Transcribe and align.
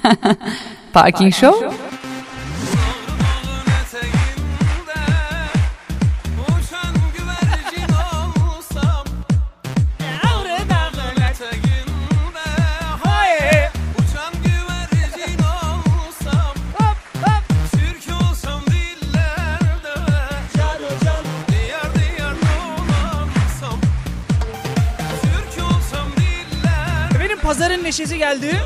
Parking 0.92 1.32
Show 1.32 1.66
Uçan 6.48 6.94
güvercin 7.16 7.92
olsam 7.92 9.04
Eteğinde 11.30 12.40
Hayır 13.04 13.70
Uçan 13.98 14.32
güvercin 14.44 15.38
olsam 15.38 16.54
Türk 17.70 18.16
olsam 18.22 18.60
dillerde 18.66 19.94
Diyar 21.48 21.94
diyar 21.94 22.34
dolansam 22.42 23.80
Türk 25.22 25.64
olsam 25.64 26.08
dillerde 26.16 27.14
Efendim 27.14 27.38
pazarın 27.42 27.84
neşesi 27.84 28.18
geldi. 28.18 28.60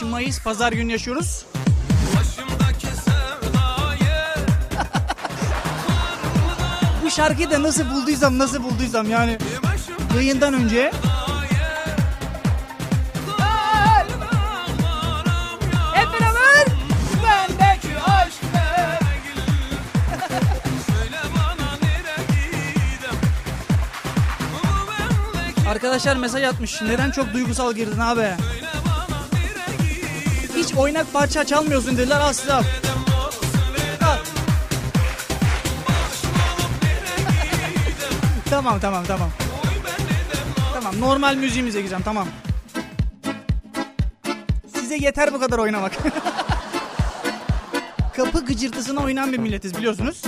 Diyar 0.00 0.08
diyar 0.08 0.08
dolansam 0.08 0.08
5 0.08 0.12
Mayıs 0.12 0.42
pazar 0.42 0.72
günü 0.72 0.92
yaşıyoruz. 0.92 1.46
Bu 7.04 7.10
şarkıyı 7.10 7.50
da 7.50 7.62
nasıl 7.62 7.90
bulduysam 7.90 8.38
nasıl 8.38 8.62
bulduysam 8.62 9.10
yani 9.10 9.38
yayından 10.16 10.54
önce. 10.54 10.92
Arkadaşlar 25.68 26.16
mesaj 26.16 26.44
atmış. 26.44 26.82
Neden 26.82 27.10
çok 27.10 27.32
duygusal 27.32 27.74
girdin 27.74 27.98
abi? 27.98 28.36
Oynak 30.76 31.12
parça 31.12 31.46
çalmıyorsun 31.46 31.96
dediler 31.96 32.20
asla. 32.20 32.62
Tamam 38.50 38.80
tamam 38.80 39.04
tamam. 39.04 39.30
Tamam 40.74 41.00
normal 41.00 41.34
müziğimize 41.36 41.78
gireceğim 41.80 42.04
tamam. 42.04 42.28
Size 44.74 44.96
yeter 44.96 45.32
bu 45.34 45.40
kadar 45.40 45.58
oynamak. 45.58 45.92
Kapı 48.16 48.44
gıcırtısına 48.44 49.00
oynayan 49.00 49.32
bir 49.32 49.38
milletiz 49.38 49.76
biliyorsunuz. 49.76 50.22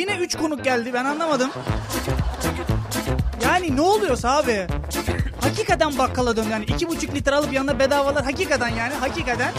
Yine 0.00 0.16
3 0.16 0.36
konuk 0.36 0.64
geldi 0.64 0.92
ben 0.92 1.04
anlamadım. 1.04 1.50
Yani 3.44 3.76
ne 3.76 3.80
oluyorsa 3.80 4.36
abi. 4.36 4.66
Hakikaten 5.40 5.98
bakkala 5.98 6.36
dön 6.36 6.46
yani. 6.50 6.64
iki 6.64 6.88
buçuk 6.88 7.14
litre 7.14 7.34
alıp 7.34 7.52
yanına 7.52 7.78
bedavalar 7.78 8.24
hakikaten 8.24 8.68
yani 8.68 8.94
hakikaten. 8.94 9.52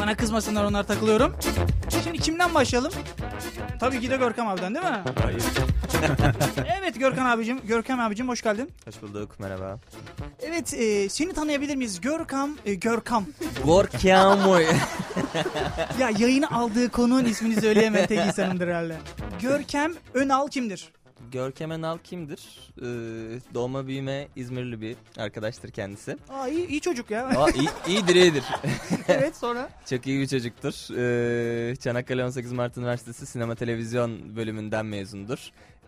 Bana 0.00 0.16
kızmasınlar 0.16 0.64
onlar 0.64 0.82
takılıyorum. 0.86 1.36
Şimdi 2.04 2.18
kimden 2.18 2.54
başlayalım? 2.54 2.92
Tabii 3.80 4.00
ki 4.00 4.10
de 4.10 4.16
Görkem 4.16 4.48
abiden 4.48 4.74
değil 4.74 4.86
mi? 4.86 5.02
Hayır. 5.22 5.42
Evet 6.80 6.98
Görkem 6.98 7.26
abicim. 7.26 7.60
Görkem 7.66 8.00
abicim 8.00 8.28
hoş 8.28 8.42
geldin. 8.42 8.70
Hoş 8.84 9.02
bulduk 9.02 9.40
merhaba. 9.40 9.78
Evet 10.42 10.74
e, 10.74 11.08
seni 11.08 11.32
tanıyabilir 11.32 11.76
miyiz? 11.76 12.00
Görkem, 12.00 12.50
e, 12.66 12.74
Görkem. 12.74 13.26
Gorkamoy. 13.64 14.66
Ya 16.00 16.10
yayını 16.18 16.50
aldığı 16.50 16.88
konuğun 16.90 17.24
ismini 17.24 17.60
söyleyemeyen 17.60 18.06
tek 18.06 18.18
insanımdır 18.26 18.68
herhalde. 18.68 18.96
Görkem 19.42 19.92
Önal 20.14 20.48
kimdir? 20.48 20.92
Görkem 21.32 21.72
Enal 21.72 21.98
kimdir? 21.98 22.40
Ee, 22.78 22.84
doğma 23.54 23.86
büyüme 23.86 24.28
İzmirli 24.36 24.80
bir 24.80 24.96
arkadaştır 25.16 25.70
kendisi. 25.70 26.16
Aa 26.28 26.48
iyi, 26.48 26.66
iyi 26.66 26.80
çocuk 26.80 27.10
ya. 27.10 27.26
Aa, 27.26 27.50
iyi, 27.50 27.68
iyidir 27.88 28.14
iyidir. 28.14 28.44
evet 29.08 29.36
sonra. 29.36 29.70
Çok 29.90 30.06
iyi 30.06 30.20
bir 30.20 30.26
çocuktur. 30.28 30.72
Ee, 30.98 31.76
Çanakkale 31.76 32.24
18 32.24 32.52
Mart 32.52 32.76
Üniversitesi 32.78 33.26
Sinema 33.26 33.54
Televizyon 33.54 34.36
bölümünden 34.36 34.86
mezundur. 34.86 35.38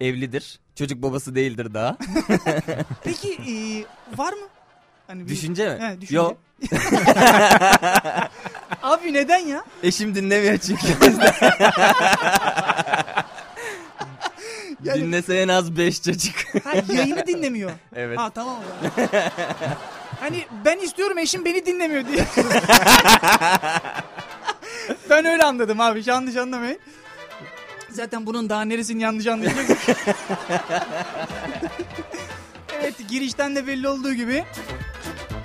Evlidir. 0.01 0.61
Çocuk 0.75 1.03
babası 1.03 1.35
değildir 1.35 1.75
daha. 1.75 1.97
Peki 3.05 3.33
e, 3.33 3.85
var 4.19 4.33
mı? 4.33 4.47
Hani 5.07 5.25
bir- 5.25 5.29
Düşünce 5.29 5.75
mi? 5.75 5.81
He, 5.85 6.01
düşünce. 6.01 6.17
Yok. 6.17 6.37
Abi 8.83 9.12
neden 9.12 9.38
ya? 9.38 9.65
Eşim 9.83 10.15
dinlemiyor 10.15 10.59
çünkü. 10.59 10.87
Yani- 14.84 15.00
Dinlese 15.00 15.34
en 15.37 15.49
az 15.49 15.77
5 15.77 16.03
çocuk. 16.03 16.34
Ha, 16.65 16.71
yayını 16.93 17.27
dinlemiyor. 17.27 17.71
evet. 17.97 18.19
Ha 18.19 18.31
tamam 18.31 18.56
o 18.56 18.62
zaman. 18.62 19.11
hani 20.21 20.44
ben 20.65 20.78
istiyorum 20.78 21.19
eşim 21.19 21.44
beni 21.44 21.66
dinlemiyor 21.66 22.05
diye. 22.09 22.25
ben 25.11 25.25
öyle 25.25 25.43
anladım 25.43 25.81
abi 25.81 26.03
yanlış 26.06 26.37
anlamayın. 26.37 26.78
Zaten 27.91 28.27
bunun 28.27 28.49
daha 28.49 28.62
neresini 28.62 29.03
yanlış 29.03 29.27
anlayacağız. 29.27 29.69
evet 32.81 32.94
girişten 33.09 33.56
de 33.56 33.66
belli 33.66 33.88
olduğu 33.88 34.15
gibi 34.15 34.44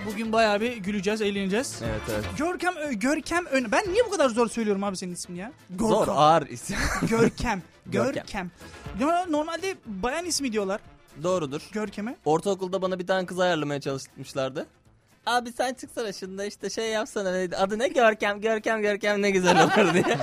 bugün 0.07 0.31
bayağı 0.31 0.61
bir 0.61 0.77
güleceğiz, 0.77 1.21
eğleneceğiz. 1.21 1.79
Evet 1.83 2.01
evet. 2.13 2.25
Görkem 2.37 2.75
Ö- 2.75 2.93
Görkem 2.93 3.45
Ön. 3.45 3.71
Ben 3.71 3.93
niye 3.93 4.05
bu 4.05 4.09
kadar 4.09 4.29
zor 4.29 4.49
söylüyorum 4.49 4.83
abi 4.83 4.97
senin 4.97 5.13
ismini 5.13 5.39
ya? 5.39 5.51
Zor 5.79 5.99
Görkem. 5.99 6.17
ağır 6.17 6.47
isim. 6.47 6.77
Görkem. 7.09 7.61
Görkem. 7.85 8.13
Görkem. 8.13 8.51
Ya 8.99 9.25
Normalde 9.29 9.75
bayan 9.85 10.25
ismi 10.25 10.51
diyorlar 10.51 10.81
Doğrudur. 11.23 11.61
Görkem'e. 11.71 12.15
Ortaokulda 12.25 12.81
bana 12.81 12.99
bir 12.99 13.07
tane 13.07 13.25
kız 13.25 13.39
ayarlamaya 13.39 13.81
çalışmışlardı. 13.81 14.65
Abi 15.25 15.51
sen 15.51 15.73
çıksana 15.73 16.13
şunda 16.13 16.45
işte 16.45 16.69
şey 16.69 16.89
yapsana 16.89 17.31
neydi? 17.31 17.57
adı 17.57 17.79
ne 17.79 17.87
Görkem 17.87 18.41
Görkem 18.41 18.81
Görkem 18.81 19.21
ne 19.21 19.31
güzel 19.31 19.63
olur 19.63 19.93
diye. 19.93 20.03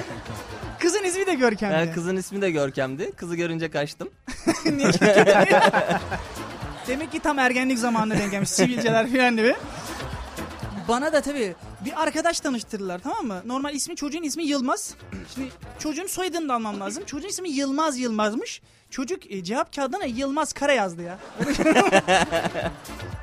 Kızın 0.81 1.05
ismi 1.05 1.27
de 1.27 1.35
Görkem. 1.35 1.73
Yani 1.73 1.93
kızın 1.93 2.17
ismi 2.17 2.43
de 2.43 2.51
Görkem'di. 2.51 3.13
Kızı 3.13 3.37
görünce 3.37 3.71
kaçtım. 3.71 4.09
Niye 4.65 4.91
Demek 6.89 7.13
ki 7.13 7.21
tam 7.21 7.39
ergenlik 7.39 7.79
zamanına 7.79 8.19
denk 8.19 8.31
gelmiş. 8.31 8.51
Sivilceler 8.51 9.13
falan 9.13 9.37
gibi. 9.37 9.55
Bana 10.89 11.13
da 11.13 11.21
tabii 11.21 11.55
bir 11.85 12.03
arkadaş 12.03 12.41
tanıştırdılar 12.41 12.99
tamam 12.99 13.27
mı? 13.27 13.43
Normal 13.45 13.75
ismi 13.75 13.97
çocuğun 13.97 14.23
ismi 14.23 14.45
Yılmaz. 14.45 14.95
Şimdi 15.35 15.49
çocuğun 15.79 16.07
soyadını 16.07 16.49
da 16.49 16.55
almam 16.55 16.81
lazım. 16.81 17.05
Çocuğun 17.05 17.29
ismi 17.29 17.51
Yılmaz 17.51 17.99
Yılmaz'mış. 17.99 18.63
Çocuk 18.95 19.31
e, 19.33 19.45
cevap 19.45 19.77
kağıdına 19.77 20.05
Yılmaz 20.05 20.53
Kara 20.53 20.73
yazdı 20.73 21.03
ya. 21.03 21.19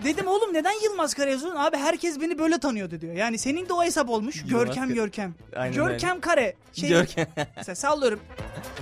Dedim 0.03 0.27
oğlum 0.27 0.53
neden 0.53 0.83
Yılmaz 0.83 1.13
Kara 1.13 1.29
yazıyorsun? 1.29 1.59
Abi 1.59 1.77
herkes 1.77 2.21
beni 2.21 2.39
böyle 2.39 2.57
tanıyordu 2.57 3.01
diyor. 3.01 3.13
Yani 3.13 3.37
senin 3.37 3.69
de 3.69 3.73
o 3.73 3.83
hesap 3.83 4.09
olmuş. 4.09 4.35
Yılmaz 4.35 4.51
Görkem 4.51 4.83
Kara- 4.83 4.93
Görkem. 4.95 5.33
Aynen 5.55 5.75
Görkem 5.75 6.21
Kare. 6.21 6.53
Şey, 6.73 6.89
Görkem. 6.89 7.27
Mesela 7.55 7.75
sallıyorum. 7.75 8.19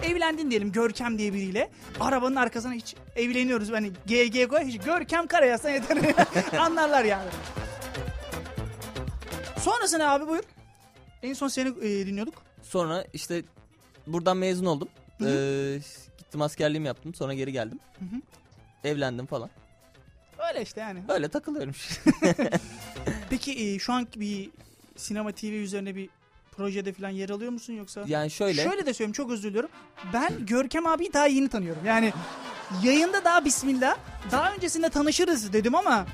Evlendin 0.03 0.50
diyelim 0.51 0.72
Görkem 0.72 1.17
diye 1.17 1.33
biriyle. 1.33 1.69
Arabanın 2.00 2.35
arkasına 2.35 2.73
hiç 2.73 2.95
evleniyoruz. 3.16 3.71
Hani 3.71 3.91
GG 4.06 4.47
koy. 4.50 4.61
Hiç 4.61 4.81
Görkem 4.81 5.27
Kara 5.27 5.45
yazsan 5.45 5.69
yeter. 5.69 5.97
Anlarlar 6.59 7.03
yani. 7.06 7.29
Sonrasında 9.59 10.09
abi 10.11 10.27
buyur. 10.27 10.44
En 11.23 11.33
son 11.33 11.47
seni 11.47 11.69
e, 11.69 12.07
dinliyorduk. 12.07 12.33
Sonra 12.63 13.06
işte 13.13 13.41
buradan 14.07 14.38
mezun 14.38 14.66
oldum. 14.66 14.88
Ee, 15.25 15.79
gittim 16.29 16.41
askerliğimi 16.41 16.88
yaptım. 16.88 17.13
Sonra 17.13 17.34
geri 17.34 17.51
geldim. 17.51 17.79
Hı 18.00 18.06
hı. 18.06 18.21
Evlendim 18.83 19.25
falan. 19.25 19.50
Öyle 20.50 20.62
işte 20.62 20.81
yani. 20.81 21.00
Öyle 21.07 21.27
takılıyorum. 21.27 21.74
Peki 23.30 23.51
e, 23.59 23.80
şu 23.80 23.94
an 23.94 24.07
bir 24.15 24.50
sinema 24.95 25.31
TV 25.31 25.45
üzerine 25.45 25.95
bir 25.95 26.09
projede 26.51 26.94
falan 26.94 27.09
yer 27.09 27.30
alıyor 27.30 27.51
musun 27.51 27.74
yoksa? 27.74 28.03
yani 28.07 28.31
şöyle. 28.31 28.63
Şöyle 28.63 28.86
de 28.86 28.94
söyleyeyim 28.94 29.13
çok 29.13 29.31
özür 29.31 29.50
diliyorum. 29.50 29.69
Ben 30.13 30.45
Görkem 30.45 30.88
abiyi 30.88 31.13
daha 31.13 31.27
yeni 31.27 31.48
tanıyorum. 31.48 31.86
Yani 31.86 32.13
yayında 32.83 33.24
daha 33.24 33.45
bismillah. 33.45 33.98
Daha 34.31 34.53
öncesinde 34.53 34.89
tanışırız 34.89 35.53
dedim 35.53 35.75
ama 35.75 36.06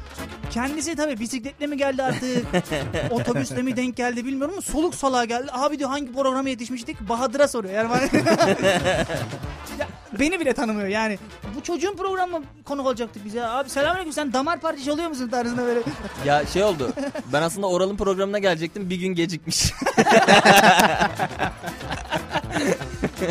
kendisi 0.51 0.95
tabii 0.95 1.19
bisikletle 1.19 1.67
mi 1.67 1.77
geldi 1.77 2.03
artık? 2.03 2.45
otobüsle 3.11 3.61
mi 3.61 3.77
denk 3.77 3.97
geldi 3.97 4.25
bilmiyorum 4.25 4.53
ama 4.53 4.61
soluk 4.61 4.95
soluğa 4.95 5.25
geldi. 5.25 5.51
Abi 5.51 5.79
diyor 5.79 5.89
hangi 5.89 6.13
programa 6.13 6.49
yetişmiştik? 6.49 7.09
Bahadır'a 7.09 7.47
soruyor. 7.47 7.73
Yani 7.73 8.09
beni 10.19 10.39
bile 10.39 10.53
tanımıyor 10.53 10.87
yani. 10.87 11.19
Bu 11.55 11.63
çocuğun 11.63 11.95
programı 11.95 12.41
konuk 12.65 12.85
olacaktık 12.85 13.25
bize. 13.25 13.45
Abi 13.47 13.69
selamünaleyküm 13.69 14.13
sen 14.13 14.33
damar 14.33 14.59
parti 14.59 14.83
çalıyor 14.83 15.09
musun 15.09 15.29
tarzında 15.29 15.65
böyle. 15.65 15.79
Ya 16.25 16.45
şey 16.45 16.63
oldu. 16.63 16.93
Ben 17.33 17.41
aslında 17.41 17.67
Oral'ın 17.67 17.97
programına 17.97 18.39
gelecektim. 18.39 18.89
Bir 18.89 18.95
gün 18.95 19.07
gecikmiş. 19.15 19.71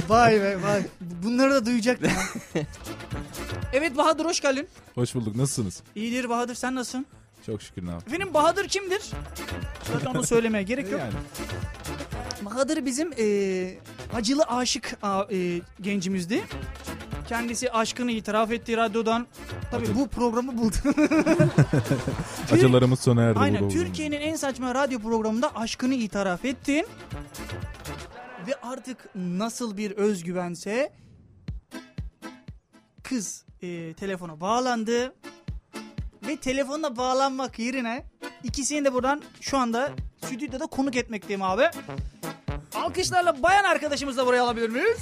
vay 0.08 0.40
be 0.40 0.62
vay. 0.62 0.82
Bunları 1.00 1.54
da 1.54 1.66
duyacaktım. 1.66 2.10
evet 3.72 3.96
Bahadır 3.96 4.24
hoş 4.24 4.40
geldin. 4.40 4.68
Hoş 4.94 5.14
bulduk. 5.14 5.36
Nasılsınız? 5.36 5.82
İyidir 5.94 6.28
Bahadır 6.28 6.54
sen 6.54 6.74
nasılsın? 6.74 7.06
Çok 7.46 7.62
şükür 7.62 7.86
ne 7.86 7.90
yapayım. 7.90 8.06
Efendim 8.14 8.34
Bahadır 8.34 8.68
kimdir? 8.68 9.02
Zaten 9.92 10.06
onu 10.06 10.26
söylemeye 10.26 10.64
gerek 10.64 10.90
yok. 10.90 11.00
Yani 11.00 11.12
Bahadır 12.42 12.86
bizim 12.86 13.12
eee 13.12 13.78
acılı 14.14 14.42
aşık 14.42 14.96
a- 15.02 15.26
eee, 15.30 15.60
gencimizdi. 15.80 16.44
Kendisi 17.28 17.70
aşkını 17.72 18.10
itiraf 18.10 18.50
etti 18.50 18.76
radyodan. 18.76 19.26
Tabii 19.70 19.84
Acı- 19.84 19.94
bu 19.94 20.08
programı 20.08 20.58
buldu. 20.58 20.74
acılarımız 22.52 23.00
sona 23.00 23.22
erdi. 23.22 23.38
Aynen 23.38 23.54
burada 23.60 23.66
olduğumuz. 23.66 23.84
Türkiye'nin 23.86 24.20
en 24.20 24.36
saçma 24.36 24.74
radyo 24.74 24.98
programında 25.00 25.56
aşkını 25.56 25.94
itiraf 25.94 26.44
ettin. 26.44 26.86
Ve 28.46 28.54
artık 28.62 29.08
nasıl 29.14 29.76
bir 29.76 29.90
özgüvense 29.90 30.92
kız 33.02 33.44
eee, 33.62 33.94
telefona 33.94 34.40
bağlandı. 34.40 35.14
Ve 36.26 36.36
telefonla 36.36 36.96
bağlanmak 36.96 37.58
yerine 37.58 38.04
ikisini 38.42 38.84
de 38.84 38.92
buradan 38.92 39.22
şu 39.40 39.58
anda 39.58 39.90
stüdyoda 40.26 40.66
konuk 40.66 40.96
etmekteyim 40.96 41.42
abi. 41.42 41.70
Alkışlarla 42.74 43.42
bayan 43.42 43.64
arkadaşımızı 43.64 44.18
da 44.18 44.26
buraya 44.26 44.42
alabilir 44.42 44.68
miyiz? 44.68 44.98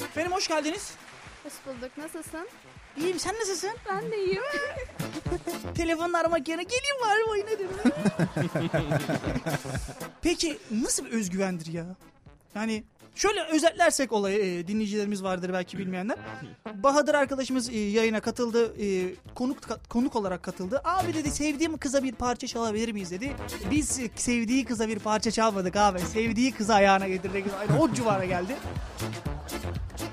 Efendim 0.00 0.32
hoş 0.32 0.48
geldiniz. 0.48 0.94
Hoş 1.42 1.52
bulduk. 1.66 1.98
Nasılsın? 1.98 2.48
İyiyim 2.96 3.18
sen 3.18 3.34
nasılsın? 3.34 3.70
Ben 3.90 4.10
de 4.12 4.24
iyiyim. 4.24 4.42
Telefonla 5.74 6.18
aramak 6.18 6.48
yerine 6.48 6.62
geleyim 6.62 7.00
var 7.02 7.16
mı 7.16 7.38
yine 7.38 7.50
dedim. 7.50 7.68
Peki 10.22 10.58
nasıl 10.70 11.04
bir 11.04 11.10
özgüvendir 11.10 11.72
ya? 11.72 11.86
Yani 12.54 12.84
şöyle 13.14 13.42
özetlersek 13.44 14.12
olayı 14.12 14.38
e, 14.38 14.66
dinleyicilerimiz 14.68 15.22
vardır 15.22 15.50
belki 15.52 15.78
bilmeyenler. 15.78 16.16
Bahadır 16.74 17.14
arkadaşımız 17.14 17.68
e, 17.68 17.78
yayına 17.78 18.20
katıldı. 18.20 18.82
e, 18.84 19.14
konuk 19.34 19.58
konuk 19.88 20.16
olarak 20.16 20.42
katıldı. 20.42 20.80
Abi 20.84 21.14
dedi 21.14 21.30
sevdiğim 21.30 21.76
kıza 21.76 22.02
bir 22.02 22.12
parça 22.12 22.46
çalabilir 22.46 22.92
miyiz 22.92 23.10
dedi. 23.10 23.32
Biz 23.70 24.00
sevdiği 24.16 24.64
kıza 24.64 24.88
bir 24.88 24.98
parça 24.98 25.30
çalmadık 25.30 25.76
abi. 25.76 25.98
Sevdiği 25.98 26.52
kızı 26.52 26.74
ayağına 26.74 27.08
getirdik. 27.08 27.44
Aynı 27.60 27.82
o 27.82 27.92
civara 27.92 28.24
geldi. 28.24 28.56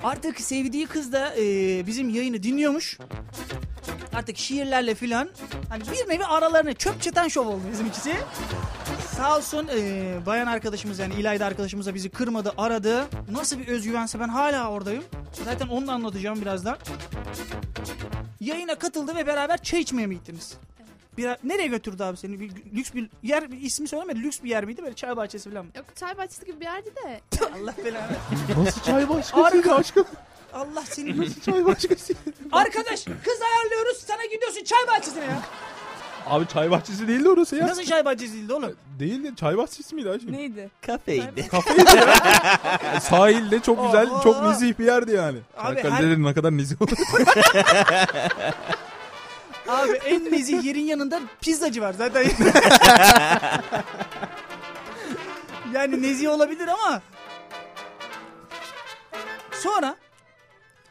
Artık 0.03 0.41
sevdiği 0.41 0.87
kız 0.87 1.13
da 1.13 1.35
e, 1.37 1.43
bizim 1.87 2.09
yayını 2.09 2.43
dinliyormuş. 2.43 2.97
Artık 4.13 4.37
şiirlerle 4.37 4.95
filan 4.95 5.29
hani 5.69 5.83
bir 5.83 6.09
nevi 6.09 6.25
aralarına 6.25 6.73
çöp 6.73 7.01
çeten 7.01 7.27
şov 7.27 7.47
oldu 7.47 7.61
bizim 7.71 7.85
ikisi. 7.85 8.15
Sağ 9.17 9.37
olsun 9.37 9.67
e, 9.75 10.03
bayan 10.25 10.47
arkadaşımız 10.47 10.99
yani 10.99 11.13
İlayda 11.13 11.45
arkadaşımız 11.45 11.85
da 11.85 11.95
bizi 11.95 12.09
kırmadı 12.09 12.53
aradı. 12.57 13.07
Nasıl 13.31 13.59
bir 13.59 13.67
özgüvense 13.67 14.19
ben 14.19 14.27
hala 14.29 14.69
oradayım. 14.71 15.03
Zaten 15.45 15.67
onu 15.67 15.87
da 15.87 15.93
anlatacağım 15.93 16.41
birazdan. 16.41 16.77
Yayına 18.39 18.75
katıldı 18.75 19.15
ve 19.15 19.27
beraber 19.27 19.63
çay 19.63 19.81
içmeye 19.81 20.07
mi 20.07 20.15
gittiniz? 20.15 20.57
Bir, 21.19 21.29
nereye 21.43 21.67
götürdü 21.67 22.03
abi 22.03 22.17
seni? 22.17 22.39
Bir, 22.39 22.51
lüks 22.75 22.93
bir 22.93 23.09
yer 23.23 23.43
ismi 23.61 23.87
söylemedi. 23.87 24.23
Lüks 24.23 24.43
bir 24.43 24.49
yer 24.49 24.65
miydi? 24.65 24.83
Böyle 24.83 24.95
çay 24.95 25.17
bahçesi 25.17 25.49
falan 25.49 25.65
mı? 25.65 25.71
Yok 25.75 25.85
çay 25.95 26.17
bahçesi 26.17 26.45
gibi 26.45 26.59
bir 26.59 26.65
yerdi 26.65 26.89
de. 26.95 27.21
Allah 27.55 27.75
belanı. 27.85 28.11
Nasıl 28.65 28.81
çay 28.81 29.05
Harika. 29.31 29.75
aşkım? 29.75 30.05
Allah 30.53 30.83
seni. 30.85 31.21
Nasıl 31.21 31.41
çay 31.41 31.65
başkası? 31.65 32.13
Arkadaş 32.51 33.03
kız 33.03 33.39
ayarlıyoruz 33.41 33.97
sana 34.07 34.25
gidiyorsun 34.25 34.63
çay 34.63 34.87
bahçesine 34.87 35.25
ya. 35.25 35.41
Abi 36.27 36.47
çay 36.47 36.71
bahçesi 36.71 37.07
değildi 37.07 37.29
orası 37.29 37.55
ya. 37.55 37.67
Nasıl 37.67 37.83
çay 37.83 38.05
bahçesi 38.05 38.33
değildi 38.33 38.53
oğlum? 38.53 38.75
Değildi. 38.99 39.33
Çay 39.35 39.57
bahçesi 39.57 39.95
miydi 39.95 40.09
aşkım? 40.09 40.31
Neydi? 40.31 40.69
Kafeydi. 40.85 41.47
Kafeydi 41.47 41.95
ya. 41.97 42.15
Sahilde 43.01 43.59
çok 43.59 43.85
güzel, 43.85 44.09
Oho. 44.09 44.23
çok 44.23 44.43
nezih 44.43 44.79
bir 44.79 44.85
yerdi 44.85 45.11
yani. 45.11 45.37
Abi 45.57 45.81
Çanakkale'de 45.81 46.11
her- 46.13 46.23
ne 46.23 46.33
kadar 46.33 46.57
nezih 46.57 46.81
olur. 46.81 46.91
Abi 49.69 49.91
en 49.91 50.31
nezih 50.31 50.63
yerin 50.63 50.85
yanında 50.85 51.21
pizzacı 51.41 51.81
var 51.81 51.93
zaten. 51.93 52.23
yani 55.73 56.01
nezih 56.01 56.29
olabilir 56.29 56.67
ama. 56.67 57.01
Sonra 59.51 59.95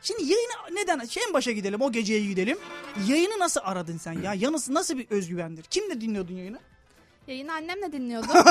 Şimdi 0.03 0.23
yayını 0.23 0.53
neden? 0.73 1.05
Şey 1.05 1.23
en 1.29 1.35
başa 1.35 1.53
gidelim 1.53 1.81
o 1.81 1.93
geceye 1.93 2.21
gidelim. 2.25 2.59
Yayını 3.07 3.39
nasıl 3.39 3.61
aradın 3.65 3.99
sen 3.99 4.13
ya? 4.13 4.35
Yanısı 4.35 4.75
nasıl 4.75 4.99
bir 4.99 5.07
özgüvendir? 5.11 5.63
Kimle 5.63 6.01
dinliyordun 6.01 6.35
yayını? 6.35 6.59
Yayını 7.27 7.53
annemle 7.53 7.93
dinliyordum. 7.93 8.31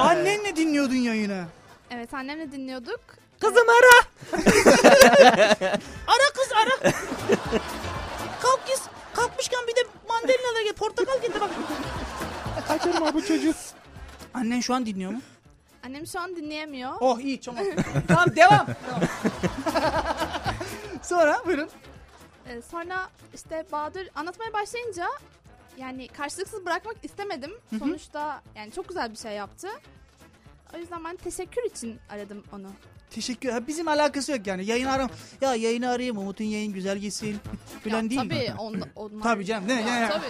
Annenle 0.00 0.56
dinliyordun 0.56 0.94
yayını. 0.94 1.44
evet 1.90 2.14
annemle 2.14 2.52
dinliyorduk. 2.52 3.00
Kızım 3.40 3.66
ara. 3.68 4.06
ara 6.06 6.32
kız 6.34 6.48
ara. 6.52 6.92
Kalk 8.42 8.66
kız. 8.66 8.82
Kalkmışken 9.14 9.60
bir 9.68 9.76
de 9.76 9.80
mandalina 10.08 10.54
da 10.56 10.62
get, 10.62 10.76
portakal 10.76 11.22
getir 11.22 11.40
bak. 11.40 11.50
Kaçırma 12.68 13.14
bu 13.14 13.26
çocuğu. 13.26 13.54
Annen 14.34 14.60
şu 14.60 14.74
an 14.74 14.86
dinliyor 14.86 15.10
mu? 15.10 15.20
Annem 15.86 16.06
şu 16.06 16.20
an 16.20 16.36
dinleyemiyor. 16.36 16.92
Oh 17.00 17.20
iyi 17.20 17.40
tamam. 17.40 17.64
tamam 18.08 18.36
devam. 18.36 18.66
Tamam. 18.86 19.02
Sonra 21.02 21.42
buyurun. 21.46 21.68
Ee, 22.46 22.62
sonra 22.62 23.10
işte 23.34 23.66
Bahadır 23.72 24.08
anlatmaya 24.14 24.52
başlayınca 24.52 25.06
yani 25.78 26.08
karşılıksız 26.08 26.66
bırakmak 26.66 26.96
istemedim. 27.02 27.52
Sonuçta 27.78 28.42
yani 28.56 28.72
çok 28.72 28.88
güzel 28.88 29.10
bir 29.10 29.16
şey 29.16 29.32
yaptı. 29.32 29.68
O 30.74 30.78
yüzden 30.78 31.04
ben 31.04 31.16
teşekkür 31.16 31.62
için 31.62 32.00
aradım 32.10 32.44
onu. 32.52 32.70
Teşekkür 33.14 33.48
ederim. 33.48 33.64
Bizim 33.68 33.88
alakası 33.88 34.32
yok 34.32 34.46
yani. 34.46 34.64
Yayın 34.66 34.86
aram. 34.86 35.10
Ya 35.40 35.54
yayını 35.54 35.90
arayayım 35.90 36.18
Umut'un 36.18 36.44
yayın 36.44 36.72
güzel 36.72 36.98
gitsin. 36.98 37.38
Falan 37.84 38.02
Ya, 38.04 38.10
değil 38.10 38.20
tabii 38.20 38.34
mi? 38.34 38.54
onda, 38.58 38.84
onlar... 38.96 39.22
Tabii 39.22 39.44
canım? 39.44 39.68
Ya, 39.68 39.80
Ya, 39.80 39.98
ya. 39.98 40.08
Tabii. 40.08 40.26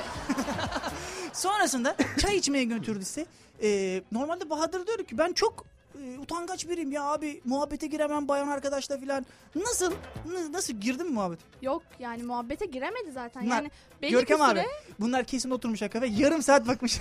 Sonrasında 1.33 1.97
çay 2.19 2.37
içmeye 2.37 2.65
götürdü 2.65 3.05
size. 3.05 3.27
Ee, 3.63 4.03
normalde 4.13 4.51
Bahadır 4.51 4.87
diyor 4.87 4.99
ki 4.99 5.19
ben 5.19 5.33
çok 5.33 5.65
e, 6.05 6.19
utangaç 6.19 6.69
biriyim 6.69 6.93
ya 6.93 7.03
abi 7.03 7.41
muhabbete 7.45 7.87
giremem 7.87 8.29
bayan 8.29 8.49
arkadaşla 8.49 8.99
falan. 9.01 9.27
Nasıl? 9.55 9.93
N- 10.33 10.53
nasıl 10.53 10.73
girdin 10.73 11.07
mi 11.07 11.13
muhabbet? 11.13 11.39
Yok 11.63 11.83
yani 11.99 12.23
muhabbete 12.23 12.67
giremedi 12.67 13.13
zaten. 13.15 13.45
Bunlar- 13.45 13.57
yani 13.57 13.71
belli 14.03 14.11
Görkem 14.11 14.39
bir 14.41 14.45
süre 14.45 14.61
abi 14.61 14.67
bunlar 15.01 15.25
kesin 15.25 15.51
oturmuş 15.51 15.83
hakikaten 15.83 16.13
yarım 16.13 16.43
saat 16.43 16.69
bakmış. 16.69 17.01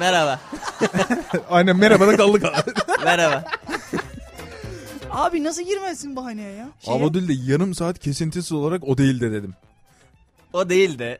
Merhaba. 0.00 0.40
Aynen 1.50 1.76
merhaba 1.76 2.06
da 2.06 2.16
kaldık 2.16 2.44
abi. 2.44 2.70
Merhaba. 3.04 3.44
Abi 5.10 5.44
nasıl 5.44 5.62
girmezsin 5.62 6.16
bahaneye 6.16 6.52
ya? 6.52 6.68
Şeye- 6.80 6.96
Abi 6.96 7.04
o 7.04 7.14
değil 7.14 7.28
de 7.28 7.52
yarım 7.52 7.74
saat 7.74 7.98
kesintisiz 7.98 8.52
olarak 8.52 8.84
o 8.88 8.98
değil 8.98 9.20
de 9.20 9.32
dedim. 9.32 9.54
O 10.52 10.68
değil 10.68 10.98
de 10.98 11.18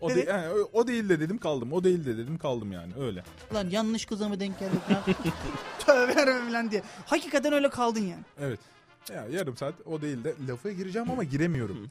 O, 0.00 0.10
Evet. 0.10 0.26
de, 0.26 0.30
yani, 0.30 0.48
o- 0.72 0.86
değil 0.86 1.08
de 1.08 1.20
dedim 1.20 1.38
kaldım. 1.38 1.72
O 1.72 1.84
değil 1.84 2.06
de 2.06 2.18
dedim 2.18 2.38
kaldım 2.38 2.72
yani 2.72 2.92
öyle. 3.00 3.22
Lan 3.54 3.70
yanlış 3.70 4.04
kıza 4.04 4.28
mı 4.28 4.40
denk 4.40 4.58
geldik 4.58 4.80
lan? 4.90 5.02
Tövbe 5.86 6.52
lan 6.52 6.70
diye. 6.70 6.82
Hakikaten 7.06 7.52
öyle 7.52 7.70
kaldın 7.70 8.00
yani. 8.00 8.22
Evet. 8.40 8.60
Ya 9.14 9.26
yarım 9.30 9.56
saat 9.56 9.74
o 9.86 10.02
değil 10.02 10.24
de 10.24 10.34
lafa 10.48 10.70
gireceğim 10.70 11.10
ama 11.10 11.24
giremiyorum. 11.24 11.90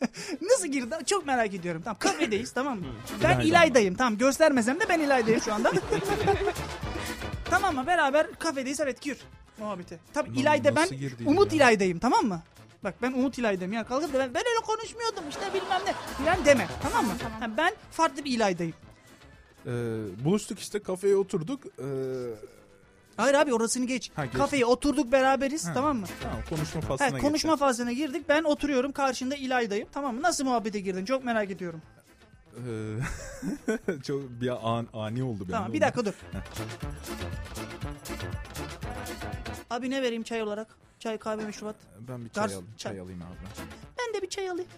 Nasıl 0.42 0.66
girdi? 0.68 0.94
Çok 1.06 1.26
merak 1.26 1.54
ediyorum. 1.54 1.82
Tamam 1.84 1.96
kafedeyiz 1.98 2.52
tamam 2.52 2.78
mı? 2.78 2.86
Ben 3.22 3.28
İlayda. 3.30 3.42
İlayda'yım. 3.42 3.94
Tamam 3.94 4.18
göstermesem 4.18 4.80
de 4.80 4.88
ben 4.88 5.00
İlayda'yım 5.00 5.40
şu 5.40 5.54
anda. 5.54 5.72
tamam 7.44 7.74
mı? 7.74 7.86
Beraber 7.86 8.26
kafedeyiz 8.38 8.80
evet 8.80 9.00
gir 9.02 9.16
muhabbete. 9.60 9.98
Tabii 10.14 10.38
İlayda 10.38 10.76
ben 10.76 10.88
Umut 11.26 11.52
ya? 11.52 11.56
İlayda'yım 11.56 11.98
tamam 11.98 12.24
mı? 12.26 12.42
Bak 12.84 12.94
ben 13.02 13.12
Umut 13.12 13.38
İlayda'yım 13.38 13.72
ya 13.72 13.84
kalkıp 13.84 14.12
da 14.14 14.18
ben, 14.18 14.34
ben 14.34 14.42
öyle 14.50 14.66
konuşmuyordum 14.66 15.24
işte 15.30 15.40
bilmem 15.54 15.80
ne 15.86 15.94
filan 16.18 16.44
deme 16.44 16.66
tamam 16.82 17.06
mı? 17.06 17.12
Tamam. 17.22 17.40
Ha, 17.40 17.56
ben 17.56 17.74
farklı 17.90 18.24
bir 18.24 18.30
İlayda'yım. 18.36 18.74
Ee, 19.66 19.70
buluştuk 20.24 20.58
işte 20.58 20.78
kafeye 20.82 21.16
oturduk. 21.16 21.66
Ee, 21.66 21.82
Hayır 23.16 23.34
abi 23.34 23.54
orasını 23.54 23.84
geç. 23.86 24.10
Ha, 24.14 24.24
geç. 24.26 24.34
Kafeye 24.34 24.66
oturduk 24.66 25.12
beraberiz 25.12 25.68
Ha. 25.68 25.72
tamam 25.74 25.96
mı? 25.96 26.06
tamam 26.22 26.38
konuşma 26.48 26.80
faslına 26.80 27.08
Ha, 27.08 27.18
konuşma 27.18 27.32
geçelim. 27.32 27.56
faslına 27.56 27.92
girdik. 27.92 28.28
Ben 28.28 28.44
oturuyorum 28.44 28.92
karşında 28.92 29.34
İlayda'yım 29.36 29.88
tamam 29.92 30.14
mı? 30.14 30.22
Nasıl 30.22 30.44
muhabbete 30.44 30.80
girdin? 30.80 31.04
Çok 31.04 31.24
merak 31.24 31.50
ediyorum. 31.50 31.82
Ee, 32.56 34.02
çok 34.02 34.20
bir 34.40 34.68
an, 34.70 34.86
ani 34.92 35.22
oldu 35.22 35.40
benim. 35.40 35.50
Tamam 35.50 35.72
bir 35.72 35.80
dakika 35.80 36.04
dur. 36.04 36.14
Abi 39.70 39.90
ne 39.90 40.02
vereyim 40.02 40.22
çay 40.22 40.42
olarak? 40.42 40.68
Çay 40.98 41.18
kahve 41.18 41.44
meşrubat. 41.44 41.76
Ben 42.08 42.24
bir 42.24 42.28
çay, 42.30 42.44
Gars- 42.44 42.48
alayım, 42.52 42.66
çay. 42.76 42.92
çay 42.92 43.00
alayım 43.00 43.22
abi. 43.22 43.62
Ben 43.98 44.14
de 44.14 44.22
bir 44.22 44.28
çay 44.28 44.50
alayım. 44.50 44.70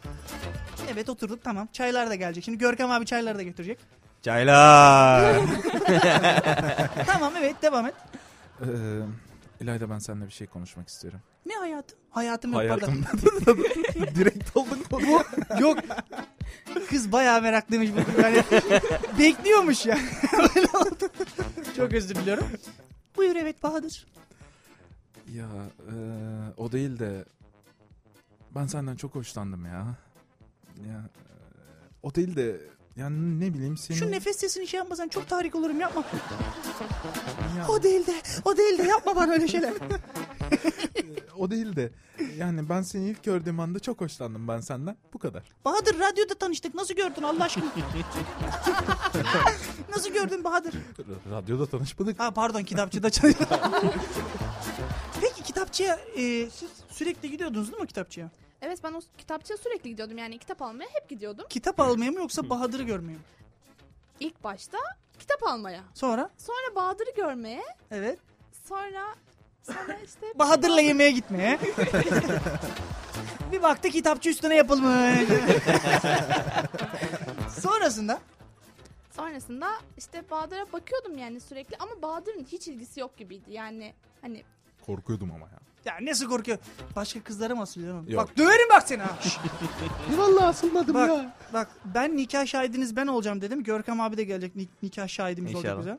Evet 0.92 1.08
oturduk 1.08 1.44
tamam. 1.44 1.68
Çaylar 1.72 2.11
da 2.11 2.14
gelecek. 2.14 2.44
Şimdi 2.44 2.58
Görkem 2.58 2.90
abi 2.90 3.06
çayları 3.06 3.38
da 3.38 3.42
götürecek. 3.42 3.78
çaylar. 4.22 5.37
tamam 7.06 7.32
evet 7.38 7.62
devam 7.62 7.87
et. 7.87 7.94
Ee, 8.61 8.66
İlayda 9.61 9.90
ben 9.90 9.99
seninle 9.99 10.26
bir 10.26 10.32
şey 10.32 10.46
konuşmak 10.46 10.88
istiyorum. 10.88 11.20
Ne 11.46 11.54
hayatım? 11.54 11.99
Hayatım 12.11 12.52
yok 12.52 12.62
pardon. 12.68 12.87
Hayatımda 12.87 13.56
direkt 14.14 14.56
oldun 14.56 14.84
konu. 14.90 15.25
Yok. 15.61 15.78
Kız 16.90 17.12
bayağı 17.12 17.42
meraklıymış 17.42 17.90
bu. 17.92 18.22
Yani 18.22 18.42
bekliyormuş 19.18 19.87
ya. 19.87 19.99
Öyle 20.56 20.66
oldu. 20.75 21.08
Çok 21.76 21.92
özür 21.92 22.14
diliyorum. 22.14 22.46
Buyur 23.16 23.37
evet 23.37 23.62
Bahadır. 23.62 24.06
Ya 25.35 25.47
e, 25.88 25.95
o 26.57 26.73
değil 26.73 26.99
de 26.99 27.25
ben 28.55 28.67
senden 28.67 28.97
çok 28.97 29.14
hoşlandım 29.14 29.64
ya. 29.67 29.87
Ya 30.88 30.99
e, 30.99 31.25
o 32.02 32.14
değil 32.14 32.37
de 32.37 32.61
yani 32.97 33.41
ne 33.41 33.55
bileyim 33.55 33.76
seni... 33.76 33.97
Şu 33.97 34.11
nefes 34.11 34.37
sesini 34.37 34.67
şey 34.67 34.79
yapmasan 34.79 35.09
çok 35.09 35.29
tahrik 35.29 35.55
olurum 35.55 35.81
yapma. 35.81 36.05
Ya, 37.59 37.69
O 37.69 37.83
değil 37.83 38.07
de 38.07 38.23
o 38.45 38.57
değil 38.57 38.79
de 38.79 38.83
yapma 38.83 39.17
bana 39.17 39.33
öyle 39.33 39.49
şeyler. 39.49 39.73
o 41.38 41.50
değil 41.50 41.76
de 41.76 41.91
yani 42.38 42.69
ben 42.69 42.83
seni 42.83 43.09
ilk 43.09 43.23
gördüğüm 43.23 43.61
anda 43.61 43.79
çok 43.79 44.00
hoşlandım 44.00 44.49
ben 44.49 44.61
senden. 44.61 44.97
Bu 45.14 45.19
kadar. 45.19 45.43
Bahadır 45.64 45.99
radyoda 45.99 46.35
tanıştık 46.35 46.75
nasıl 46.75 46.95
gördün 46.95 47.23
Allah 47.23 47.45
aşkına? 47.45 47.64
nasıl 49.91 50.12
gördün 50.12 50.45
Bahadır? 50.45 50.75
Radyoda 51.31 51.67
tanışmadık. 51.67 52.21
Ha 52.21 52.31
pardon 52.31 52.62
kitapçıda 52.62 53.11
çalışıyor. 53.11 53.49
Kitapçıya 55.54 55.99
e, 56.16 56.50
siz 56.50 56.71
sürekli 56.90 57.30
gidiyordunuz 57.30 57.73
değil 57.73 57.80
mi 57.80 57.87
kitapçıya? 57.87 58.30
Evet 58.62 58.78
ben 58.85 58.92
o 58.92 59.00
kitapçıya 59.18 59.56
sürekli 59.56 59.90
gidiyordum. 59.90 60.18
Yani 60.18 60.38
kitap 60.38 60.62
almaya 60.62 60.88
hep 60.92 61.09
gidiyordum. 61.09 61.47
Kitap 61.49 61.80
almaya 61.80 62.11
mı 62.11 62.18
yoksa 62.18 62.50
Bahadır'ı 62.50 62.82
görmeye 62.82 63.12
mi? 63.12 63.23
İlk 64.21 64.44
başta 64.44 64.78
kitap 65.18 65.42
almaya. 65.42 65.82
Sonra? 65.94 66.30
Sonra 66.38 66.75
Bahadır'ı 66.75 67.14
görmeye. 67.16 67.62
Evet. 67.90 68.18
Sonra 68.68 69.14
sonra 69.62 69.99
işte 70.04 70.26
Bahadır'la 70.38 70.80
yemeğe 70.80 71.11
gitmeye. 71.11 71.59
bir 73.52 73.62
baktı 73.62 73.88
kitapçı 73.88 74.30
üstüne 74.30 74.56
yapılmış. 74.56 75.28
Sonrasında 77.61 78.18
Sonrasında 79.16 79.71
işte 79.99 80.30
Bahadır'a 80.30 80.73
bakıyordum 80.73 81.18
yani 81.18 81.40
sürekli 81.40 81.76
ama 81.76 82.02
Bahadır'ın 82.02 82.44
hiç 82.52 82.68
ilgisi 82.68 83.00
yok 83.00 83.16
gibiydi. 83.16 83.52
Yani 83.52 83.94
hani 84.21 84.44
Korkuyordum 84.86 85.30
ama 85.34 85.46
ya. 85.46 85.58
ya 85.84 85.98
nasıl 86.10 86.28
korkuyor? 86.28 86.58
Başka 86.96 87.20
kızlara 87.22 87.54
mı 87.54 87.62
asılıyor? 87.62 87.94
oğlum? 87.94 88.08
Yok. 88.08 88.28
Bak 88.28 88.38
döverim 88.38 88.68
bak 88.70 88.82
seni 88.88 89.02
ha. 89.02 89.18
Vallahi 90.16 90.44
asılmadım 90.44 90.94
bak, 90.94 91.24
bak 91.52 91.68
ben 91.84 92.16
nikah 92.16 92.46
şahidiniz 92.46 92.96
ben 92.96 93.06
olacağım 93.06 93.40
dedim. 93.40 93.62
Görkem 93.62 94.00
abi 94.00 94.16
de 94.16 94.24
gelecek 94.24 94.56
ni- 94.56 94.68
nikah 94.82 95.08
şahidimiz 95.08 95.54
olacak 95.54 95.72
İnşallah. 95.78 95.80
bize. 95.96 95.98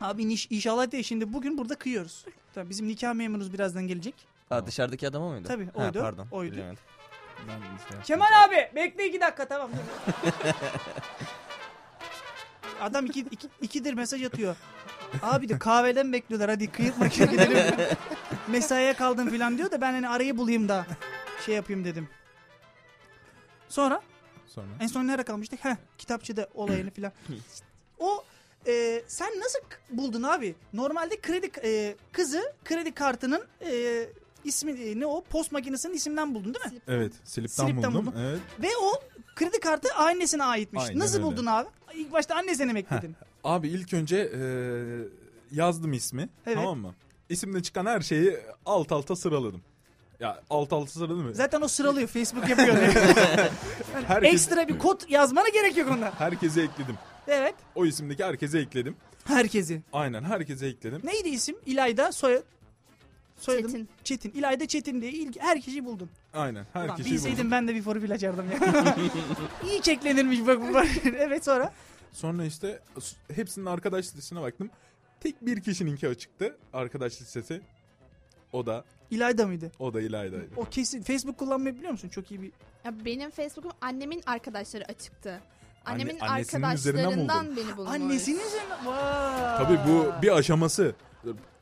Abi 0.00 0.32
iş, 0.32 0.46
inşallah 0.50 0.90
diye 0.90 1.02
şimdi 1.02 1.32
bugün 1.32 1.58
burada 1.58 1.74
kıyıyoruz. 1.74 2.24
Tabii 2.54 2.70
bizim 2.70 2.88
nikah 2.88 3.14
memurumuz 3.14 3.52
birazdan 3.52 3.86
gelecek. 3.86 4.14
Aa, 4.50 4.66
dışarıdaki 4.66 5.08
adam 5.08 5.22
o 5.22 5.30
muydu? 5.30 5.48
Tabii, 5.48 5.66
Ha, 5.76 5.84
oydu, 5.86 6.00
pardon. 6.00 6.26
oydu. 6.30 6.52
bilemedim. 6.52 6.78
Ben 7.48 7.60
şey 7.60 7.68
yaptım. 7.70 8.00
Kemal 8.04 8.44
abi 8.44 8.70
bekle 8.74 9.08
iki 9.08 9.20
dakika 9.20 9.48
tamam. 9.48 9.70
Adam 12.80 13.06
iki, 13.06 13.20
iki, 13.20 13.48
ikidir 13.62 13.94
mesaj 13.94 14.24
atıyor. 14.24 14.56
Abi 15.22 15.48
de 15.48 15.58
kahveden 15.58 16.12
bekliyorlar 16.12 16.50
hadi 16.50 16.70
kıyırtma 16.72 17.06
gidelim. 17.06 17.74
Mesaiye 18.48 18.94
kaldım 18.94 19.30
falan 19.30 19.58
diyor 19.58 19.70
da 19.70 19.80
ben 19.80 19.92
hani 19.92 20.08
arayı 20.08 20.36
bulayım 20.36 20.68
da 20.68 20.86
şey 21.46 21.54
yapayım 21.54 21.84
dedim. 21.84 22.08
Sonra 23.68 24.00
Sonra 24.46 24.66
en 24.80 24.86
son 24.86 25.06
nerede 25.06 25.22
kalmıştık? 25.22 25.64
Heh 25.64 25.76
kitapçıda 25.98 26.48
olayını 26.54 26.90
falan. 26.90 27.12
O 27.98 28.24
e, 28.66 29.02
sen 29.06 29.40
nasıl 29.40 29.58
k- 29.58 29.76
buldun 29.90 30.22
abi? 30.22 30.54
Normalde 30.72 31.20
kredi 31.20 31.50
e, 31.64 31.96
kızı 32.12 32.52
kredi 32.64 32.92
kartının 32.94 33.44
e, 33.70 34.04
ismi 34.44 34.72
e, 34.72 35.00
ne 35.00 35.06
o 35.06 35.24
post 35.24 35.52
makinesinin 35.52 35.94
isminden 35.94 36.34
buldun 36.34 36.54
değil 36.54 36.74
mi? 36.74 36.80
evet 36.88 37.12
slipten, 37.24 37.66
Slipten 37.66 37.76
buldum. 37.94 38.06
buldum. 38.06 38.20
Evet. 38.20 38.40
Ve 38.62 38.68
o 38.82 38.92
kredi 39.34 39.60
kartı 39.60 39.94
annesine 39.94 40.44
aitmiş. 40.44 40.82
Aynen 40.82 40.98
Nasıl 40.98 41.14
öyle. 41.14 41.24
buldun 41.26 41.46
abi? 41.46 41.68
İlk 41.94 42.12
başta 42.12 42.34
annesine 42.34 42.72
mi 42.72 42.78
ekledin? 42.78 43.16
Abi 43.44 43.68
ilk 43.68 43.94
önce 43.94 44.16
e, 44.16 44.40
yazdım 45.56 45.92
ismi. 45.92 46.28
Evet. 46.46 46.56
Tamam 46.56 46.78
mı? 46.78 46.94
İsimde 47.28 47.62
çıkan 47.62 47.86
her 47.86 48.00
şeyi 48.00 48.36
alt 48.66 48.92
alta 48.92 49.16
sıraladım. 49.16 49.62
Ya 50.20 50.42
alt 50.50 50.72
alta 50.72 50.90
sıraladım 50.90 51.22
mı? 51.22 51.34
Zaten 51.34 51.60
o 51.60 51.68
sıralıyor. 51.68 52.08
Facebook 52.08 52.48
yapıyor. 52.48 52.76
Herkes, 54.06 54.32
Ekstra 54.32 54.68
bir 54.68 54.78
kod 54.78 55.00
yazmana 55.08 55.48
gerek 55.48 55.76
yok 55.76 55.90
onda. 55.90 56.12
herkese 56.18 56.62
ekledim. 56.62 56.94
Evet. 57.28 57.54
O 57.74 57.86
isimdeki 57.86 58.24
herkese 58.24 58.58
ekledim. 58.58 58.96
Herkesi. 59.24 59.82
Aynen 59.92 60.22
herkese 60.22 60.66
ekledim. 60.66 61.00
Neydi 61.04 61.28
isim? 61.28 61.56
İlayda 61.66 62.12
soyad. 62.12 62.42
Soyadım. 63.40 63.70
Çetin. 63.70 63.88
Çetin. 64.04 64.30
İlayda 64.30 64.66
Çetin 64.66 65.00
diye 65.00 65.12
ilk 65.12 65.42
herkesi 65.42 65.84
buldun. 65.84 66.10
Aynen 66.34 66.66
Ulan 66.74 66.88
herkese 66.88 67.10
bilseydim 67.10 67.38
buldum. 67.38 67.50
ben 67.50 67.68
de 67.68 67.74
bir 67.74 67.82
profil 67.82 68.12
açardım 68.12 68.46
ya. 68.50 68.96
İyi 69.70 69.82
çeklenirmiş 69.82 70.46
bak 70.46 70.58
bu. 70.60 70.78
evet 71.18 71.44
sonra. 71.44 71.72
Sonra 72.14 72.44
işte 72.44 72.80
hepsinin 73.34 73.66
arkadaş 73.66 74.04
listesine 74.04 74.42
baktım. 74.42 74.70
Tek 75.20 75.46
bir 75.46 75.60
kişininki 75.62 76.08
açıktı. 76.08 76.56
Arkadaş 76.72 77.20
listesi. 77.20 77.60
O 78.52 78.66
da 78.66 78.84
İlayda 79.10 79.46
mıydı? 79.46 79.72
o 79.78 79.94
da 79.94 80.00
İlayda'ydı. 80.00 80.48
O 80.56 80.64
kesin. 80.64 81.02
Facebook 81.02 81.38
kullanmayı 81.38 81.76
biliyor 81.76 81.92
musun? 81.92 82.08
Çok 82.08 82.30
iyi 82.30 82.42
bir. 82.42 82.52
ya 82.84 83.04
benim 83.04 83.30
Facebook'um 83.30 83.72
annemin 83.80 84.22
arkadaşları 84.26 84.84
açıktı. 84.84 85.40
Annemin 85.84 86.18
Anne- 86.20 86.30
annesinin 86.32 86.70
üzerinden 86.74 87.04
arkadaşlarından 87.04 87.56
beni 87.56 87.76
bulmuş. 87.76 87.94
Annesinin 87.94 88.40
üzerine. 88.46 88.74
Vay. 88.86 89.58
Tabii 89.58 89.78
bu 89.88 90.22
bir 90.22 90.36
aşaması. 90.36 90.94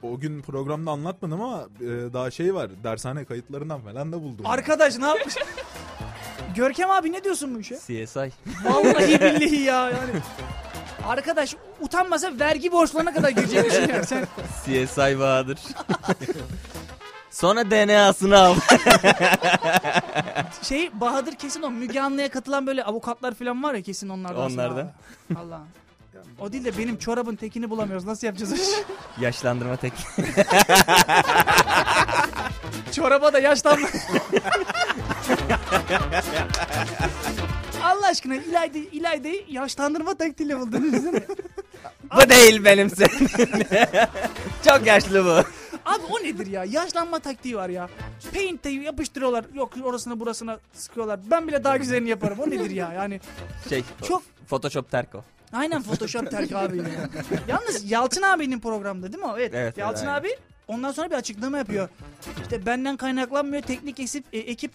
O 0.03 0.21
gün 0.21 0.43
programda 0.43 0.91
anlatmadım 0.91 1.41
ama 1.43 1.69
e, 1.81 1.87
daha 1.87 2.31
şey 2.31 2.55
var. 2.55 2.71
Dershane 2.85 3.25
kayıtlarından 3.25 3.81
falan 3.81 4.13
da 4.13 4.23
buldum. 4.23 4.47
Arkadaş 4.47 4.99
ne 4.99 5.07
yapmış? 5.07 5.35
Görkem 6.55 6.91
abi 6.91 7.13
ne 7.13 7.25
diyorsun 7.25 7.55
bu 7.55 7.61
işe? 7.61 7.77
CSI. 7.77 8.33
Vallahi 8.65 9.09
billahi 9.21 9.57
ya 9.61 9.85
yani. 9.85 10.13
Arkadaş 11.07 11.57
utanmasa 11.81 12.33
vergi 12.41 12.73
borçlarına 12.73 13.15
kadar 13.15 13.29
girecekmişsin 13.31 13.89
ya 13.89 14.05
sen. 14.05 14.27
CSI 14.65 15.19
Bahadır. 15.19 15.59
Sonra 17.31 17.71
DNA'sını 17.71 18.39
al. 18.39 18.55
Şey 20.63 20.91
Bahadır 21.01 21.35
kesin 21.35 21.63
o 21.63 21.71
Müge 21.71 22.01
Anlı'ya 22.01 22.29
katılan 22.31 22.67
böyle 22.67 22.85
avukatlar 22.85 23.35
falan 23.35 23.63
var 23.63 23.75
ya 23.75 23.83
kesin 23.83 24.09
onlardan. 24.09 24.51
Onlardan. 24.53 24.93
Allah. 25.37 25.61
O 26.41 26.53
değil 26.53 26.65
de 26.65 26.79
benim 26.79 26.99
çorabın 26.99 27.37
tekini 27.37 27.71
bulamıyoruz. 27.71 28.05
Nasıl 28.07 28.27
yapacağız? 28.27 28.53
o 28.53 28.55
işi? 28.55 28.85
Yaşlandırma 29.21 29.77
tek. 29.77 29.93
Çoraba 32.93 33.33
da 33.33 33.39
yaşlanma. 33.39 33.89
Allah 37.83 38.07
aşkına 38.07 38.35
İlayda, 38.35 38.79
İlayda'yı 38.79 39.45
yaşlandırma 39.49 40.15
taktiğiyle 40.15 40.61
buldunuz 40.61 40.93
değil 41.03 41.05
mi? 41.15 41.23
bu 42.17 42.29
değil 42.31 42.65
benim 42.65 42.91
senin. 42.91 43.29
Çok 44.69 44.87
yaşlı 44.87 45.25
bu. 45.25 45.31
Abi 45.85 46.03
o 46.11 46.23
nedir 46.25 46.47
ya? 46.47 46.65
Yaşlanma 46.65 47.19
taktiği 47.19 47.57
var 47.57 47.69
ya. 47.69 47.89
Paint'te 48.35 48.71
yapıştırıyorlar. 48.71 49.45
Yok 49.55 49.73
orasına 49.85 50.21
burasına 50.21 50.59
sıkıyorlar. 50.73 51.21
Ben 51.31 51.49
bile 51.49 51.65
daha 51.65 51.77
güzelini 51.77 52.09
yaparım. 52.09 52.39
O 52.41 52.51
nedir 52.51 52.71
ya? 52.71 52.93
Yani 52.93 53.21
Şey, 53.69 53.85
Çok- 54.09 54.23
Photoshop 54.49 54.91
terko. 54.91 55.25
aynen 55.53 55.83
Photoshop 55.83 56.31
terk 56.31 56.53
abi. 56.53 56.77
ya. 56.79 56.85
Yalnız 57.49 57.91
Yalçın 57.91 58.23
abinin 58.23 58.61
programda 58.61 59.13
değil 59.13 59.25
mi 59.25 59.31
o? 59.31 59.39
Evet. 59.39 59.53
Evet, 59.55 59.79
Yalçın 59.79 60.07
evet, 60.07 60.17
abi 60.21 60.37
ondan 60.69 60.93
sonra 60.93 61.11
bir 61.11 61.15
açıklama 61.15 61.59
yapıyor. 61.59 61.89
İşte 62.43 62.67
benden 62.67 62.97
kaynaklanmıyor 62.97 63.63
teknik 63.63 64.01
ekip, 64.01 64.25
e, 64.33 64.39
ekip 64.39 64.73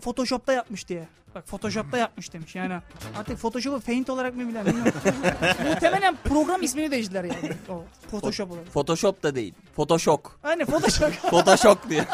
Photoshop'ta 0.00 0.52
yapmış 0.52 0.88
diye. 0.88 1.08
Bak 1.34 1.46
Photoshop'ta 1.46 1.98
yapmış 1.98 2.32
demiş 2.32 2.54
yani. 2.54 2.78
Artık 3.18 3.38
Photoshop'u 3.38 3.80
Paint 3.80 4.10
olarak 4.10 4.36
mı 4.36 4.48
bilen 4.48 4.66
bilmiyorum. 4.66 4.92
Muhtemelen 5.68 6.16
program 6.24 6.62
ismini 6.62 6.90
değiştiler 6.90 7.24
yani. 7.24 7.52
O 7.68 7.84
Photoshop 8.10 8.50
olarak. 8.50 8.66
Photoshop 8.66 9.22
da 9.22 9.34
değil. 9.34 9.54
Photoshop. 9.76 10.28
Aynen 10.44 10.66
Photoshop. 10.66 11.12
Photoshop 11.30 11.90
diyor. 11.90 12.04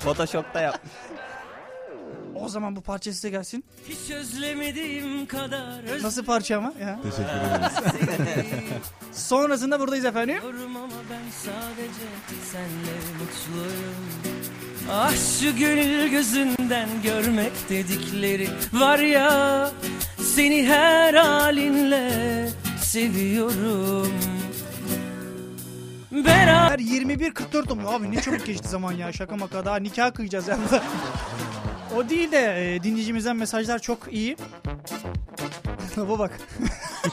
Photoshop'ta 0.00 0.60
yapmış. 0.60 0.92
o 2.34 2.48
zaman 2.48 2.76
bu 2.76 2.80
parça 2.80 3.12
size 3.12 3.30
gelsin. 3.30 3.64
Hiç 3.88 4.10
özlemediğim 4.10 5.26
kadar 5.26 6.02
Nasıl 6.02 6.24
parça 6.24 6.56
ama 6.56 6.72
ya. 6.80 6.98
Teşekkür 7.02 8.22
ederiz. 8.24 8.46
Sonrasında 9.12 9.80
buradayız 9.80 10.04
efendim. 10.04 10.38
ama 10.44 10.88
ben 11.10 11.30
sadece 11.30 12.06
senle 12.52 12.96
mutluyum. 13.18 14.29
Ah 14.88 15.12
şu 15.40 15.56
gönül 15.56 16.08
gözünden 16.08 16.88
görmek 17.02 17.52
dedikleri 17.68 18.48
var 18.72 18.98
ya 18.98 19.70
Seni 20.22 20.66
her 20.66 21.14
halinle 21.14 22.48
seviyorum 22.82 24.12
Beraber 26.12 26.70
Her 26.70 26.78
21.44 26.78 27.72
oluyor 27.72 27.92
abi 27.92 28.12
ne 28.12 28.22
çabuk 28.22 28.46
geçti 28.46 28.68
zaman 28.68 28.92
ya 28.92 29.12
şaka 29.12 29.36
maka 29.36 29.64
daha 29.64 29.76
nikah 29.76 30.14
kıyacağız 30.14 30.48
yani. 30.48 30.62
o 31.96 32.08
değil 32.08 32.32
de 32.32 32.74
e, 32.74 32.82
dinleyicimizden 32.82 33.36
mesajlar 33.36 33.78
çok 33.78 34.12
iyi. 34.12 34.36
Lafa 35.98 36.18
bak. 36.18 36.40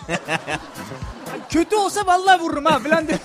Kötü 1.50 1.76
olsa 1.76 2.06
vallahi 2.06 2.42
vururum 2.42 2.66
ha 2.66 2.80
falan 2.80 3.08
de. 3.08 3.20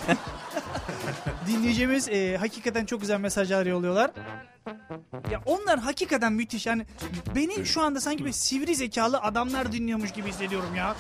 Dinleyicimiz 1.53 2.09
e, 2.09 2.37
hakikaten 2.37 2.85
çok 2.85 3.01
güzel 3.01 3.21
mesajlar 3.21 3.67
yolluyorlar. 3.67 4.11
Ya 5.31 5.43
onlar 5.47 5.79
hakikaten 5.81 6.33
müthiş. 6.33 6.67
Yani 6.67 6.87
beni 7.35 7.67
şu 7.67 7.83
anda 7.83 8.01
sanki 8.01 8.25
bir 8.25 8.33
sivri 8.33 8.75
zekalı 8.75 9.19
adamlar 9.21 9.73
dinliyormuş 9.73 10.13
gibi 10.13 10.29
hissediyorum 10.29 10.75
ya. 10.75 10.97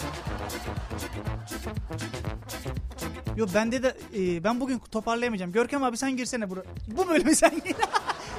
Yo 3.37 3.47
bende 3.54 3.83
de 3.83 3.97
e, 4.16 4.45
ben 4.45 4.61
bugün 4.61 4.78
toparlayamayacağım. 4.78 5.52
Görkem 5.52 5.83
abi 5.85 5.97
sen 5.97 6.16
girsene 6.16 6.50
buraya. 6.50 6.64
Bu 6.87 7.09
bölümü 7.09 7.35
sen 7.35 7.50
gir. 7.64 7.76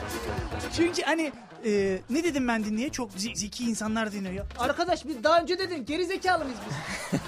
Çünkü 0.75 1.01
hani 1.01 1.31
e, 1.65 1.99
ne 2.09 2.23
dedim 2.23 2.47
ben 2.47 2.63
dinleye? 2.63 2.89
Çok 2.89 3.11
ze- 3.11 3.35
zeki 3.35 3.63
insanlar 3.63 4.11
dinliyor. 4.11 4.33
Ya, 4.33 4.45
arkadaş 4.59 5.05
biz 5.05 5.23
daha 5.23 5.41
önce 5.41 5.59
dedin 5.59 5.85
geri 5.85 6.05
zekalı 6.05 6.43
mıyız 6.45 6.59
biz? 6.69 7.19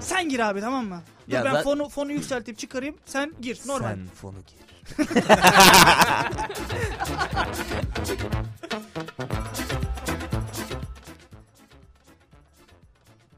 sen 0.04 0.28
gir 0.28 0.40
abi 0.50 0.60
tamam 0.60 0.86
mı? 0.86 1.02
Dur 1.28 1.34
Ya 1.34 1.44
ben 1.44 1.54
za- 1.54 1.62
fonu 1.62 1.88
fonu 1.88 2.12
yükseltip 2.12 2.58
çıkarayım. 2.58 2.96
Sen 3.06 3.32
gir 3.40 3.60
normal. 3.66 3.88
Sen 3.88 4.06
fonu 4.14 4.36
gir. 4.46 4.67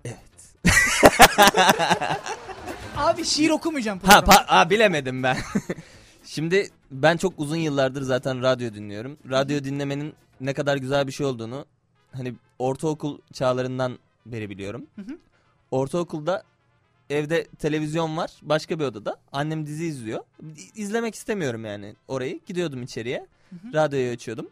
Evet. 0.05 0.19
Abi 2.97 3.25
şiir 3.25 3.51
okumayacağım. 3.51 3.99
Ha, 3.99 4.21
programa. 4.21 4.43
pa- 4.43 4.47
ha 4.47 4.71
bilemedim 4.71 5.23
ben. 5.23 5.37
Şimdi 6.25 6.71
ben 6.91 7.17
çok 7.17 7.41
uzun 7.41 7.57
yıllardır 7.57 8.03
zaten 8.03 8.43
radyo 8.43 8.75
dinliyorum. 8.75 9.19
Radyo 9.31 9.65
dinlemenin 9.65 10.15
ne 10.41 10.55
kadar 10.55 10.77
güzel 10.77 11.07
bir 11.07 11.13
şey 11.13 11.27
olduğunu 11.27 11.65
hani 12.13 12.35
ortaokul 12.59 13.19
çağlarından 13.33 13.99
beri 14.27 14.51
biliyorum. 14.51 14.87
Hı 14.97 15.03
hı. 15.03 15.19
Ortaokulda 15.71 16.43
evde 17.11 17.45
televizyon 17.59 18.17
var 18.17 18.31
başka 18.43 18.79
bir 18.79 18.85
odada. 18.85 19.17
Annem 19.33 19.67
dizi 19.67 19.87
izliyor. 19.87 20.21
İzlemek 20.75 21.15
istemiyorum 21.15 21.65
yani 21.65 21.95
orayı. 22.09 22.41
Gidiyordum 22.47 22.83
içeriye. 22.83 23.27
hı. 23.51 23.75
Radyoyu 23.75 24.13
açıyordum. 24.13 24.51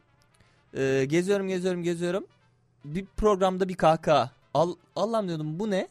Ee, 0.74 1.04
geziyorum 1.08 1.48
geziyorum 1.48 1.82
geziyorum. 1.82 2.26
Bir 2.84 3.06
programda 3.16 3.68
bir 3.68 3.74
kahkaha. 3.74 4.30
Al, 4.54 4.74
Allah'ım 4.96 5.28
diyordum 5.28 5.58
bu 5.58 5.70
ne? 5.70 5.88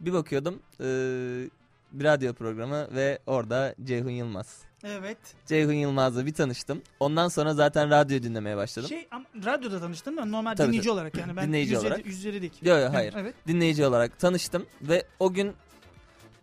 Bir 0.00 0.12
bakıyordum. 0.12 0.62
ee, 0.80 1.48
bir 1.92 2.04
radyo 2.04 2.34
programı 2.34 2.94
ve 2.94 3.18
orada 3.26 3.74
Ceyhun 3.84 4.10
Yılmaz. 4.10 4.62
Evet. 4.84 5.18
Ceyhun 5.46 5.72
Yılmaz'la 5.72 6.26
bir 6.26 6.32
tanıştım. 6.34 6.82
Ondan 7.00 7.28
sonra 7.28 7.54
zaten 7.54 7.90
radyo 7.90 8.22
dinlemeye 8.22 8.56
başladım. 8.56 8.88
Şey 8.88 9.08
ama 9.10 9.24
radyoda 9.44 9.80
tanıştın 9.80 10.14
mı? 10.14 10.32
Normal 10.32 10.54
Tabii, 10.56 10.66
dinleyici 10.68 10.84
tabii. 10.88 10.92
olarak 10.94 11.16
yani. 11.18 11.36
Ben 11.36 11.48
Dinleyici 11.48 11.78
olarak. 11.78 12.06
yüzleri 12.06 12.42
dik. 12.42 12.62
Yok 12.62 12.80
yok 12.80 12.94
hayır. 12.94 13.14
Evet. 13.16 13.34
dinleyici 13.46 13.86
olarak 13.86 14.18
tanıştım 14.18 14.66
ve 14.82 15.04
o 15.18 15.32
gün 15.32 15.52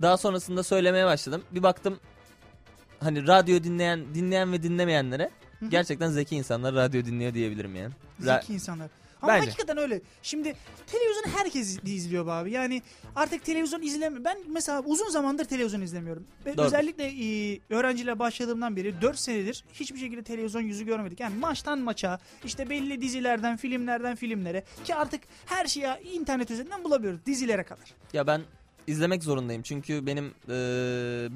daha 0.01 0.17
sonrasında 0.17 0.63
söylemeye 0.63 1.05
başladım. 1.05 1.43
Bir 1.51 1.63
baktım 1.63 1.99
hani 2.99 3.27
radyo 3.27 3.63
dinleyen 3.63 4.15
dinleyen 4.15 4.51
ve 4.53 4.63
dinlemeyenlere 4.63 5.29
Hı 5.59 5.65
hı. 5.65 5.69
gerçekten 5.69 6.09
zeki 6.09 6.35
insanlar 6.35 6.75
radyo 6.75 7.05
dinliyor 7.05 7.33
diyebilirim 7.33 7.75
yani. 7.75 7.93
Ra- 8.21 8.41
Zeki 8.41 8.53
insanlar. 8.53 8.89
Ama 9.21 9.33
Bence. 9.33 9.45
hakikaten 9.45 9.77
öyle. 9.77 10.01
Şimdi 10.23 10.55
televizyon 10.87 11.23
herkes 11.37 11.77
izliyor 11.83 12.25
be 12.25 12.31
abi. 12.31 12.51
Yani 12.51 12.81
artık 13.15 13.45
televizyon 13.45 13.81
izlemiyor. 13.81 14.23
Ben 14.23 14.37
mesela 14.47 14.81
uzun 14.83 15.09
zamandır 15.09 15.45
televizyon 15.45 15.81
izlemiyorum. 15.81 16.25
Doğru. 16.45 16.65
özellikle 16.65 17.03
e, 17.03 17.59
öğrenciyle 17.69 18.19
başladığımdan 18.19 18.75
beri 18.75 19.01
4 19.01 19.19
senedir 19.19 19.63
hiçbir 19.73 19.99
şekilde 19.99 20.23
televizyon 20.23 20.61
yüzü 20.61 20.85
görmedik. 20.85 21.19
Yani 21.19 21.35
maçtan 21.35 21.79
maça, 21.79 22.19
işte 22.45 22.69
belli 22.69 23.01
dizilerden, 23.01 23.57
filmlerden 23.57 24.15
filmlere 24.15 24.63
ki 24.85 24.95
artık 24.95 25.21
her 25.45 25.65
şeyi 25.65 25.87
internet 26.13 26.51
üzerinden 26.51 26.83
bulabiliyoruz 26.83 27.19
dizilere 27.25 27.63
kadar. 27.63 27.93
Ya 28.13 28.27
ben 28.27 28.41
izlemek 28.87 29.23
zorundayım 29.23 29.61
çünkü 29.61 30.05
benim 30.05 30.25
e, 30.25 30.51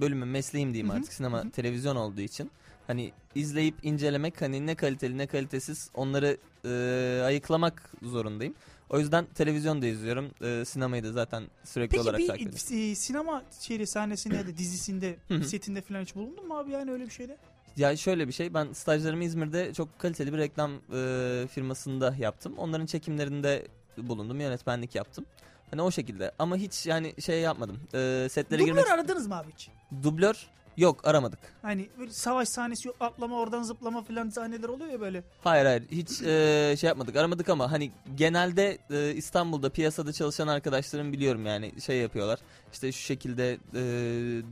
bölümüm 0.01 0.31
mesleğim 0.31 0.73
diyeyim 0.73 0.89
Hı 0.89 0.93
hı, 0.93 0.97
artık 0.97 1.13
sinema 1.13 1.43
hı. 1.43 1.49
televizyon 1.51 1.95
olduğu 1.95 2.21
için. 2.21 2.51
Hani 2.87 3.11
izleyip 3.35 3.75
incelemek 3.85 4.41
hani 4.41 4.65
ne 4.67 4.75
kaliteli 4.75 5.17
ne 5.17 5.27
kalitesiz 5.27 5.89
onları 5.93 6.37
e, 6.65 7.21
ayıklamak 7.25 7.91
zorundayım. 8.01 8.53
O 8.89 8.99
yüzden 8.99 9.25
televizyon 9.25 9.81
da 9.81 9.85
izliyorum. 9.85 10.31
E, 10.41 10.65
sinemayı 10.65 11.03
da 11.03 11.11
zaten 11.11 11.43
sürekli 11.63 11.89
Peki 11.91 12.01
olarak 12.01 12.19
bir 12.19 12.27
takip 12.27 12.47
ediyorum. 12.47 12.91
e, 12.91 12.95
sinema 12.95 13.43
şeyi 13.59 13.87
sahnesinde 13.87 14.35
ya 14.35 14.47
da 14.47 14.57
dizisinde, 14.57 15.15
setinde 15.45 15.81
falan 15.81 16.01
hiç 16.01 16.15
bulundun 16.15 16.47
mu 16.47 16.57
abi 16.57 16.71
yani 16.71 16.91
öyle 16.91 17.05
bir 17.05 17.11
şeyde? 17.11 17.37
Ya 17.77 17.97
şöyle 17.97 18.27
bir 18.27 18.33
şey 18.33 18.53
ben 18.53 18.73
stajlarımı 18.73 19.23
İzmir'de 19.23 19.73
çok 19.73 19.99
kaliteli 19.99 20.33
bir 20.33 20.37
reklam 20.37 20.71
e, 20.93 21.47
firmasında 21.47 22.15
yaptım. 22.19 22.53
Onların 22.57 22.85
çekimlerinde 22.85 23.67
bulundum 23.97 24.39
yönetmenlik 24.41 24.95
yaptım. 24.95 25.25
Hani 25.71 25.81
o 25.81 25.91
şekilde 25.91 26.31
ama 26.39 26.55
hiç 26.55 26.85
yani 26.85 27.13
şey 27.21 27.41
yapmadım. 27.41 27.79
E, 27.93 28.27
setlere 28.31 28.59
Dublör 28.61 28.73
girmek 28.73 28.89
aradınız 28.91 29.27
mı 29.27 29.35
abi 29.37 29.51
hiç? 29.51 29.69
dublör 30.03 30.47
yok 30.77 31.07
aramadık. 31.07 31.39
Hani 31.61 31.89
böyle 31.99 32.11
savaş 32.11 32.49
sahnesi 32.49 32.87
yok 32.87 32.97
atlama 32.99 33.39
oradan 33.39 33.63
zıplama 33.63 34.03
falan 34.03 34.29
sahneler 34.29 34.69
oluyor 34.69 34.91
ya 34.91 35.01
böyle. 35.01 35.23
Hayır 35.43 35.65
hayır 35.65 35.83
hiç 35.91 36.21
e, 36.21 36.75
şey 36.79 36.87
yapmadık 36.87 37.15
aramadık 37.15 37.49
ama 37.49 37.71
hani 37.71 37.91
genelde 38.15 38.77
e, 38.89 39.11
İstanbul'da 39.13 39.69
piyasada 39.69 40.13
çalışan 40.13 40.47
arkadaşlarım 40.47 41.13
biliyorum 41.13 41.45
yani 41.45 41.81
şey 41.81 41.97
yapıyorlar. 41.97 42.39
İşte 42.73 42.91
şu 42.91 43.01
şekilde 43.01 43.51
e, 43.53 43.81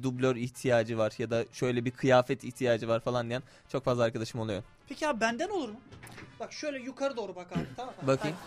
dublör 0.03 0.35
ihtiyacı 0.35 0.97
var 0.97 1.13
ya 1.17 1.29
da 1.29 1.45
şöyle 1.53 1.85
bir 1.85 1.91
kıyafet 1.91 2.43
ihtiyacı 2.43 2.87
var 2.87 2.99
falan 2.99 3.29
diyen 3.29 3.43
çok 3.69 3.83
fazla 3.83 4.03
arkadaşım 4.03 4.39
oluyor. 4.39 4.63
Peki 4.89 5.07
abi 5.07 5.21
benden 5.21 5.49
olur 5.49 5.69
mu? 5.69 5.79
Bak 6.39 6.53
şöyle 6.53 6.79
yukarı 6.79 7.17
doğru 7.17 7.35
bak 7.35 7.51
abi 7.51 7.65
tamam 7.75 7.93
mı? 8.01 8.07
Bakayım. 8.07 8.37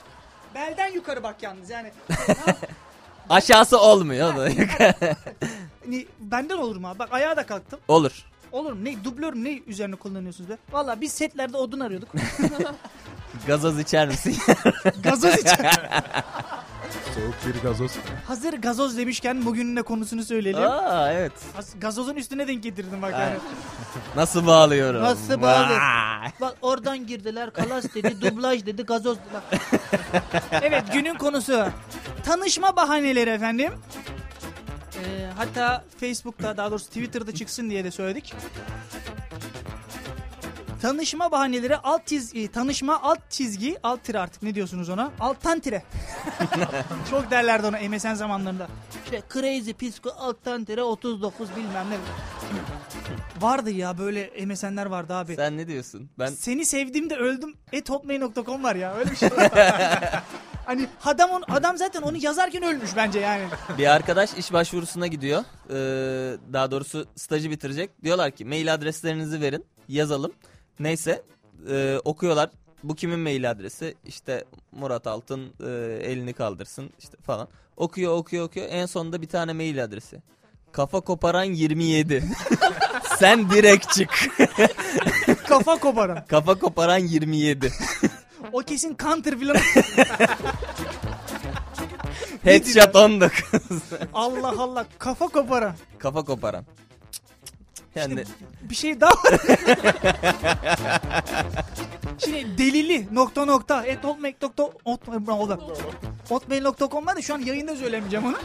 Belden 0.54 0.92
yukarı 0.92 1.22
bak 1.22 1.42
yalnız 1.42 1.70
yani. 1.70 1.92
Aşağısı 3.30 3.80
olmuyor 3.80 4.36
da. 4.36 4.48
hani 5.84 6.06
benden 6.20 6.56
olur 6.58 6.76
mu 6.76 6.88
abi? 6.88 6.98
Bak 6.98 7.08
ayağa 7.12 7.36
da 7.36 7.46
kalktım. 7.46 7.80
Olur. 7.88 8.24
Olur 8.52 8.72
mu? 8.72 8.84
Ne 8.84 9.04
dublör 9.04 9.32
mü? 9.32 9.44
Ne 9.44 9.58
üzerine 9.66 9.96
kullanıyorsunuz 9.96 10.50
be? 10.50 10.58
Valla 10.72 11.00
biz 11.00 11.12
setlerde 11.12 11.56
odun 11.56 11.80
arıyorduk. 11.80 12.08
Gazoz 13.46 13.78
içer 13.78 14.08
misin? 14.08 14.36
gazoz 15.02 15.34
için. 15.34 15.56
Soğuk 17.14 17.34
bir 17.54 17.62
gazoz. 17.62 17.90
Hazır 18.26 18.52
gazoz 18.52 18.96
demişken 18.98 19.46
bugünün 19.46 19.76
de 19.76 19.82
konusunu 19.82 20.24
söyleyelim. 20.24 20.62
Aa 20.62 21.12
evet. 21.12 21.32
Az- 21.58 21.80
Gazozun 21.80 22.14
üstüne 22.16 22.48
denk 22.48 22.62
getirdim 22.62 23.02
bak 23.02 23.12
yani. 23.12 23.36
Nasıl 24.16 24.46
bağlıyorum? 24.46 25.02
Nasıl 25.02 25.42
bağlı? 25.42 25.78
Bak 26.40 26.56
oradan 26.62 27.06
girdiler 27.06 27.50
kalas 27.52 27.84
dedi 27.94 28.20
dublaj 28.20 28.66
dedi 28.66 28.82
gazoz 28.82 29.18
bak. 29.34 29.60
evet 30.62 30.84
günün 30.92 31.14
konusu 31.14 31.66
tanışma 32.24 32.76
bahaneleri 32.76 33.30
efendim. 33.30 33.72
Ee, 34.96 35.30
hatta 35.36 35.84
Facebook'ta 36.00 36.56
daha 36.56 36.70
doğrusu 36.70 36.86
Twitter'da 36.86 37.34
çıksın 37.34 37.70
diye 37.70 37.84
de 37.84 37.90
söyledik. 37.90 38.34
Tanışma 40.82 41.32
bahaneleri 41.32 41.76
alt 41.76 42.06
çizgi, 42.06 42.48
tanışma 42.52 43.02
alt 43.02 43.30
çizgi, 43.30 43.76
alt 43.82 44.04
tire 44.04 44.18
artık 44.18 44.42
ne 44.42 44.54
diyorsunuz 44.54 44.88
ona? 44.88 45.10
Alttan 45.20 45.60
tire. 45.60 45.82
Çok 47.10 47.30
derlerdi 47.30 47.66
ona 47.66 47.78
MSN 47.88 48.14
zamanlarında. 48.14 48.68
İşte 49.04 49.22
crazy 49.32 49.70
psiko 49.70 50.10
alttan 50.10 50.64
tire 50.64 50.82
39 50.82 51.48
bilmem 51.56 51.86
ne. 51.90 51.96
Vardı 53.40 53.70
ya 53.70 53.98
böyle 53.98 54.46
MSN'ler 54.46 54.86
vardı 54.86 55.14
abi. 55.14 55.36
Sen 55.36 55.56
ne 55.56 55.68
diyorsun? 55.68 56.10
Ben 56.18 56.26
Seni 56.26 56.64
sevdiğimde 56.64 57.16
öldüm 57.16 57.54
ethotmail.com 57.72 58.64
var 58.64 58.76
ya 58.76 58.94
öyle 58.94 59.10
bir 59.10 59.16
şey. 59.16 59.28
hani 60.64 60.88
adam, 61.04 61.30
on, 61.30 61.44
adam 61.48 61.78
zaten 61.78 62.02
onu 62.02 62.16
yazarken 62.16 62.62
ölmüş 62.62 62.90
bence 62.96 63.20
yani. 63.20 63.44
bir 63.78 63.86
arkadaş 63.86 64.34
iş 64.34 64.52
başvurusuna 64.52 65.06
gidiyor. 65.06 65.44
Ee, 65.70 65.74
daha 66.52 66.70
doğrusu 66.70 67.06
stajı 67.16 67.50
bitirecek. 67.50 68.02
Diyorlar 68.04 68.30
ki 68.30 68.44
mail 68.44 68.74
adreslerinizi 68.74 69.40
verin. 69.40 69.64
Yazalım. 69.88 70.32
Neyse 70.80 71.22
e, 71.70 71.98
okuyorlar. 72.04 72.50
Bu 72.82 72.94
kimin 72.94 73.18
mail 73.18 73.50
adresi? 73.50 73.94
İşte 74.04 74.44
Murat 74.72 75.06
Altın 75.06 75.52
e, 75.60 75.70
elini 76.02 76.32
kaldırsın 76.32 76.90
işte 76.98 77.16
falan. 77.22 77.48
Okuyor 77.76 78.16
okuyor 78.16 78.44
okuyor. 78.46 78.66
En 78.70 78.86
sonunda 78.86 79.22
bir 79.22 79.28
tane 79.28 79.52
mail 79.52 79.84
adresi. 79.84 80.22
Kafa 80.72 81.00
koparan 81.00 81.44
27. 81.44 82.24
Sen 83.18 83.50
direkt 83.50 83.92
çık. 83.92 84.10
Kafa 85.48 85.76
koparan. 85.76 86.24
Kafa 86.26 86.54
koparan 86.54 86.98
27. 86.98 87.72
O 88.52 88.58
kesin 88.58 88.96
counter 89.02 89.38
filan. 89.38 89.56
Headshot 92.44 92.96
19. 92.96 93.32
Allah 94.14 94.54
Allah 94.58 94.86
kafa 94.98 95.28
koparan. 95.28 95.74
Kafa 95.98 96.24
koparan. 96.24 96.64
Yani 97.94 98.24
Bir 98.62 98.74
şey 98.74 99.00
daha 99.00 99.10
var. 99.10 99.40
Şimdi 102.18 102.58
delili 102.58 103.08
nokta 103.12 103.44
nokta 103.44 103.84
hotmail.com 106.28 107.06
var 107.06 107.16
da 107.16 107.22
şu 107.22 107.34
an 107.34 107.38
yayında 107.38 107.76
söylemeyeceğim 107.76 108.26
onu. 108.26 108.36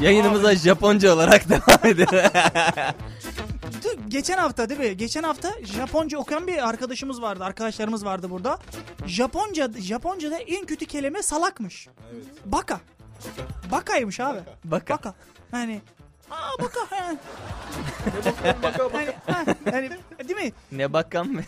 yayınımıza 0.00 0.54
Japonca 0.54 1.14
olarak 1.14 1.48
devam 1.48 1.86
edelim. 1.86 2.30
Geçen 4.10 4.38
hafta 4.38 4.68
değil 4.68 4.80
mi? 4.80 4.96
Geçen 4.96 5.22
hafta 5.22 5.52
Japonca 5.62 6.18
okuyan 6.18 6.46
bir 6.46 6.68
arkadaşımız 6.68 7.22
vardı. 7.22 7.44
Arkadaşlarımız 7.44 8.04
vardı 8.04 8.30
burada. 8.30 8.58
Japonca 9.06 9.70
Japonca'da 9.78 10.38
en 10.38 10.66
kötü 10.66 10.86
kelime 10.86 11.22
salakmış. 11.22 11.88
Baka. 12.44 12.80
Bakaymış 13.70 14.20
abi. 14.20 14.38
Baka. 14.64 14.94
Baka. 14.94 15.14
Yani 15.52 15.80
Aa 16.30 16.62
baka. 16.62 16.80
yani, 16.94 17.18
yani, 19.72 19.90
değil 20.28 20.40
mi? 20.40 20.52
Ne 20.72 20.92
bakan 20.92 21.26
mı? 21.26 21.42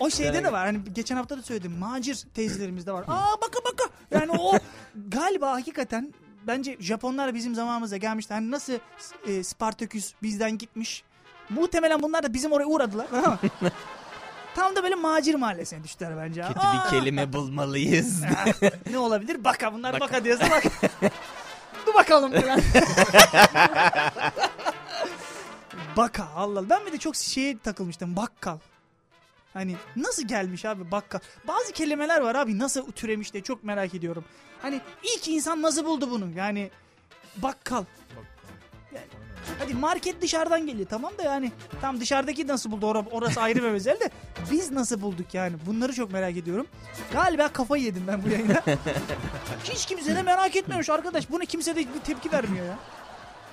O 0.00 0.10
şeyde 0.10 0.44
de 0.44 0.52
var. 0.52 0.66
Hani 0.66 0.78
geçen 0.92 1.16
hafta 1.16 1.38
da 1.38 1.42
söyledim. 1.42 1.78
Macir 1.78 2.24
teyzelerimizde 2.34 2.92
var. 2.92 3.04
Aa 3.08 3.36
baka 3.42 3.58
baka. 3.64 3.84
Yani 4.10 4.32
o 4.38 4.58
galiba 5.08 5.52
hakikaten 5.52 6.14
bence 6.46 6.76
Japonlar 6.80 7.34
bizim 7.34 7.54
zamanımızda 7.54 7.96
gelmişti. 7.96 8.34
Hani 8.34 8.50
nasıl 8.50 8.72
e, 9.26 9.44
Spartaküs 9.44 10.12
bizden 10.22 10.58
gitmiş. 10.58 11.04
Muhtemelen 11.50 12.02
bunlar 12.02 12.22
da 12.22 12.34
bizim 12.34 12.52
oraya 12.52 12.66
uğradılar. 12.66 13.06
Tam 14.54 14.76
da 14.76 14.82
böyle 14.82 14.94
macir 14.94 15.34
mahallesine 15.34 15.84
düştüler 15.84 16.16
bence. 16.16 16.42
Kötü 16.42 16.60
Aa, 16.60 16.84
bir 16.84 16.90
kelime 16.90 17.32
bulmalıyız. 17.32 18.22
Ne 18.90 18.98
olabilir? 18.98 19.44
Baka 19.44 19.74
bunlar 19.74 19.92
baka, 19.92 20.04
Baka. 20.04 20.24
diyorsa 20.24 20.50
bak. 20.50 20.62
Dur 21.86 21.94
bakalım 21.94 22.32
falan. 22.32 22.60
baka 25.96 26.28
Allah. 26.36 26.70
Ben 26.70 26.86
bir 26.86 26.92
de 26.92 26.98
çok 26.98 27.16
şeye 27.16 27.58
takılmıştım. 27.58 28.16
Bakkal. 28.16 28.58
Hani 29.52 29.76
nasıl 29.96 30.28
gelmiş 30.28 30.64
abi 30.64 30.90
bakkal? 30.90 31.18
Bazı 31.48 31.72
kelimeler 31.72 32.20
var 32.20 32.34
abi 32.34 32.58
nasıl 32.58 32.92
türemiş 32.92 33.32
diye 33.32 33.42
çok 33.42 33.64
merak 33.64 33.94
ediyorum. 33.94 34.24
Hani 34.62 34.80
ilk 35.02 35.28
insan 35.28 35.62
nasıl 35.62 35.84
buldu 35.84 36.10
bunu? 36.10 36.28
Yani 36.36 36.70
bakkal. 37.36 37.84
Yani, 38.94 39.06
hadi 39.58 39.74
market 39.74 40.22
dışarıdan 40.22 40.66
geliyor 40.66 40.88
tamam 40.90 41.12
da 41.18 41.22
yani 41.22 41.52
tam 41.80 42.00
dışarıdaki 42.00 42.46
nasıl 42.46 42.70
buldu 42.70 42.86
Ora- 42.86 43.04
orası 43.10 43.40
ayrı 43.40 43.62
bir 43.62 43.70
mesele 43.70 44.00
de 44.00 44.10
biz 44.50 44.70
nasıl 44.70 45.00
bulduk 45.00 45.34
yani 45.34 45.56
bunları 45.66 45.92
çok 45.92 46.12
merak 46.12 46.36
ediyorum. 46.36 46.66
Galiba 47.12 47.48
kafayı 47.48 47.82
yedim 47.82 48.04
ben 48.06 48.24
bu 48.24 48.28
yayında. 48.28 48.62
Hiç 49.64 49.86
kimse 49.86 50.16
de 50.16 50.22
merak 50.22 50.56
etmemiş 50.56 50.90
arkadaş. 50.90 51.30
Bunu 51.30 51.40
kimse 51.40 51.76
de 51.76 51.80
bir 51.80 52.00
tepki 52.04 52.32
vermiyor 52.32 52.66
ya. 52.66 52.78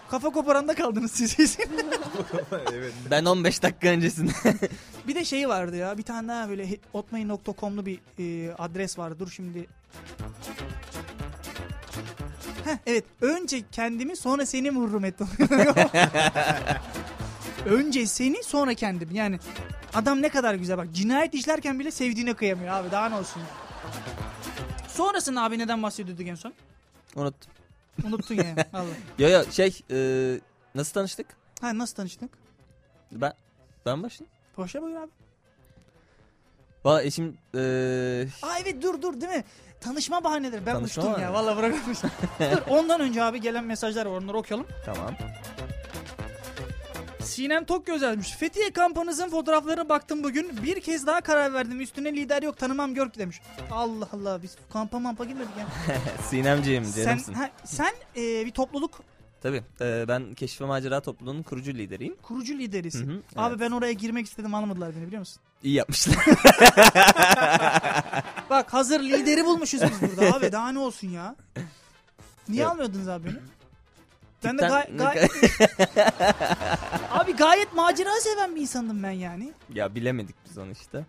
Kafa 0.10 0.30
koparanda 0.30 0.76
kaldınız 0.76 1.12
siz. 1.12 1.58
evet. 2.74 2.94
ben 3.12 3.26
15 3.26 3.64
dakika 3.64 3.88
öncesinde. 3.90 4.32
bir 5.08 5.16
de 5.16 5.26
şey 5.26 5.50
vardı 5.50 5.76
ya. 5.76 5.98
Bir 5.98 6.04
tane 6.04 6.28
daha 6.28 6.50
böyle 6.50 6.68
hotmail.com'lu 6.92 7.86
bir 7.86 8.00
e, 8.20 8.54
adres 8.54 8.98
vardı. 8.98 9.16
Dur 9.20 9.30
şimdi. 9.32 9.68
Heh, 12.66 12.78
evet. 12.86 13.04
Önce 13.22 13.64
kendimi 13.72 14.16
sonra 14.16 14.46
seni 14.46 14.76
vururum 14.76 15.06
et. 15.06 15.16
Önce 17.66 18.06
seni 18.06 18.44
sonra 18.44 18.74
kendim. 18.74 19.10
Yani 19.14 19.40
adam 19.94 20.22
ne 20.22 20.30
kadar 20.30 20.56
güzel 20.56 20.78
bak. 20.78 20.88
Cinayet 20.94 21.34
işlerken 21.34 21.80
bile 21.80 21.92
sevdiğine 21.92 22.34
kıyamıyor 22.34 22.74
abi. 22.74 22.92
Daha 22.92 23.10
ne 23.10 23.16
olsun. 23.16 23.42
Sonrasında 24.88 25.44
abi 25.44 25.60
neden 25.60 25.84
bahsediyorduk 25.84 26.28
en 26.28 26.36
son? 26.36 26.54
Unuttum. 27.16 27.52
Unuttun 28.06 28.36
yani. 28.36 28.56
Allah. 28.74 28.86
Yo 29.20 29.30
yo 29.30 29.44
şey 29.52 29.80
e, 29.92 29.98
nasıl 30.76 30.94
tanıştık? 30.94 31.28
Ha 31.62 31.78
nasıl 31.78 31.96
tanıştık? 31.96 32.30
Ben 33.12 33.34
ben 33.86 34.04
başlayayım. 34.04 34.32
Boşa 34.58 34.82
buyur 34.82 34.96
abi. 34.96 35.12
Valla 36.86 37.04
eşim 37.04 37.38
e, 37.56 37.60
Aa 38.42 38.60
evet 38.60 38.82
dur 38.82 39.02
dur 39.02 39.22
değil 39.22 39.34
mi? 39.34 39.44
Tanışma 39.82 40.24
bahaneleri. 40.24 40.66
Ben 40.66 40.74
Tanışma 40.74 41.04
uçtum 41.04 41.22
ya. 41.22 41.34
bahaneleri. 41.34 41.34
Vallahi 41.34 41.58
bırakmış. 41.58 41.98
dur 42.52 42.62
ondan 42.70 43.02
önce 43.02 43.24
abi 43.24 43.42
gelen 43.42 43.64
mesajlar 43.64 44.06
var. 44.06 44.18
Onları 44.22 44.38
okuyalım. 44.38 44.68
tamam. 44.86 45.16
Sinem 47.22 47.66
Tokyo 47.66 47.98
yazmış. 48.02 48.32
Fethiye 48.32 48.72
kampınızın 48.72 49.30
fotoğraflarına 49.30 49.90
baktım 49.90 50.24
bugün. 50.24 50.64
Bir 50.64 50.82
kez 50.82 51.08
daha 51.08 51.22
karar 51.22 51.54
verdim. 51.54 51.82
Üstüne 51.82 52.14
lider 52.14 52.44
yok 52.44 52.58
tanımam 52.58 52.94
gör 52.94 53.10
ki 53.10 53.20
demiş. 53.20 53.42
Allah 53.72 54.08
Allah 54.14 54.42
biz 54.44 54.56
kampa 54.74 55.00
mampa 55.00 55.26
gitmedik 55.26 55.58
ya. 55.60 55.66
Sinemciğim 56.30 56.86
sen 56.86 57.04
canımsın. 57.06 57.34
ha, 57.34 57.50
sen 57.64 57.94
e, 58.16 58.46
bir 58.46 58.52
topluluk 58.52 58.92
Tabii 59.42 59.64
e, 59.82 60.06
ben 60.08 60.34
Keşif 60.34 60.62
ve 60.62 60.66
Macera 60.66 61.02
topluluğunun 61.02 61.44
kurucu 61.44 61.74
lideriyim. 61.74 62.16
kurucu 62.22 62.54
liderisin. 62.58 63.10
Hı 63.10 63.14
hı, 63.14 63.22
Abi 63.36 63.50
evet. 63.52 63.60
ben 63.60 63.72
oraya 63.72 63.92
girmek 63.94 64.26
istedim 64.26 64.54
almadılar 64.56 64.96
beni 64.96 65.08
biliyor 65.08 65.20
musun? 65.20 65.42
İyi 65.64 65.74
yapmışlar. 65.74 66.16
Bak 68.50 68.74
hazır 68.74 69.00
lideri 69.00 69.46
bulmuşuz 69.46 69.82
biz 69.82 70.02
burada 70.02 70.36
abi 70.38 70.52
daha 70.52 70.72
ne 70.72 70.80
olsun 70.80 71.08
ya. 71.10 71.36
Niye 72.50 72.62
Yok. 72.64 72.72
almıyordunuz 72.72 73.08
abi 73.08 73.26
beni? 73.28 73.38
Ben 74.44 74.58
de 74.58 74.62
gay- 74.68 74.98
gay- 74.98 75.28
abi 77.10 77.36
gayet 77.36 77.74
macera 77.74 78.10
seven 78.20 78.56
bir 78.56 78.62
insandım 78.62 79.04
ben 79.04 79.12
yani. 79.12 79.54
ya 79.74 79.96
bilemedik 79.96 80.36
biz 80.50 80.58
onu 80.58 80.72
işte. 80.72 81.06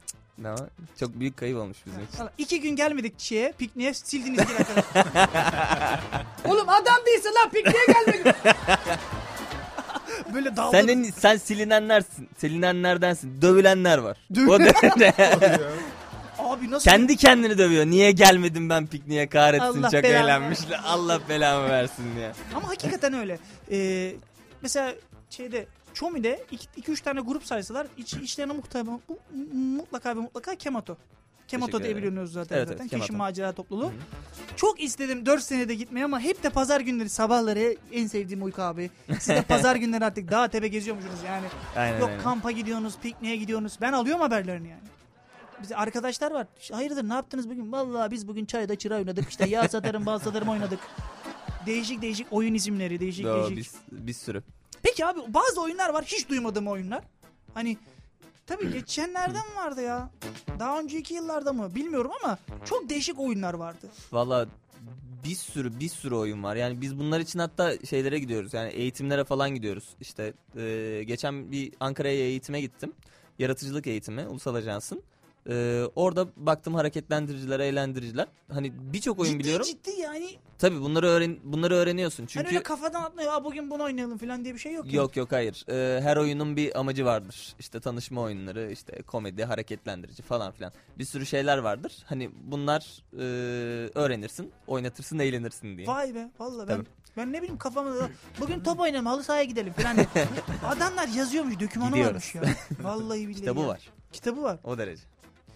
Ama 0.48 0.68
çok 1.00 1.20
büyük 1.20 1.36
kayıp 1.36 1.58
olmuş 1.58 1.76
bizim 1.86 2.02
için. 2.04 2.18
Valla 2.20 2.32
iki 2.38 2.60
gün 2.60 2.76
gelmedik 2.76 3.20
şeye 3.20 3.52
pikniğe 3.58 3.94
sildiniz 3.94 4.38
geri 4.48 4.58
arkadaşlar. 4.58 5.06
Oğlum 6.44 6.68
adam 6.68 6.96
değilsin 7.06 7.30
lan 7.42 7.50
pikniğe 7.50 7.86
gelmedik. 7.86 8.34
Böyle 10.34 10.56
dalga. 10.56 10.78
Sen, 10.80 10.88
en- 10.88 11.02
sen 11.02 11.36
silinenlersin. 11.36 12.28
Silinenlerdensin. 12.38 13.42
Dövülenler 13.42 13.98
var. 13.98 14.16
Dö- 14.32 14.48
o 14.50 14.58
dönemde 14.58 15.12
Abi 16.38 16.70
nasıl? 16.70 16.90
kendi 16.90 17.16
kendini 17.16 17.58
dövüyor. 17.58 17.86
Niye 17.86 18.10
gelmedim 18.12 18.68
ben 18.70 18.86
pikniğe 18.86 19.28
kahretsin 19.28 19.82
Allah 19.82 19.90
çok 19.90 20.04
eğlenmişler. 20.04 20.80
Allah 20.84 21.20
belamı 21.28 21.68
versin 21.68 22.18
ya. 22.20 22.32
Ama 22.54 22.68
hakikaten 22.68 23.12
öyle. 23.14 23.38
Ee, 23.70 24.12
mesela 24.62 24.94
şeyde 25.30 25.66
Çomi'de 25.94 26.44
2-3 26.78 27.02
tane 27.02 27.20
grup 27.20 27.44
saysalar 27.44 27.86
iç, 27.96 28.14
içlerine 28.14 28.52
mutlaka, 28.52 28.98
mutlaka 29.52 30.16
ve 30.16 30.20
mutlaka 30.20 30.54
Kemato. 30.54 30.96
Kemato 31.48 31.82
diye 31.82 31.96
biliyorsunuz 31.96 32.32
zaten. 32.32 32.56
Evet, 32.56 32.68
zaten. 32.68 32.88
evet. 32.92 33.10
Macera 33.10 33.52
Topluluğu. 33.52 33.86
Hı. 33.86 33.92
Çok 34.56 34.82
istedim 34.82 35.26
4 35.26 35.42
senede 35.42 35.74
gitmeyi 35.74 36.04
ama 36.04 36.20
hep 36.20 36.42
de 36.42 36.50
pazar 36.50 36.80
günleri 36.80 37.08
sabahları 37.08 37.76
en 37.92 38.06
sevdiğim 38.06 38.42
uyku 38.42 38.62
abi. 38.62 38.90
Siz 39.18 39.28
de 39.28 39.42
pazar 39.42 39.76
günleri 39.82 40.04
artık 40.04 40.30
dağ 40.30 40.48
tepe 40.48 40.68
geziyormuşsunuz 40.68 41.22
yani. 41.26 41.46
Aynen 41.76 42.00
Yok 42.00 42.08
aynen. 42.08 42.22
kampa 42.22 42.50
gidiyorsunuz, 42.50 42.94
pikniğe 43.02 43.36
gidiyorsunuz. 43.36 43.78
Ben 43.80 43.92
alıyorum 43.92 44.22
haberlerini 44.22 44.68
yani. 44.68 44.82
Bize 45.62 45.76
arkadaşlar 45.76 46.30
var. 46.30 46.46
Hayırdır 46.72 47.08
ne 47.08 47.14
yaptınız 47.14 47.50
bugün? 47.50 47.72
Vallahi 47.72 48.10
biz 48.10 48.28
bugün 48.28 48.44
çayda 48.44 48.76
çıra 48.76 48.96
oynadık. 48.96 49.28
İşte 49.30 49.48
yağ 49.48 49.68
satarım, 49.68 50.06
bal 50.06 50.18
satarım 50.18 50.48
oynadık. 50.48 50.80
Değişik 51.66 52.02
değişik 52.02 52.26
oyun 52.30 52.54
isimleri, 52.54 53.00
değişik 53.00 53.24
Yo, 53.24 53.50
değişik. 53.50 53.74
bir, 53.92 54.06
bir 54.06 54.12
sürü. 54.12 54.42
Peki 54.82 55.06
abi 55.06 55.20
bazı 55.28 55.60
oyunlar 55.60 55.90
var 55.90 56.04
hiç 56.04 56.28
duymadığım 56.28 56.68
oyunlar. 56.68 57.02
Hani 57.54 57.76
tabii 58.46 58.72
geçenlerden 58.72 59.56
vardı 59.56 59.82
ya. 59.82 60.10
Daha 60.58 60.80
önceki 60.80 61.14
yıllarda 61.14 61.52
mı 61.52 61.74
bilmiyorum 61.74 62.10
ama 62.22 62.38
çok 62.64 62.88
değişik 62.88 63.20
oyunlar 63.20 63.54
vardı. 63.54 63.86
Valla 64.12 64.46
bir 65.24 65.34
sürü 65.34 65.80
bir 65.80 65.88
sürü 65.88 66.14
oyun 66.14 66.42
var. 66.42 66.56
Yani 66.56 66.80
biz 66.80 66.98
bunlar 66.98 67.20
için 67.20 67.38
hatta 67.38 67.86
şeylere 67.86 68.18
gidiyoruz. 68.18 68.54
Yani 68.54 68.70
eğitimlere 68.72 69.24
falan 69.24 69.54
gidiyoruz. 69.54 69.88
İşte 70.00 70.32
e, 70.56 71.02
geçen 71.06 71.52
bir 71.52 71.72
Ankara'ya 71.80 72.14
eğitime 72.14 72.60
gittim. 72.60 72.92
Yaratıcılık 73.38 73.86
eğitimi 73.86 74.28
Ulusal 74.28 74.54
Ajans'ın. 74.54 75.02
E, 75.48 75.84
orada 75.96 76.26
baktım 76.36 76.74
hareketlendiriciler, 76.74 77.60
eğlendiriciler. 77.60 78.26
Hani 78.52 78.72
birçok 78.92 79.18
oyun 79.18 79.32
ciddi 79.32 79.42
biliyorum. 79.44 79.66
ciddi 79.66 79.90
yani. 80.00 80.30
Tabii 80.58 80.80
bunları 80.80 81.06
öğren 81.06 81.38
bunları 81.44 81.74
öğreniyorsun. 81.74 82.18
Hani 82.22 82.28
Çünkü 82.28 82.46
öyle 82.48 82.62
kafadan 82.62 83.02
atlıyor. 83.02 83.32
Aa, 83.32 83.44
bugün 83.44 83.70
bunu 83.70 83.82
oynayalım 83.82 84.18
falan 84.18 84.44
diye 84.44 84.54
bir 84.54 84.58
şey 84.58 84.72
yok. 84.72 84.84
yani. 84.86 84.96
Yok 84.96 85.16
yok 85.16 85.32
hayır. 85.32 85.64
Ee, 85.68 86.00
her 86.02 86.16
oyunun 86.16 86.56
bir 86.56 86.78
amacı 86.80 87.04
vardır. 87.04 87.54
İşte 87.58 87.80
tanışma 87.80 88.20
oyunları, 88.20 88.72
işte 88.72 89.02
komedi, 89.02 89.44
hareketlendirici 89.44 90.22
falan 90.22 90.52
filan. 90.52 90.72
Bir 90.98 91.04
sürü 91.04 91.26
şeyler 91.26 91.58
vardır. 91.58 91.92
Hani 92.04 92.30
bunlar 92.42 93.02
e, 93.12 93.22
öğrenirsin, 93.94 94.52
oynatırsın, 94.66 95.18
eğlenirsin 95.18 95.76
diye. 95.76 95.86
Vay 95.86 96.14
be 96.14 96.30
valla 96.38 96.68
ben 96.68 96.76
Tabii. 96.76 96.86
ben 97.16 97.32
ne 97.32 97.38
bileyim 97.38 97.58
kafamda 97.58 98.08
bugün 98.40 98.60
top 98.60 98.80
oynayalım 98.80 99.06
halı 99.06 99.24
sahaya 99.24 99.44
gidelim 99.44 99.72
falan. 99.72 99.96
Adamlar 100.76 101.08
yazıyormuş 101.08 101.60
dökümanı 101.60 101.90
Gidiyoruz. 101.90 102.12
varmış 102.14 102.34
ya. 102.34 102.42
Vallahi 102.82 103.20
billahi. 103.28 103.34
Kitabı 103.40 103.60
ya. 103.60 103.66
var. 103.66 103.90
Kitabı 104.12 104.42
var. 104.42 104.58
O 104.64 104.78
derece. 104.78 105.02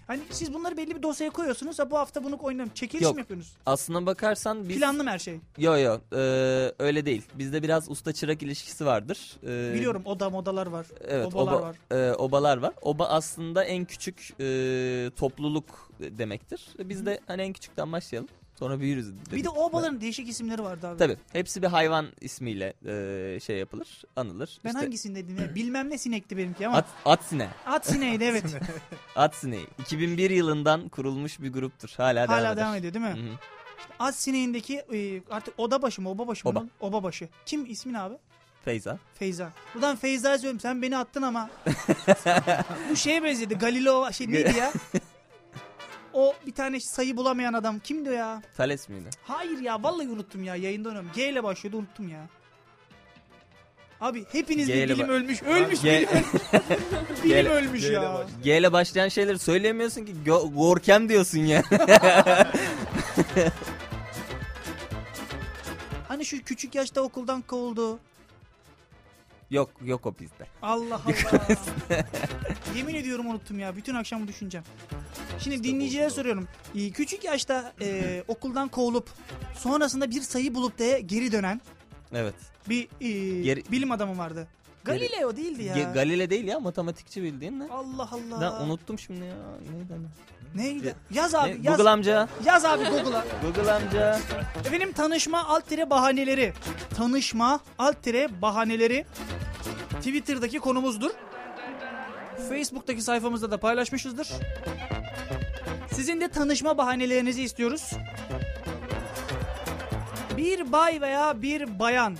Hani 0.07 0.21
siz 0.31 0.55
bunları 0.55 0.77
belli 0.77 0.97
bir 0.97 1.03
dosyaya 1.03 1.31
koyuyorsunuz. 1.31 1.79
Ha 1.79 1.91
bu 1.91 1.99
hafta 1.99 2.25
bunu 2.25 2.39
oynayalım. 2.43 2.75
Çekiliş 2.75 3.03
Yok. 3.05 3.15
mi 3.15 3.21
yapıyorsunuz? 3.21 3.57
Aslına 3.67 4.07
bakarsan 4.07 4.69
biz... 4.69 4.79
Planlı 4.79 5.05
mı 5.05 5.11
her 5.11 5.19
şey? 5.19 5.41
Yo 5.59 5.77
yo 5.79 5.99
e, 6.13 6.19
öyle 6.79 7.07
değil. 7.07 7.23
Bizde 7.35 7.63
biraz 7.63 7.91
usta 7.91 8.13
çırak 8.13 8.43
ilişkisi 8.43 8.87
vardır. 8.87 9.37
E, 9.47 9.75
Biliyorum 9.75 10.03
oda 10.05 10.31
modalar 10.31 10.67
var. 10.67 10.87
Evet, 11.09 11.27
obalar 11.27 11.53
oba, 11.53 11.63
var. 11.63 11.77
e, 11.91 12.15
obalar 12.15 12.57
var. 12.59 12.73
Oba 12.83 13.07
aslında 13.07 13.65
en 13.65 13.85
küçük 13.85 14.31
e, 14.41 15.11
topluluk 15.17 15.91
demektir. 16.01 16.69
Biz 16.79 17.07
de 17.07 17.21
hani 17.27 17.43
en 17.43 17.53
küçükten 17.53 17.93
başlayalım. 17.93 18.29
Sonra 18.59 18.81
büyürüz. 18.81 19.15
Bir 19.27 19.31
dedik. 19.31 19.45
de 19.45 19.49
o 19.49 19.65
obaların 19.65 20.01
değişik 20.01 20.29
isimleri 20.29 20.63
vardı 20.63 20.89
abi. 20.89 20.99
Tabii. 20.99 21.17
Hepsi 21.33 21.63
bir 21.63 21.67
hayvan 21.67 22.07
ismiyle 22.21 22.75
e, 22.87 23.41
şey 23.41 23.57
yapılır, 23.59 24.03
anılır. 24.17 24.59
Ben 24.65 24.69
İşte 24.69 24.81
hangisindeydim 24.81 25.39
ya? 25.39 25.55
Bilmem 25.55 25.91
ne 25.91 25.99
sinekti 25.99 26.37
benimki 26.37 26.67
ama. 26.67 26.77
At, 26.77 26.87
at 27.05 27.25
sine. 27.25 27.49
At 27.67 27.87
sineğiydi 27.87 28.25
evet. 28.25 28.45
At 29.17 29.35
sineği. 29.35 29.67
2001 29.79 30.31
yılından 30.31 30.89
kurulmuş 30.89 31.41
bir 31.41 31.53
gruptur. 31.53 31.95
Hala, 31.97 32.29
Hala 32.29 32.43
devam, 32.43 32.57
devam 32.57 32.75
eder. 32.75 32.79
ediyor 32.89 32.95
değil 32.95 33.05
mi? 33.05 33.31
Hı 33.31 33.33
hı. 33.33 33.39
At 33.99 34.15
sineğindeki 34.15 34.77
e, 34.77 35.23
artık 35.31 35.55
oda 35.59 35.83
başı 35.83 36.03
mı 36.03 36.11
oba 36.11 36.27
başı 36.29 36.47
mı? 36.49 36.51
Oba. 36.51 36.59
lan? 36.61 36.71
Oba 36.81 37.03
başı. 37.03 37.29
Kim 37.47 37.67
ismin 37.71 37.95
abi? 37.95 38.15
Feyza. 38.65 38.99
Feyza. 39.15 39.53
Buradan 39.75 39.97
Feyza'ya 39.97 40.37
söylüyorum 40.39 40.61
sen 40.61 40.83
beni 40.83 40.97
attın 40.97 41.23
ama. 41.23 41.51
Bu 42.91 42.97
şeye 42.97 43.23
benzedi. 43.23 43.55
Galileo 43.55 44.13
şey 44.13 44.33
neydi 44.33 44.55
ya? 44.59 44.73
O 46.17 46.35
bir 46.47 46.53
tane 46.53 46.81
sayı 46.81 47.17
bulamayan 47.17 47.53
adam 47.53 47.79
kimdi 47.79 48.11
o 48.11 48.13
ya? 48.13 48.43
Thales 48.57 48.89
miydi? 48.89 49.11
Hayır 49.25 49.59
ya 49.59 49.83
vallahi 49.83 50.09
unuttum 50.09 50.45
ya 50.45 50.57
yayında 50.57 50.89
oynuyorum. 50.89 51.11
G 51.15 51.29
ile 51.29 51.45
başlıyordu 51.45 51.77
unuttum 51.79 52.09
ya. 52.09 52.27
Abi 54.01 54.25
hepiniz 54.33 54.67
G 54.67 54.75
bir 54.75 54.79
ile 54.79 54.95
bilim 54.95 55.07
ba- 55.07 55.11
ölmüş. 55.11 55.43
Ölmüş 55.43 55.81
G- 55.83 55.91
bilim. 56.09 56.09
bilim 57.25 57.43
G- 57.45 57.49
ölmüş 57.51 57.81
G 57.83 57.93
ya. 57.93 58.27
G 58.45 58.59
ile 58.59 58.73
başlayan 58.73 59.09
şeyleri 59.09 59.39
söyleyemiyorsun 59.39 60.05
ki. 60.05 60.15
Gö- 60.27 60.55
Gorkem 60.55 61.09
diyorsun 61.09 61.39
ya. 61.39 61.63
Hani 66.09 66.25
şu 66.25 66.43
küçük 66.43 66.75
yaşta 66.75 67.01
okuldan 67.01 67.43
kovuldu. 67.43 67.99
Yok 69.51 69.71
yok 69.85 70.07
o 70.07 70.15
bizde. 70.21 70.47
Allah 70.63 71.01
Allah. 71.07 71.57
Yemin 72.77 72.95
ediyorum 72.95 73.27
unuttum 73.27 73.59
ya. 73.59 73.77
Bütün 73.77 73.95
akşam 73.95 74.29
düşüneceğim. 74.29 74.67
Şimdi 75.39 75.65
dinleyicilere 75.65 76.11
soruyorum. 76.11 76.49
Ee, 76.75 76.91
Küçük 76.91 77.25
yaşta 77.25 77.73
e, 77.81 78.23
okuldan 78.29 78.69
kovulup 78.69 79.11
sonrasında 79.59 80.11
bir 80.11 80.21
sayı 80.21 80.55
bulup 80.55 80.79
da 80.79 80.99
geri 80.99 81.33
dönen 81.33 81.61
Evet. 82.13 82.35
bir 82.69 82.89
e, 83.01 83.43
Geri- 83.43 83.71
bilim 83.73 83.91
adamı 83.93 84.19
vardı. 84.19 84.49
Galileo 84.87 85.37
değildi 85.37 85.63
ya. 85.63 85.75
Ge- 85.77 85.93
Galile 85.95 86.31
değil 86.31 86.45
ya 86.45 86.61
matematikçi 86.61 87.23
bildiğin 87.23 87.61
ne? 87.61 87.65
Allah 87.71 88.09
Allah. 88.13 88.41
Ben 88.61 88.65
unuttum 88.67 88.99
şimdi 88.99 89.25
ya. 89.25 89.35
Neydi? 89.75 89.95
Neydi? 90.55 90.95
Yaz 91.11 91.35
abi. 91.35 91.51
Ne? 91.51 91.57
Yaz, 91.63 91.77
Google 91.77 91.91
amca. 91.91 92.29
yaz 92.45 92.65
abi 92.65 92.85
Google'a. 92.85 93.25
Google 93.43 93.73
amca. 93.73 94.21
Efendim 94.67 94.93
tanışma 94.93 95.45
alt 95.49 95.67
tire 95.69 95.91
bahaneleri. 95.91 96.53
Tanışma 96.97 97.61
alt 97.79 98.03
tire 98.03 98.43
bahaneleri 98.43 99.05
Twitter'daki 99.91 100.59
konumuzdur. 100.59 101.11
Facebook'taki 102.49 103.03
sayfamızda 103.03 103.51
da 103.51 103.57
paylaşmışızdır. 103.61 104.29
Sizin 105.93 106.21
de 106.21 106.29
tanışma 106.29 106.79
bahanelerinizi 106.79 107.43
istiyoruz. 107.43 107.91
Bir 110.37 110.73
bay 110.73 111.01
veya 111.01 111.43
bir 111.43 111.79
bayan 111.79 112.17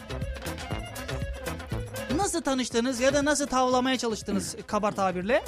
nasıl 2.19 2.43
tanıştınız 2.43 3.01
ya 3.01 3.15
da 3.15 3.25
nasıl 3.25 3.47
tavlamaya 3.47 3.99
çalıştınız 3.99 4.57
kaba 4.67 4.91
tabirle? 4.91 5.43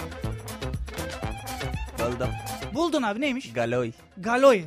Buldum. 1.99 2.29
Buldun 2.75 3.03
abi 3.03 3.21
neymiş? 3.21 3.53
Galoy. 3.53 3.93
Galoy. 4.19 4.65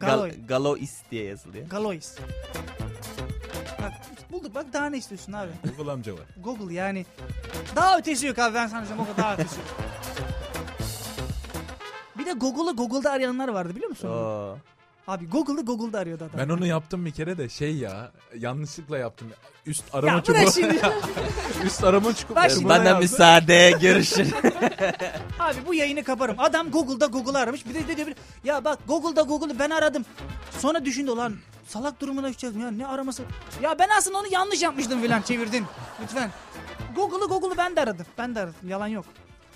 Galoy. 0.00 0.30
Gal- 0.30 0.46
Galois 0.46 1.02
diye 1.10 1.24
yazılıyor. 1.24 1.66
Galois. 1.68 2.16
Bak 3.82 3.92
bulduk 4.32 4.54
bak 4.54 4.66
daha 4.72 4.86
ne 4.86 4.98
istiyorsun 4.98 5.32
abi? 5.32 5.50
Google 5.76 5.92
amca 5.92 6.12
var. 6.12 6.20
Google 6.44 6.74
yani. 6.74 7.06
Daha 7.76 7.98
ötesi 7.98 8.26
yok 8.26 8.38
abi 8.38 8.54
ben 8.54 8.66
sana 8.66 8.86
söyleyeyim 8.86 9.08
o 9.10 9.16
kadar 9.16 9.24
daha 9.24 9.34
ötesi 9.34 9.56
yok. 9.60 9.66
Bir 12.18 12.26
de 12.26 12.32
Google'ı 12.32 12.76
Google'da 12.76 13.10
arayanlar 13.10 13.48
vardı 13.48 13.74
biliyor 13.76 13.90
musun? 13.90 14.08
Oo. 14.08 14.56
Abi 15.08 15.26
Google'ı 15.28 15.64
Google'da 15.64 15.98
arıyordu 15.98 16.24
adam. 16.24 16.38
Ben 16.38 16.48
onu 16.48 16.66
yaptım 16.66 17.06
bir 17.06 17.10
kere 17.10 17.38
de 17.38 17.48
şey 17.48 17.76
ya 17.76 18.12
yanlışlıkla 18.38 18.98
yaptım. 18.98 19.28
Üst 19.66 19.94
arama 19.94 20.12
ya 20.12 20.22
çubuğu. 20.22 20.52
şimdi. 20.54 20.80
üst 21.64 21.84
arama 21.84 22.14
çubuğu. 22.14 22.34
Bak 22.34 22.50
şimdi- 22.50 22.72
yazdım. 22.72 22.98
müsaade. 22.98 23.74
Görüşürüz. 23.80 24.32
Abi 25.38 25.56
bu 25.66 25.74
yayını 25.74 26.04
kaparım. 26.04 26.36
Adam 26.38 26.70
Google'da 26.70 27.06
Google'ı 27.06 27.38
aramış. 27.38 27.66
Bir 27.66 27.74
de, 27.74 27.88
de, 27.88 28.06
de- 28.06 28.14
ya 28.44 28.64
bak 28.64 28.78
Google'da 28.88 29.22
Google'ı 29.22 29.58
ben 29.58 29.70
aradım. 29.70 30.04
Sonra 30.58 30.84
düşündü 30.84 31.10
ulan 31.10 31.34
salak 31.68 32.00
durumuna 32.00 32.28
düşeceğiz. 32.28 32.56
Ya 32.56 32.70
ne 32.70 32.86
araması? 32.86 33.22
Ya 33.62 33.78
ben 33.78 33.88
aslında 33.98 34.18
onu 34.18 34.26
yanlış 34.30 34.62
yapmıştım 34.62 35.02
filan 35.02 35.22
çevirdin. 35.22 35.64
Lütfen. 36.02 36.30
Google'ı 36.96 37.28
Google'ı 37.28 37.58
ben 37.58 37.76
de 37.76 37.80
aradım. 37.80 38.06
Ben 38.18 38.34
de 38.34 38.40
aradım. 38.40 38.68
Yalan 38.68 38.88
yok. 38.88 39.04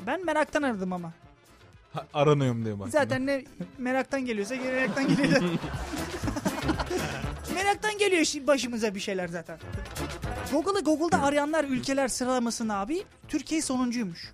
Ben 0.07 0.25
meraktan 0.25 0.63
aradım 0.63 0.93
ama. 0.93 1.13
Ha, 1.93 2.07
aranıyorum 2.15 2.65
diyor 2.65 2.79
bak. 2.79 2.89
Zaten 2.89 3.27
ne 3.27 3.45
meraktan 3.79 4.25
geliyorsa 4.25 4.55
meraktan 4.55 5.09
geliyor. 5.09 5.43
meraktan 7.55 7.99
geliyor 7.99 8.25
şimdi 8.25 8.47
başımıza 8.47 8.95
bir 8.95 9.01
şeyler 9.01 9.29
zaten. 9.29 9.59
Google'ı 10.53 10.85
Google'da 10.85 11.23
arayanlar 11.23 11.65
ülkeler 11.65 12.09
sıralamasında 12.09 12.75
abi 12.77 13.05
Türkiye 13.29 13.63
sonuncuymuş. 13.63 14.33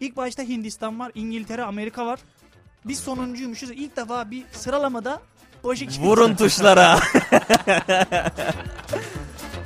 İlk 0.00 0.16
başta 0.16 0.42
Hindistan 0.42 1.00
var, 1.00 1.12
İngiltere, 1.14 1.62
Amerika 1.62 2.06
var. 2.06 2.20
Biz 2.84 3.00
sonuncuymuşuz. 3.00 3.70
İlk 3.70 3.96
defa 3.96 4.30
bir 4.30 4.44
sıralamada 4.52 5.20
çıktık. 5.76 6.00
Vurun 6.00 6.34
tuşlara. 6.36 6.98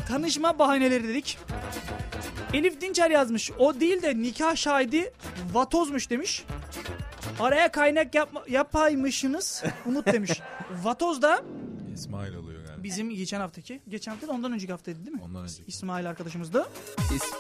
Tanışma 0.09 0.59
bahaneleri 0.59 1.09
dedik. 1.09 1.39
Elif 2.53 2.81
Dinçer 2.81 3.11
yazmış. 3.11 3.51
O 3.59 3.81
değil 3.81 4.03
de 4.03 4.23
nikah 4.23 4.57
şahidi 4.57 5.13
vatozmuş 5.53 6.11
demiş. 6.11 6.45
Araya 7.41 7.73
kaynak 7.73 8.15
yapma, 8.15 8.43
yapaymışsınız. 8.49 9.63
Umut 9.87 10.07
demiş. 10.07 10.41
Vatoz 10.83 11.23
da 11.23 11.43
İsmail 11.95 12.35
oluyor 12.35 12.65
galiba. 12.67 12.83
bizim 12.83 13.11
geçen 13.11 13.41
haftaki. 13.41 13.81
Geçen 13.89 14.13
hafta 14.13 14.29
da 14.29 14.33
ondan 14.33 14.53
önceki 14.53 14.73
haftaydı 14.73 14.99
değil 15.07 15.17
mi? 15.17 15.23
Ondan 15.25 15.43
önceki. 15.43 15.63
İsmail 15.67 16.09
arkadaşımızdı. 16.09 16.67
İs- 16.99 17.35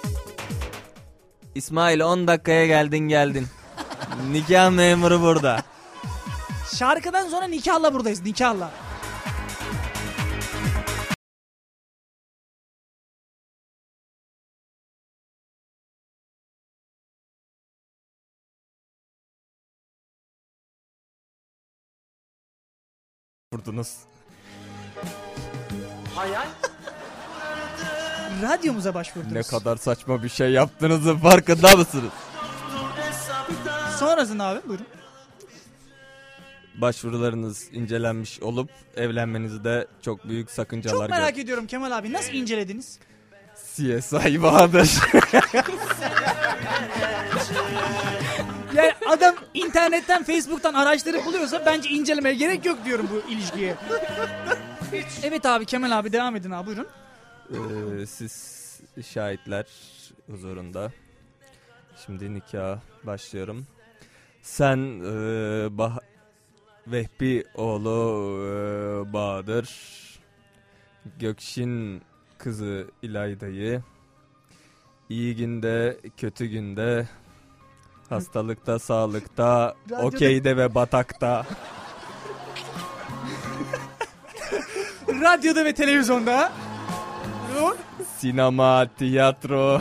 İsmail 1.54 2.00
10 2.00 2.26
dakikaya 2.26 2.66
geldin 2.66 2.98
geldin. 2.98 3.46
Nikah 4.30 4.70
memuru 4.70 5.20
burada. 5.22 5.62
Şarkıdan 6.78 7.28
sonra 7.28 7.44
nikahla 7.46 7.94
buradayız. 7.94 8.22
Nikahla. 8.22 8.70
Vurdunuz. 23.64 23.96
Radyomuza 28.42 28.94
başvurdunuz. 28.94 29.32
Ne 29.32 29.42
kadar 29.42 29.76
saçma 29.76 30.22
bir 30.22 30.28
şey 30.28 30.50
yaptığınızın 30.50 31.18
farkında 31.18 31.76
mısınız? 31.76 32.12
Sonrasında 33.98 34.44
abi 34.44 34.68
buyurun. 34.68 34.86
Başvurularınız 36.74 37.68
incelenmiş 37.72 38.40
olup 38.40 38.70
evlenmenizde 38.96 39.86
çok 40.02 40.28
büyük 40.28 40.50
sakıncalar 40.50 41.00
Çok 41.08 41.10
merak 41.10 41.38
ediyorum 41.38 41.66
Kemal 41.66 41.98
abi. 41.98 42.12
Nasıl 42.12 42.32
incelediniz? 42.32 42.98
CSI 43.74 44.42
Bahadır. 44.42 44.90
Yani 48.74 48.92
adam 49.08 49.34
internetten, 49.54 50.24
Facebook'tan 50.24 50.74
araştırıp 50.74 51.26
buluyorsa 51.26 51.66
bence 51.66 51.88
incelemeye 51.88 52.34
gerek 52.34 52.64
yok 52.64 52.84
diyorum 52.84 53.08
bu 53.12 53.30
ilişkiye. 53.32 53.74
evet 55.22 55.46
abi 55.46 55.66
Kemal 55.66 55.98
abi 55.98 56.12
devam 56.12 56.36
edin 56.36 56.50
abi 56.50 56.66
buyurun. 56.66 56.86
Ee, 57.50 58.06
siz 58.06 58.64
şahitler 59.12 59.66
huzurunda. 60.30 60.92
Şimdi 62.06 62.34
nikah 62.34 62.78
başlıyorum. 63.04 63.66
Sen 64.42 64.76
ee, 64.76 65.78
bah 65.78 65.98
Vehbi 66.86 67.44
oğlu 67.54 67.90
ee, 68.40 69.12
Bahadır 69.12 69.68
Gökşin 71.18 72.02
kızı 72.38 72.86
İlayda'yı 73.02 73.82
iyi 75.08 75.36
günde 75.36 76.00
kötü 76.16 76.46
günde 76.46 77.08
hastalıkta 78.14 78.78
sağlıkta 78.78 79.74
okeyde 80.02 80.56
ve 80.56 80.74
batakta 80.74 81.44
Radyoda 85.08 85.64
ve 85.64 85.74
televizyonda. 85.74 86.52
Sinema, 88.18 88.86
tiyatro. 88.98 89.80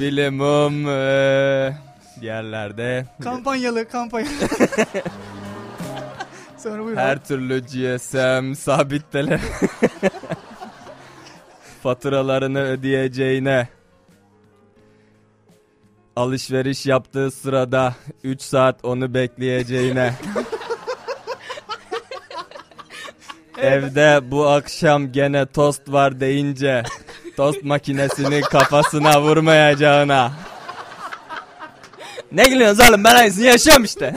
Bilimum 0.00 0.86
eee, 0.86 1.76
yerlerde 2.20 3.06
Kampanyalı 3.22 3.88
kampanyalı. 3.88 4.30
Sonra 6.58 6.78
buyurun. 6.84 6.96
her 6.96 7.24
türlü 7.24 7.60
GSM 7.60 8.54
sabit 8.54 9.12
tele 9.12 9.40
faturalarını 11.82 12.60
ödeyeceğine 12.60 13.68
alışveriş 16.20 16.86
yaptığı 16.86 17.30
sırada 17.30 17.94
3 18.24 18.42
saat 18.42 18.84
onu 18.84 19.14
bekleyeceğine 19.14 20.14
Evde 23.58 24.30
bu 24.30 24.48
akşam 24.48 25.12
gene 25.12 25.46
tost 25.46 25.82
var 25.88 26.20
deyince 26.20 26.82
tost 27.36 27.64
makinesini 27.64 28.40
kafasına 28.40 29.22
vurmayacağına. 29.22 30.32
Ne 32.32 32.44
gülüyorsun 32.44 32.86
oğlum 32.88 33.04
ben 33.04 33.14
aynısını 33.14 33.44
yaşıyorum 33.44 33.84
işte. 33.84 34.14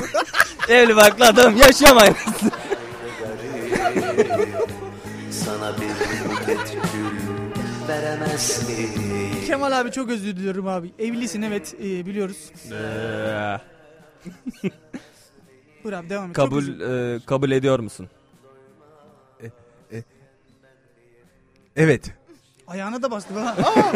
Evli 0.69 0.95
barklı 0.95 1.25
adamım 1.25 1.57
yaşıyorum 1.57 1.97
aynısını. 1.97 2.51
Sana 5.31 5.75
bir 5.77 6.29
buket 6.29 6.77
gül 6.93 7.87
veremez 7.87 8.69
mi? 8.69 9.32
Kemal 9.53 9.79
abi 9.79 9.91
çok 9.91 10.09
özür 10.09 10.35
diliyorum 10.35 10.67
abi. 10.67 10.91
Evlisin 10.99 11.41
evet 11.41 11.75
e, 11.83 12.05
biliyoruz. 12.05 12.51
Buyur 15.83 15.93
abi 15.93 16.09
devam 16.09 16.29
et. 16.29 16.35
Çok 16.35 16.45
kabul 16.45 16.57
özür- 16.57 17.15
e, 17.15 17.19
kabul 17.25 17.51
ediyor 17.51 17.79
musun? 17.79 18.09
Evet. 21.75 22.11
Ayağına 22.67 23.01
da 23.01 23.11
bastı. 23.11 23.39
Ha. 23.39 23.55
Aa! 23.67 23.93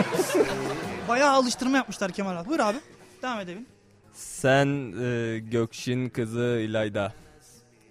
Bayağı 1.08 1.32
alıştırma 1.32 1.78
yapmışlar 1.78 2.12
Kemal 2.12 2.38
abi. 2.38 2.50
Buyur 2.50 2.60
abi. 2.60 2.78
Devam 3.22 3.40
edelim. 3.40 3.66
Sen 4.14 4.94
e, 5.02 5.40
Gökşin 5.40 6.10
kızı 6.10 6.60
İlayda. 6.62 7.14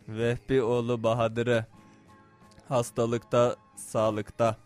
Vehbi 0.08 0.62
oğlu 0.62 1.02
Bahadır'ı. 1.02 1.66
Hastalıkta, 2.68 3.56
sağlıkta. 3.76 4.56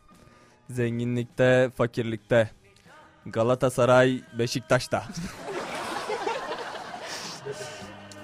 Zenginlikte, 0.70 1.70
fakirlikte. 1.76 2.50
Galatasaray, 3.26 4.20
Beşiktaş'ta. 4.38 5.04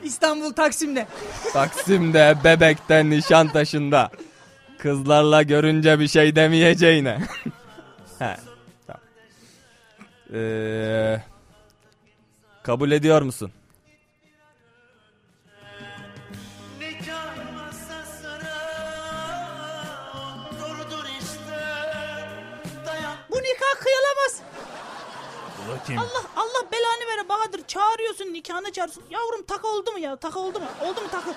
İstanbul 0.05 0.53
Taksim'de. 0.53 1.07
Taksim'de, 1.53 2.37
Bebek'te, 2.45 3.11
Nişantaşı'nda. 3.11 4.11
Kızlarla 4.79 5.43
görünce 5.43 5.99
bir 6.01 6.09
şey 6.09 6.37
demeyeceğine. 6.37 7.19
He, 8.19 8.37
tamam. 8.87 9.03
Ee, 10.35 11.23
kabul 12.63 12.91
ediyor 12.91 13.23
musun? 13.23 13.53
Allah 25.99 26.23
Allah 26.37 26.71
belanı 26.73 27.17
vere 27.17 27.29
Bahadır. 27.29 27.67
Çağırıyorsun 27.67 28.25
nikahına 28.25 28.73
çağırıyorsun. 28.73 29.05
Yavrum 29.11 29.43
takı 29.43 29.69
oldu 29.69 29.93
mu 29.93 29.99
ya? 29.99 30.17
Takı 30.17 30.39
oldu 30.41 30.61
mu? 30.61 30.67
Oldu 30.83 31.01
mu 31.01 31.09
takı? 31.11 31.31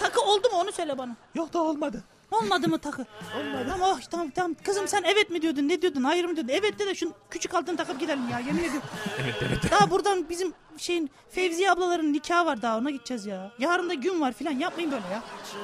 Takı 0.00 0.20
oldu 0.20 0.48
mu 0.50 0.58
onu 0.58 0.72
söyle 0.72 0.98
bana. 0.98 1.16
Yok 1.34 1.52
da 1.52 1.62
olmadı. 1.62 2.02
Olmadı 2.30 2.68
mı 2.68 2.78
takı? 2.78 3.06
Olmadı. 3.38 3.66
Tamam, 3.70 3.90
oh, 3.90 4.00
tamam 4.10 4.30
tamam. 4.30 4.56
Kızım 4.64 4.88
sen 4.88 5.02
evet 5.02 5.30
mi 5.30 5.42
diyordun? 5.42 5.68
Ne 5.68 5.82
diyordun? 5.82 6.04
Hayır 6.04 6.24
mı 6.24 6.36
diyordun? 6.36 6.52
Evet 6.52 6.78
de 6.78 6.86
de 6.86 6.94
şu 6.94 7.12
küçük 7.30 7.54
altın 7.54 7.76
takıp 7.76 8.00
gidelim 8.00 8.28
ya. 8.32 8.38
Yemin 8.38 8.58
ediyorum. 8.58 8.88
evet 9.22 9.34
evet. 9.42 9.70
Daha 9.70 9.90
buradan 9.90 10.28
bizim 10.28 10.52
şeyin 10.76 11.10
Fevziye 11.30 11.70
ablaların 11.70 12.12
nikahı 12.12 12.46
var 12.46 12.62
daha 12.62 12.78
ona 12.78 12.90
gideceğiz 12.90 13.26
ya. 13.26 13.50
Yarın 13.58 13.90
da 13.90 13.94
gün 13.94 14.20
var 14.20 14.32
filan 14.32 14.52
yapmayın 14.52 14.92
böyle 14.92 15.04
ya. 15.12 15.22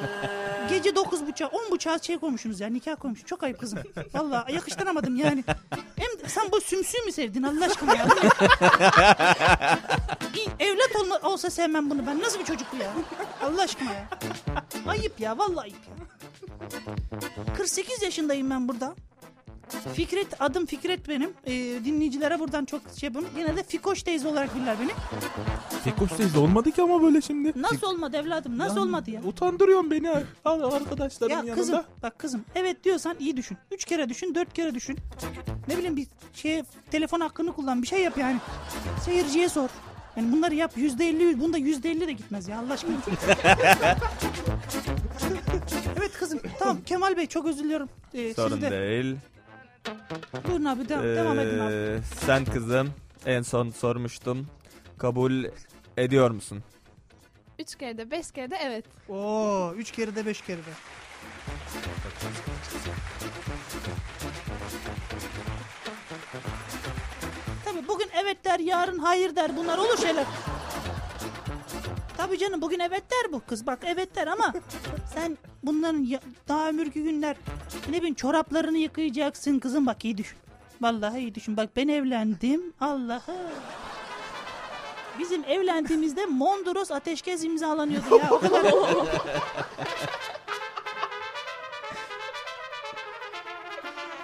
Gece 0.68 0.96
dokuz 0.96 1.26
buçuğa 1.26 1.48
on 1.48 1.70
buçuğa 1.70 1.98
şey 1.98 2.18
koymuşsunuz 2.18 2.60
ya 2.60 2.68
nikah 2.68 2.96
koymuşsunuz. 2.96 3.28
Çok 3.28 3.42
ayıp 3.42 3.60
kızım. 3.60 3.78
Vallahi 4.14 4.54
yakıştıramadım 4.54 5.16
yani. 5.16 5.44
Hem 5.96 6.28
sen 6.28 6.52
bu 6.52 6.60
sümsüğü 6.60 7.02
mü 7.02 7.12
sevdin 7.12 7.42
Allah 7.42 7.64
aşkına 7.64 7.94
ya? 7.94 8.06
Evlat 10.60 10.96
olma, 10.96 11.18
olsa 11.22 11.50
sevmem 11.50 11.90
bunu 11.90 12.06
ben. 12.06 12.20
Nasıl 12.20 12.38
bir 12.40 12.44
çocuk 12.44 12.68
bu 12.72 12.76
ya? 12.76 12.90
Allah 13.42 13.62
aşkına 13.62 13.90
ya. 13.92 14.08
Ayıp 14.88 15.20
ya 15.20 15.38
vallahi 15.38 15.64
ayıp 15.64 15.76
ya. 15.88 16.03
48 17.56 18.02
yaşındayım 18.02 18.50
ben 18.50 18.68
burada. 18.68 18.94
Fikret 19.94 20.42
adım 20.42 20.66
Fikret 20.66 21.08
benim. 21.08 21.30
Ee, 21.46 21.52
dinleyicilere 21.84 22.40
buradan 22.40 22.64
çok 22.64 22.80
şey 23.00 23.06
yapıyorum. 23.06 23.30
Yine 23.38 23.56
de 23.56 23.62
Fikoş 23.62 24.02
teyze 24.02 24.28
olarak 24.28 24.54
bilirler 24.56 24.76
beni. 24.80 24.90
Fikoş 25.84 26.10
teyze 26.16 26.38
olmadı 26.38 26.70
ki 26.70 26.82
ama 26.82 27.02
böyle 27.02 27.20
şimdi. 27.20 27.52
Nasıl 27.62 27.86
olmadı 27.86 28.16
evladım? 28.16 28.58
Nasıl 28.58 28.76
olmadı 28.80 29.10
ya? 29.10 29.22
Utandırıyorsun 29.22 29.90
beni 29.90 30.10
ar- 30.10 30.60
arkadaşların 30.60 31.30
Ya 31.34 31.36
yanında. 31.38 31.54
kızım 31.54 31.82
bak 32.02 32.18
kızım 32.18 32.44
evet 32.54 32.84
diyorsan 32.84 33.16
iyi 33.20 33.36
düşün. 33.36 33.56
Üç 33.70 33.84
kere 33.84 34.08
düşün 34.08 34.34
dört 34.34 34.52
kere 34.52 34.74
düşün. 34.74 34.98
Ne 35.68 35.76
bileyim 35.76 35.96
bir 35.96 36.06
şey 36.34 36.62
telefon 36.90 37.20
hakkını 37.20 37.52
kullan 37.52 37.82
bir 37.82 37.86
şey 37.86 38.02
yap 38.02 38.18
yani. 38.18 38.36
Seyirciye 39.04 39.48
sor. 39.48 39.68
Yani 40.16 40.32
bunları 40.32 40.54
yap 40.54 40.72
yüzde 40.76 41.08
elli 41.08 41.40
bunda 41.40 41.58
yüzde 41.58 41.90
elli 41.90 42.06
de 42.06 42.12
gitmez 42.12 42.48
ya 42.48 42.58
Allah 42.58 42.72
aşkına. 42.72 42.96
evet 45.98 46.12
kızım 46.18 46.40
tamam 46.58 46.78
Kemal 46.86 47.16
Bey 47.16 47.26
çok 47.26 47.46
özür 47.46 47.64
diliyorum. 47.64 47.88
Ee, 48.14 48.34
Sorun 48.34 48.54
siz 48.54 48.62
de- 48.62 48.70
değil. 48.70 49.16
Buyurun 50.46 50.64
abi 50.64 50.88
devam, 50.88 51.04
devam 51.04 51.38
edin 51.38 51.58
abi. 51.58 51.72
Ee, 51.72 51.98
sen 52.26 52.44
kızım 52.44 52.90
en 53.26 53.42
son 53.42 53.70
sormuştum. 53.70 54.46
Kabul 54.98 55.44
ediyor 55.96 56.30
musun? 56.30 56.62
Üç 57.58 57.74
kere 57.74 57.98
de 57.98 58.10
beş 58.10 58.30
kere 58.30 58.50
de 58.50 58.56
evet. 58.62 58.84
Oo, 59.08 59.72
üç 59.76 59.90
kere 59.90 60.16
de 60.16 60.26
beş 60.26 60.40
kere 60.40 60.58
de. 60.58 60.70
Der, 68.54 68.60
yarın 68.60 68.98
hayır 68.98 69.36
der. 69.36 69.56
Bunlar 69.56 69.78
olur 69.78 69.98
şeyler. 69.98 70.24
Tabii 72.16 72.38
canım 72.38 72.62
bugün 72.62 72.78
evet 72.78 73.02
der 73.10 73.32
bu 73.32 73.40
kız. 73.46 73.66
Bak 73.66 73.78
evet 73.86 74.16
der 74.16 74.26
ama 74.26 74.52
sen 75.14 75.38
bunların 75.62 75.98
ya- 76.04 76.20
daha 76.48 76.68
ömürkü 76.68 77.02
günler 77.02 77.36
ne 77.90 77.96
bileyim 77.96 78.14
çoraplarını 78.14 78.78
yıkayacaksın 78.78 79.58
kızım 79.58 79.86
bak 79.86 80.04
iyi 80.04 80.16
düşün. 80.18 80.38
Vallahi 80.80 81.18
iyi 81.18 81.34
düşün. 81.34 81.56
Bak 81.56 81.70
ben 81.76 81.88
evlendim. 81.88 82.72
Allah'ım. 82.80 83.34
Bizim 85.18 85.44
evlendiğimizde 85.44 86.26
Mondros 86.26 86.90
ateşkes 86.90 87.44
imzalanıyordu 87.44 88.18
ya. 88.18 88.28
O 88.30 88.38
kadar 88.40 88.62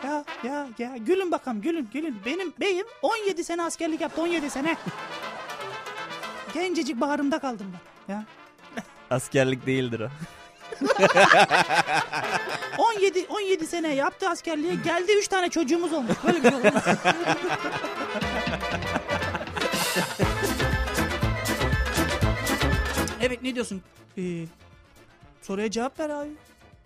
Ya 0.05 0.25
ya 0.45 0.69
ya 0.79 0.97
gülün 0.97 1.31
bakalım 1.33 1.61
gülün 1.61 1.89
gülün. 1.93 2.17
Benim 2.27 2.53
beyim 2.61 2.87
17 3.03 3.45
sene 3.45 3.63
askerlik 3.63 4.01
yaptı 4.01 4.23
17 4.23 4.51
sene. 4.51 4.77
Gencecik 6.55 7.01
bağrımda 7.01 7.39
kaldım 7.39 7.67
ben. 7.73 8.13
Ya. 8.15 8.25
Askerlik 9.11 9.67
değildir 9.67 10.01
o. 10.01 10.09
17 12.79 13.27
17 13.29 13.67
sene 13.67 13.95
yaptı 13.95 14.29
askerliğe 14.29 14.75
geldi 14.75 15.13
3 15.19 15.29
tane 15.29 15.51
çocuğumuz 15.51 15.93
olmuş. 15.93 16.17
Böyle 16.27 16.43
bir 16.45 16.49
şey 16.51 16.59
olmaz. 16.59 16.85
evet 23.21 23.43
ne 23.43 23.55
diyorsun? 23.55 23.83
Ee, 24.19 24.45
soruya 25.43 25.71
cevap 25.71 26.01
ver 26.01 26.11
abi. 26.11 26.29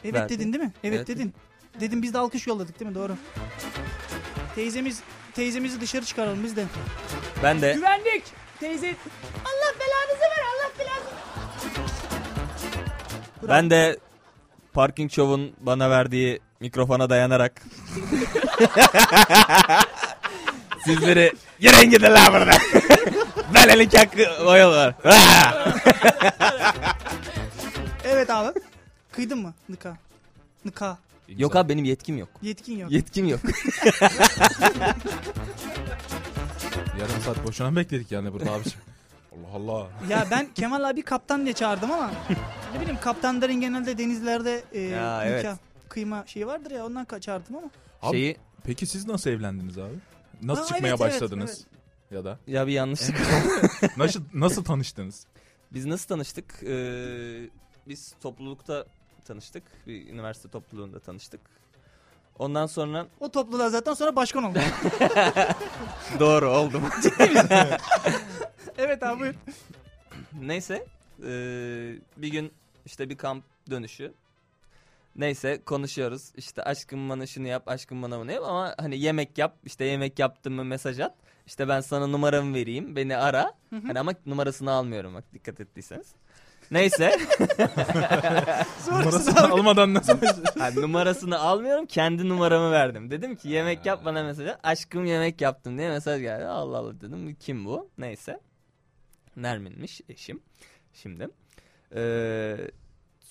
Evet 0.04 0.14
Verdim. 0.14 0.38
dedin 0.38 0.52
değil 0.52 0.64
mi? 0.64 0.72
Evet, 0.84 0.96
Evet 0.96 1.08
dedin. 1.08 1.34
Dedim 1.80 2.02
biz 2.02 2.14
de 2.14 2.18
alkış 2.18 2.46
yolladık 2.46 2.80
değil 2.80 2.88
mi? 2.90 2.94
Doğru. 2.94 3.16
Teyzemiz 4.54 5.00
teyzemizi 5.34 5.80
dışarı 5.80 6.04
çıkaralım 6.04 6.44
biz 6.44 6.56
de. 6.56 6.64
Ben 7.42 7.62
de 7.62 7.72
Güvenlik! 7.72 8.24
Teyze 8.60 8.96
Allah 9.44 9.74
belanızı 9.80 10.20
ver 10.22 10.44
Allah 10.54 10.70
belanızı. 10.78 11.14
ben 13.48 13.70
de 13.70 13.98
Parking 14.72 15.10
Show'un 15.12 15.52
bana 15.60 15.90
verdiği 15.90 16.40
mikrofona 16.60 17.10
dayanarak 17.10 17.62
sizleri 20.84 21.32
yere 21.60 21.84
gidin 21.84 22.02
lan 22.14 22.32
burada. 22.32 22.52
Böylelik 23.54 23.98
hakkı 23.98 24.44
o 24.46 24.56
yol 24.56 24.72
var. 24.72 24.94
Evet 28.04 28.30
abi. 28.30 28.58
Kıydın 29.12 29.38
mı 29.38 29.54
nikah? 29.68 30.96
Nikah. 31.28 31.40
yok 31.40 31.56
abi 31.56 31.68
benim 31.68 31.84
yetkim 31.84 32.18
yok. 32.18 32.28
Yetkin 32.42 32.78
yok. 32.78 32.90
Yetkim 32.90 33.28
yok. 33.28 33.40
Yarım 37.00 37.20
saat 37.24 37.46
boşuna 37.46 37.70
mı 37.70 37.76
bekledik 37.76 38.12
yani 38.12 38.32
burada 38.32 38.50
abiciğim? 38.52 38.78
Allah 39.32 39.72
Allah. 39.72 39.88
Ya 40.08 40.26
ben 40.30 40.46
Kemal 40.54 40.90
abi 40.90 41.02
kaptan 41.02 41.44
diye 41.44 41.54
çağırdım 41.54 41.92
ama 41.92 42.10
ne 42.74 42.80
bileyim 42.80 43.00
kaptanların 43.00 43.54
genelde 43.60 43.98
denizlerde 43.98 44.62
e, 44.72 44.80
Ya, 44.80 45.20
nikah 45.22 45.30
evet. 45.50 45.58
kıyma 45.88 46.24
şeyi 46.26 46.46
vardır 46.46 46.70
ya 46.70 46.86
ondan 46.86 47.04
ka- 47.04 47.20
çağırdım 47.20 47.56
ama. 47.56 47.70
Abi, 48.02 48.16
Şeyi 48.16 48.36
Peki 48.64 48.86
siz 48.86 49.06
nasıl 49.06 49.30
evlendiniz 49.30 49.78
abi? 49.78 49.94
Nasıl 50.42 50.62
Aa, 50.62 50.66
çıkmaya 50.66 50.88
evet, 50.88 51.00
evet, 51.00 51.12
başladınız? 51.12 51.64
Ya 52.10 52.24
da 52.24 52.38
ya 52.46 52.66
bir 52.66 52.72
yanlışlık. 52.72 53.16
nasıl 53.96 54.22
nasıl 54.34 54.64
tanıştınız? 54.64 55.26
Biz 55.72 55.86
nasıl 55.86 56.08
tanıştık? 56.08 56.62
Ee, 56.62 57.48
biz 57.88 58.14
toplulukta 58.22 58.84
tanıştık. 59.24 59.62
Bir 59.86 60.08
üniversite 60.08 60.48
topluluğunda 60.48 60.98
tanıştık. 60.98 61.40
Ondan 62.38 62.66
sonra 62.66 63.06
O 63.20 63.30
topluluğa 63.30 63.70
zaten 63.70 63.94
sonra 63.94 64.16
başkan 64.16 64.44
oldu. 64.50 64.58
doğru 66.20 66.50
oldum. 66.50 66.82
evet 68.78 69.02
abi 69.02 69.20
buyur. 69.20 69.34
Neyse 70.40 70.86
ee, 71.24 71.94
bir 72.16 72.28
gün 72.28 72.52
işte 72.86 73.10
bir 73.10 73.16
kamp 73.16 73.44
dönüşü. 73.70 74.14
Neyse 75.16 75.62
konuşuyoruz. 75.66 76.32
İşte 76.36 76.62
aşkım 76.62 77.08
bana 77.08 77.26
şunu 77.26 77.46
yap, 77.46 77.68
aşkım 77.68 78.02
bana 78.02 78.20
bunu 78.20 78.32
yap 78.32 78.44
ama 78.46 78.74
hani 78.78 78.98
yemek 78.98 79.38
yap. 79.38 79.56
işte 79.64 79.84
yemek 79.84 80.18
yaptın 80.18 80.52
mı 80.52 80.64
mesaj 80.64 81.00
at. 81.00 81.14
İşte 81.46 81.68
ben 81.68 81.80
sana 81.80 82.06
numaramı 82.06 82.54
vereyim. 82.54 82.96
Beni 82.96 83.16
ara. 83.16 83.52
Hani 83.70 84.00
ama 84.00 84.12
numarasını 84.26 84.72
almıyorum 84.72 85.14
bak 85.14 85.24
dikkat 85.34 85.60
ettiyseniz. 85.60 86.06
Neyse. 86.70 87.18
Numarasını 88.90 89.50
almadan 89.50 89.94
nasıl? 89.94 90.18
Ha, 90.58 90.70
numarasını 90.76 91.38
almıyorum 91.38 91.86
kendi 91.86 92.28
numaramı 92.28 92.70
verdim. 92.70 93.10
Dedim 93.10 93.36
ki 93.36 93.48
yemek 93.48 93.86
yap 93.86 94.04
bana 94.04 94.22
mesaj. 94.22 94.48
Aşkım 94.62 95.04
yemek 95.04 95.40
yaptım 95.40 95.78
diye 95.78 95.88
mesaj 95.88 96.20
geldi. 96.20 96.44
Allah 96.44 96.78
Allah 96.78 97.00
dedim 97.00 97.36
kim 97.40 97.64
bu? 97.64 97.90
Neyse. 97.98 98.40
Nermin'miş 99.36 100.00
eşim. 100.08 100.42
Şimdi. 100.92 101.28
Ee, 101.94 102.56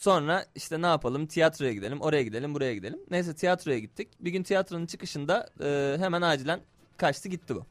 Sonra 0.03 0.45
işte 0.55 0.81
ne 0.81 0.85
yapalım 0.85 1.25
tiyatroya 1.25 1.73
gidelim 1.73 2.01
oraya 2.01 2.23
gidelim 2.23 2.53
buraya 2.55 2.73
gidelim. 2.73 2.99
Neyse 3.11 3.35
tiyatroya 3.35 3.79
gittik. 3.79 4.09
Bir 4.19 4.31
gün 4.31 4.43
tiyatronun 4.43 4.85
çıkışında 4.85 5.49
e, 5.63 5.95
hemen 5.99 6.21
acilen 6.21 6.59
kaçtı 6.97 7.29
gitti 7.29 7.55
bu. 7.55 7.65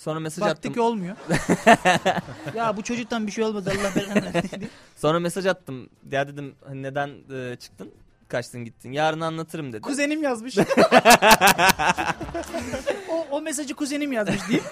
Sonra 0.00 0.20
mesaj 0.20 0.42
Baktık 0.42 0.58
attım. 0.58 0.72
ki 0.72 0.80
olmuyor. 0.80 1.16
ya 2.54 2.76
bu 2.76 2.82
çocuktan 2.82 3.26
bir 3.26 3.32
şey 3.32 3.44
olmadı 3.44 3.72
Allah 3.80 3.90
belanı 3.96 4.34
versin. 4.34 4.70
Sonra 4.96 5.20
mesaj 5.20 5.46
attım. 5.46 5.88
Ya 6.10 6.28
dedim 6.28 6.54
hani 6.66 6.82
neden 6.82 7.10
e, 7.34 7.56
çıktın? 7.56 7.90
Kaçtın 8.28 8.64
gittin. 8.64 8.92
Yarın 8.92 9.20
anlatırım 9.20 9.72
dedi. 9.72 9.82
Kuzenim 9.82 10.22
yazmış. 10.22 10.58
o, 13.10 13.26
o 13.30 13.40
mesajı 13.40 13.74
kuzenim 13.74 14.12
yazmış 14.12 14.40
değil. 14.48 14.62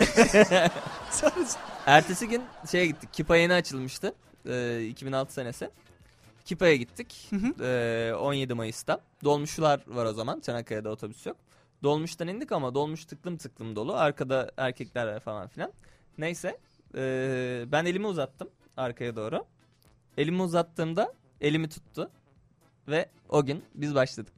Ertesi 1.87 2.29
gün 2.29 2.43
şeye 2.71 2.87
gittik. 2.87 3.13
Kipa 3.13 3.37
yeni 3.37 3.53
açılmıştı. 3.53 4.15
E, 4.49 4.85
2006 4.87 5.33
senesi. 5.33 5.71
Kipa'ya 6.45 6.77
gittik. 6.77 7.27
Hı 7.31 7.37
hı. 7.37 7.65
E, 7.65 8.15
17 8.15 8.55
Mayıs'ta. 8.55 9.01
Dolmuşlar 9.25 9.81
var 9.87 10.05
o 10.05 10.13
zaman. 10.13 10.41
Çanakkale'de 10.41 10.89
otobüs 10.89 11.27
yok. 11.27 11.37
Dolmuştan 11.83 12.29
indik 12.29 12.53
ama 12.53 12.75
dolmuş 12.75 13.05
tıklım 13.05 13.37
tıklım 13.37 13.77
dolu. 13.77 13.97
Arkada 13.97 14.51
erkekler 14.57 15.21
falan 15.21 15.49
filan. 15.49 15.73
Neyse. 16.19 16.59
e, 16.95 17.65
ben 17.67 17.85
elimi 17.85 18.07
uzattım 18.07 18.49
arkaya 18.77 19.17
doğru. 19.17 19.45
Elimi 20.17 20.43
uzattığımda 20.43 21.15
elimi 21.41 21.69
tuttu. 21.69 22.11
Ve 22.89 23.09
o 23.29 23.45
gün 23.45 23.65
biz 23.75 23.95
başladık. 23.95 24.33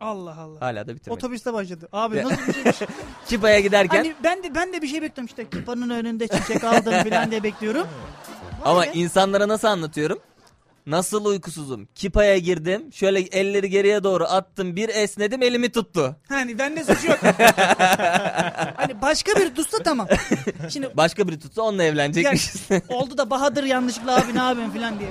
Allah 0.00 0.38
Allah. 0.40 0.60
Hala 0.60 0.86
da 0.88 0.94
bitirmedik. 0.94 1.12
Otobüste 1.12 1.52
başladı. 1.52 1.88
Abi 1.92 2.22
nasıl 2.22 2.46
bir 2.48 2.52
şeymiş? 2.52 2.76
Kipa'ya 3.26 3.60
giderken 3.60 3.96
hani 3.96 4.14
ben 4.24 4.42
de 4.42 4.54
ben 4.54 4.72
de 4.72 4.82
bir 4.82 4.86
şey 4.88 5.02
bekliyorum 5.02 5.26
işte. 5.26 5.50
Kipanın 5.50 5.90
önünde 5.90 6.28
çiçek 6.28 6.64
aldım 6.64 6.92
falan 7.10 7.30
diye 7.30 7.42
bekliyorum. 7.42 7.86
Ama 8.64 8.86
insanlara 8.86 9.48
nasıl 9.48 9.68
anlatıyorum? 9.68 10.18
Nasıl 10.86 11.24
uykusuzum? 11.24 11.88
Kipa'ya 11.94 12.38
girdim. 12.38 12.92
Şöyle 12.92 13.20
elleri 13.20 13.70
geriye 13.70 14.04
doğru 14.04 14.24
attım. 14.24 14.76
Bir 14.76 14.88
esnedim 14.88 15.42
elimi 15.42 15.72
tuttu. 15.72 16.16
Hani 16.28 16.58
bende 16.58 16.84
suç 16.84 17.04
yok. 17.04 17.18
hani 18.76 19.02
başka 19.02 19.32
bir 19.40 19.54
tutsa 19.54 19.78
tamam. 19.84 20.08
Şimdi 20.70 20.88
Başka 20.96 21.28
biri 21.28 21.40
tutsa 21.40 21.62
onunla 21.62 21.82
evlenecekmişiz. 21.84 22.68
oldu 22.88 23.18
da 23.18 23.30
Bahadır 23.30 23.64
yanlışlıkla 23.64 24.16
abi 24.16 24.34
ne 24.34 24.38
yapıyorsun 24.38 24.74
falan 24.74 24.98
diye. 24.98 25.08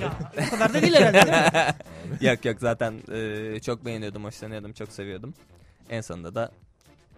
Ya 0.00 0.12
o 0.46 0.50
kadar 0.50 0.74
da 0.74 0.82
değil 0.82 0.94
herhalde 0.94 1.22
değil 1.22 1.26
mi? 1.26 1.74
yok 2.28 2.44
yok 2.44 2.56
zaten 2.60 2.94
e, 3.12 3.60
çok 3.60 3.84
beğeniyordum, 3.84 4.24
hoşlanıyordum, 4.24 4.72
çok 4.72 4.92
seviyordum. 4.92 5.34
En 5.90 6.00
sonunda 6.00 6.34
da 6.34 6.50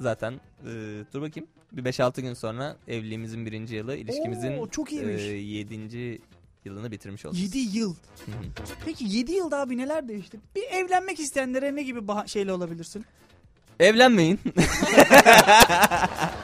zaten 0.00 0.32
e, 0.64 0.70
dur 1.12 1.22
bakayım 1.22 1.48
bir 1.72 1.84
5-6 1.84 2.20
gün 2.20 2.34
sonra 2.34 2.76
evliliğimizin 2.88 3.46
birinci 3.46 3.74
yılı, 3.74 3.96
ilişkimizin 3.96 4.58
Oo, 4.58 4.68
çok 4.68 4.92
iyiymiş. 4.92 5.22
7. 5.22 6.20
yılını 6.66 6.90
bitirmiş 6.90 7.26
olacağız. 7.26 7.54
7 7.56 7.78
yıl. 7.78 7.94
Hı 7.94 8.30
hı. 8.32 8.34
Peki 8.84 9.04
7 9.08 9.32
yılda 9.32 9.58
abi 9.60 9.78
neler 9.78 10.08
değişti? 10.08 10.40
Bir 10.56 10.62
evlenmek 10.62 11.20
isteyenlere 11.20 11.76
ne 11.76 11.82
gibi 11.82 11.98
bah- 11.98 12.28
şeyle 12.28 12.52
olabilirsin? 12.52 13.04
Evlenmeyin. 13.80 14.40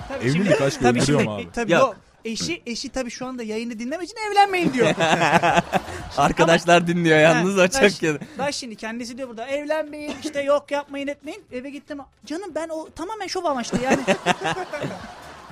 Tabii 0.08 0.28
Evlilik 0.28 0.60
aşkı 0.60 0.82
tabii 0.82 0.98
öldürüyor 1.00 1.20
şimdi, 1.20 1.24
mu 1.30 1.34
abi? 1.36 1.48
tabii 1.52 1.72
Yok. 1.72 1.82
o 1.88 1.94
eşi 2.24 2.62
eşi 2.66 2.88
tabii 2.88 3.10
şu 3.10 3.26
anda 3.26 3.42
yayını 3.42 3.78
dinlemek 3.78 4.04
için 4.08 4.16
evlenmeyin 4.32 4.72
diyor. 4.72 4.94
Arkadaşlar 6.16 6.86
dinliyor 6.86 7.18
yalnız 7.18 7.56
Ha, 7.56 7.62
o 7.62 7.68
çok 7.68 7.82
ben- 7.82 7.90
kötü. 7.90 8.18
Bak 8.38 8.54
şimdi 8.54 8.76
kendisi 8.76 9.18
diyor 9.18 9.28
burada 9.28 9.46
evlenmeyin 9.46 10.12
işte 10.24 10.42
yok 10.42 10.70
yapmayın 10.70 11.06
etmeyin. 11.06 11.44
Eve 11.52 11.70
gittim 11.70 11.98
canım 12.26 12.52
ben 12.54 12.68
o 12.68 12.88
tamamen 12.96 13.26
şov 13.26 13.44
amaçlı 13.44 13.78
yani. 13.82 14.00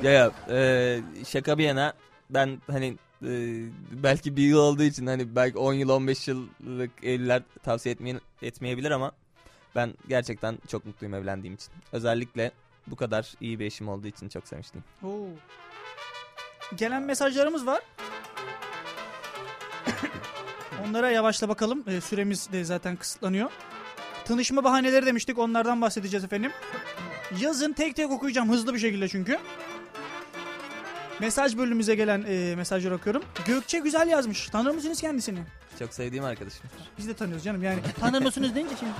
Ya 0.02 0.10
ya 0.10 0.30
e, 0.50 1.00
şaka 1.28 1.58
bir 1.58 1.64
yana 1.64 1.92
ben 2.30 2.58
hani 2.70 2.96
e, 3.22 3.64
belki 3.90 4.36
bir 4.36 4.42
yıl 4.42 4.58
olduğu 4.58 4.82
için 4.82 5.06
hani 5.06 5.36
belki 5.36 5.58
10 5.58 5.72
yıl 5.72 5.88
15 5.88 6.28
yıllık 6.28 6.90
evliler 7.02 7.42
tavsiye 7.62 7.92
etmeyin, 7.92 8.20
etmeyebilir 8.42 8.90
ama 8.90 9.12
ben 9.74 9.94
gerçekten 10.08 10.58
çok 10.68 10.86
mutluyum 10.86 11.14
evlendiğim 11.14 11.54
için. 11.54 11.72
Özellikle 11.92 12.52
bu 12.86 12.96
kadar 12.96 13.34
iyi 13.40 13.58
bir 13.58 13.66
eşim 13.66 13.88
olduğu 13.88 14.06
için 14.06 14.28
çok 14.28 14.48
sevmiştim. 14.48 14.84
Oo. 15.02 15.26
Gelen 16.76 17.02
mesajlarımız 17.02 17.66
var. 17.66 17.82
Onlara 20.86 21.10
yavaşla 21.10 21.48
bakalım. 21.48 21.84
Ee, 21.86 22.00
süremiz 22.00 22.52
de 22.52 22.64
zaten 22.64 22.96
kısıtlanıyor. 22.96 23.50
Tanışma 24.24 24.64
bahaneleri 24.64 25.06
demiştik. 25.06 25.38
Onlardan 25.38 25.80
bahsedeceğiz 25.80 26.24
efendim. 26.24 26.52
Yazın 27.40 27.72
tek 27.72 27.96
tek 27.96 28.10
okuyacağım 28.10 28.50
hızlı 28.50 28.74
bir 28.74 28.78
şekilde 28.78 29.08
çünkü. 29.08 29.38
Mesaj 31.20 31.56
bölümümüze 31.56 31.94
gelen 31.94 32.24
e, 32.28 32.56
mesajları 32.56 32.94
okuyorum. 32.94 33.22
Gökçe 33.46 33.78
Güzel 33.78 34.08
yazmış. 34.08 34.46
Tanır 34.48 34.74
mısınız 34.74 35.00
kendisini? 35.00 35.38
Çok 35.78 35.94
sevdiğim 35.94 36.24
arkadaşım. 36.24 36.60
Biz 36.98 37.08
de 37.08 37.14
tanıyoruz 37.14 37.44
canım 37.44 37.62
yani. 37.62 37.78
Tanır 38.00 38.22
mısınız 38.22 38.54
deyince 38.54 38.74
şimdi. 38.78 38.92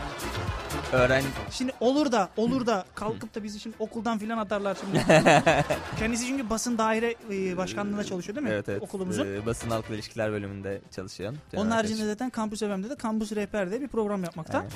Öğren 0.92 1.22
Şimdi 1.50 1.72
olur 1.80 2.12
da 2.12 2.28
olur 2.36 2.66
da 2.66 2.84
kalkıp 2.94 3.34
da 3.34 3.42
bizi 3.42 3.60
şimdi 3.60 3.76
okuldan 3.78 4.18
filan 4.18 4.38
atarlar 4.38 4.76
şimdi. 4.80 5.04
Kendisi 5.98 6.26
çünkü 6.26 6.50
basın 6.50 6.78
daire 6.78 7.14
e, 7.30 7.56
başkanlığında 7.56 8.04
çalışıyor 8.04 8.36
değil 8.36 8.46
mi? 8.46 8.52
evet 8.52 8.68
evet. 8.68 8.82
Okulumuzun. 8.82 9.26
E, 9.34 9.46
basın 9.46 9.70
halkla 9.70 9.94
ilişkiler 9.94 10.32
bölümünde 10.32 10.80
çalışıyor. 10.90 11.34
Canım 11.52 11.66
Onun 11.66 11.70
haricinde 11.70 12.06
zaten 12.06 12.30
Kampüs 12.30 12.60
FM'de 12.60 12.90
de 12.90 12.96
Kampüs 12.96 13.32
Rehber 13.32 13.70
diye 13.70 13.80
bir 13.80 13.88
program 13.88 14.24
yapmakta. 14.24 14.58
Aynen. 14.58 14.70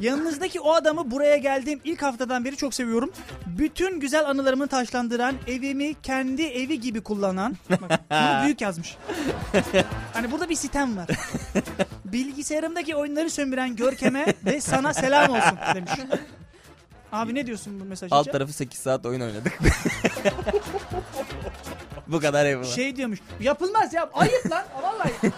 Yanınızdaki 0.00 0.60
o 0.60 0.72
adamı 0.72 1.10
buraya 1.10 1.36
geldiğim 1.36 1.80
ilk 1.84 2.02
haftadan 2.02 2.44
beri 2.44 2.56
çok 2.56 2.74
seviyorum. 2.74 3.12
Bütün 3.46 4.00
güzel 4.00 4.30
anılarımı 4.30 4.68
taşlandıran, 4.68 5.36
evimi 5.46 5.94
kendi 6.02 6.42
evi 6.42 6.80
gibi 6.80 7.00
kullanan. 7.00 7.56
Bak, 7.70 8.00
bunu 8.10 8.44
büyük 8.44 8.60
yazmış. 8.60 8.96
Hani 10.12 10.32
burada 10.32 10.48
bir 10.48 10.54
sitem 10.54 10.96
var. 10.96 11.08
Bilgisayarımdaki 12.04 12.96
oyunları 12.96 13.30
sömüren 13.30 13.76
Görkem'e 13.76 14.26
ve 14.44 14.60
sana 14.60 14.94
selam 14.94 15.30
olsun 15.30 15.58
demiş. 15.74 15.92
Abi 17.12 17.34
ne 17.34 17.46
diyorsun 17.46 17.80
bu 17.80 17.84
mesaj 17.84 18.12
Alt 18.12 18.32
tarafı 18.32 18.52
8 18.52 18.80
saat 18.80 19.06
oyun 19.06 19.20
oynadık. 19.20 19.58
bu 22.08 22.20
kadar 22.20 22.46
eyvallah. 22.46 22.74
Şey 22.74 22.96
diyormuş. 22.96 23.18
Yapılmaz 23.40 23.94
ya. 23.94 24.10
Ayıp 24.12 24.50
lan. 24.50 24.64
Vallahi. 24.82 25.12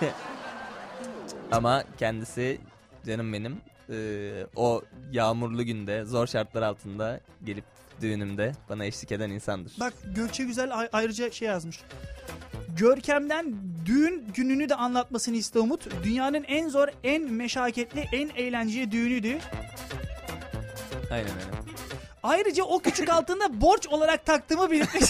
Ama 1.52 1.84
kendisi 1.98 2.60
canım 3.06 3.32
benim 3.32 3.60
eee, 3.88 4.46
o 4.56 4.82
yağmurlu 5.12 5.64
günde 5.64 6.04
zor 6.04 6.26
şartlar 6.26 6.62
altında 6.62 7.20
gelip 7.44 7.64
düğünümde 8.00 8.52
bana 8.68 8.84
eşlik 8.84 9.12
eden 9.12 9.30
insandır. 9.30 9.72
Bak 9.80 9.92
Gökçe 10.04 10.44
Güzel 10.44 10.78
ay- 10.78 10.88
ayrıca 10.92 11.30
şey 11.30 11.48
yazmış. 11.48 11.80
Görkem'den 12.76 13.54
düğün 13.86 14.28
gününü 14.34 14.68
de 14.68 14.74
anlatmasını 14.74 15.36
iste 15.36 15.58
Umut. 15.58 15.88
Dünyanın 16.04 16.44
en 16.44 16.68
zor, 16.68 16.88
en 17.04 17.32
meşakkatli, 17.32 18.08
en 18.12 18.28
eğlenceli 18.36 18.90
düğünüydü. 18.90 19.38
Aynen 21.10 21.28
öyle. 21.30 21.56
Ayrıca 22.22 22.64
o 22.64 22.78
küçük 22.78 23.08
altında 23.08 23.60
borç 23.60 23.86
olarak 23.88 24.26
taktığımı 24.26 24.70
belirtmek 24.70 25.02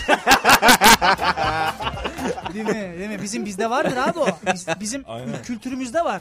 Değil 2.54 2.64
mi? 2.66 2.94
Değil 2.98 3.10
mi? 3.10 3.22
Bizim 3.22 3.44
bizde 3.44 3.70
vardır 3.70 3.96
abi 3.96 4.18
o. 4.18 4.26
Biz- 4.54 4.66
bizim 4.80 5.02
Aynen. 5.06 5.42
kültürümüzde 5.42 6.04
var. 6.04 6.20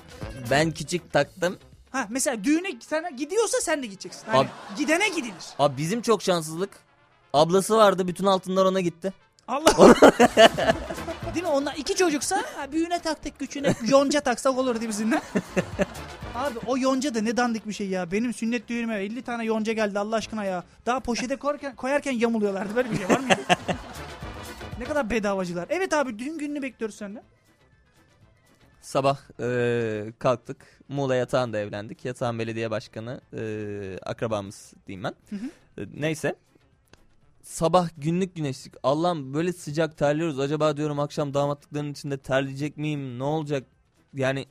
Ben 0.51 0.71
küçük 0.71 1.13
taktım. 1.13 1.57
Ha 1.95 2.07
mesela 2.09 2.43
düğüne 2.43 2.67
sana 2.79 3.09
gidiyorsa 3.09 3.57
sen 3.61 3.83
de 3.83 3.87
gideceksin. 3.87 4.23
Hani 4.27 4.37
Abi- 4.37 4.49
gidene 4.77 5.09
gidilir. 5.09 5.45
Abi 5.59 5.77
bizim 5.77 6.01
çok 6.01 6.21
şanssızlık. 6.21 6.69
Ablası 7.33 7.77
vardı 7.77 8.07
bütün 8.07 8.25
altınlar 8.25 8.65
ona 8.65 8.81
gitti. 8.81 9.13
Allah. 9.47 9.95
değil 11.35 11.45
mi? 11.45 11.51
Onlar 11.51 11.75
iki 11.75 11.95
çocuksa 11.95 12.37
ha, 12.37 12.71
büyüğüne 12.71 12.99
taktık 12.99 13.39
küçüğüne 13.39 13.73
yonca 13.87 14.21
taksak 14.21 14.57
olur 14.57 14.81
bizimle. 14.81 15.21
Abi 16.35 16.59
o 16.67 16.77
yonca 16.77 17.15
da 17.15 17.21
ne 17.21 17.37
dandik 17.37 17.67
bir 17.67 17.73
şey 17.73 17.87
ya. 17.87 18.11
Benim 18.11 18.33
sünnet 18.33 18.67
düğünüme 18.67 19.03
50 19.03 19.21
tane 19.21 19.45
yonca 19.45 19.73
geldi 19.73 19.99
Allah 19.99 20.15
aşkına 20.15 20.43
ya. 20.43 20.63
Daha 20.85 20.99
poşete 20.99 21.35
koyarken, 21.35 21.75
koyarken 21.75 22.11
yamuluyorlardı. 22.11 22.75
Böyle 22.75 22.91
bir 22.91 22.97
şey 22.97 23.09
var 23.09 23.19
mı? 23.19 23.27
ne 24.79 24.85
kadar 24.85 25.09
bedavacılar. 25.09 25.65
Evet 25.69 25.93
abi 25.93 26.19
düğün 26.19 26.37
gününü 26.37 26.61
bekliyoruz 26.61 26.95
senden. 26.95 27.23
Sabah 28.85 29.19
eee, 29.39 30.13
kalktık. 30.19 30.79
Muğla 30.89 31.15
Yatağan'da 31.15 31.59
evlendik. 31.59 32.05
Yatağan 32.05 32.39
Belediye 32.39 32.71
Başkanı 32.71 33.21
eee, 33.33 33.99
akrabamız 34.03 34.73
diyeyim 34.87 35.03
ben. 35.03 35.13
Hı 35.29 35.35
hı. 35.35 35.81
E, 35.81 35.87
neyse. 36.01 36.35
Sabah 37.41 37.89
günlük 37.97 38.35
güneşlik. 38.35 38.73
Allah'ım 38.83 39.33
böyle 39.33 39.53
sıcak 39.53 39.97
terliyoruz. 39.97 40.39
Acaba 40.39 40.77
diyorum 40.77 40.99
akşam 40.99 41.33
damatlıkların 41.33 41.91
içinde 41.91 42.17
terleyecek 42.17 42.77
miyim? 42.77 43.19
Ne 43.19 43.23
olacak? 43.23 43.63
Yani 44.13 44.45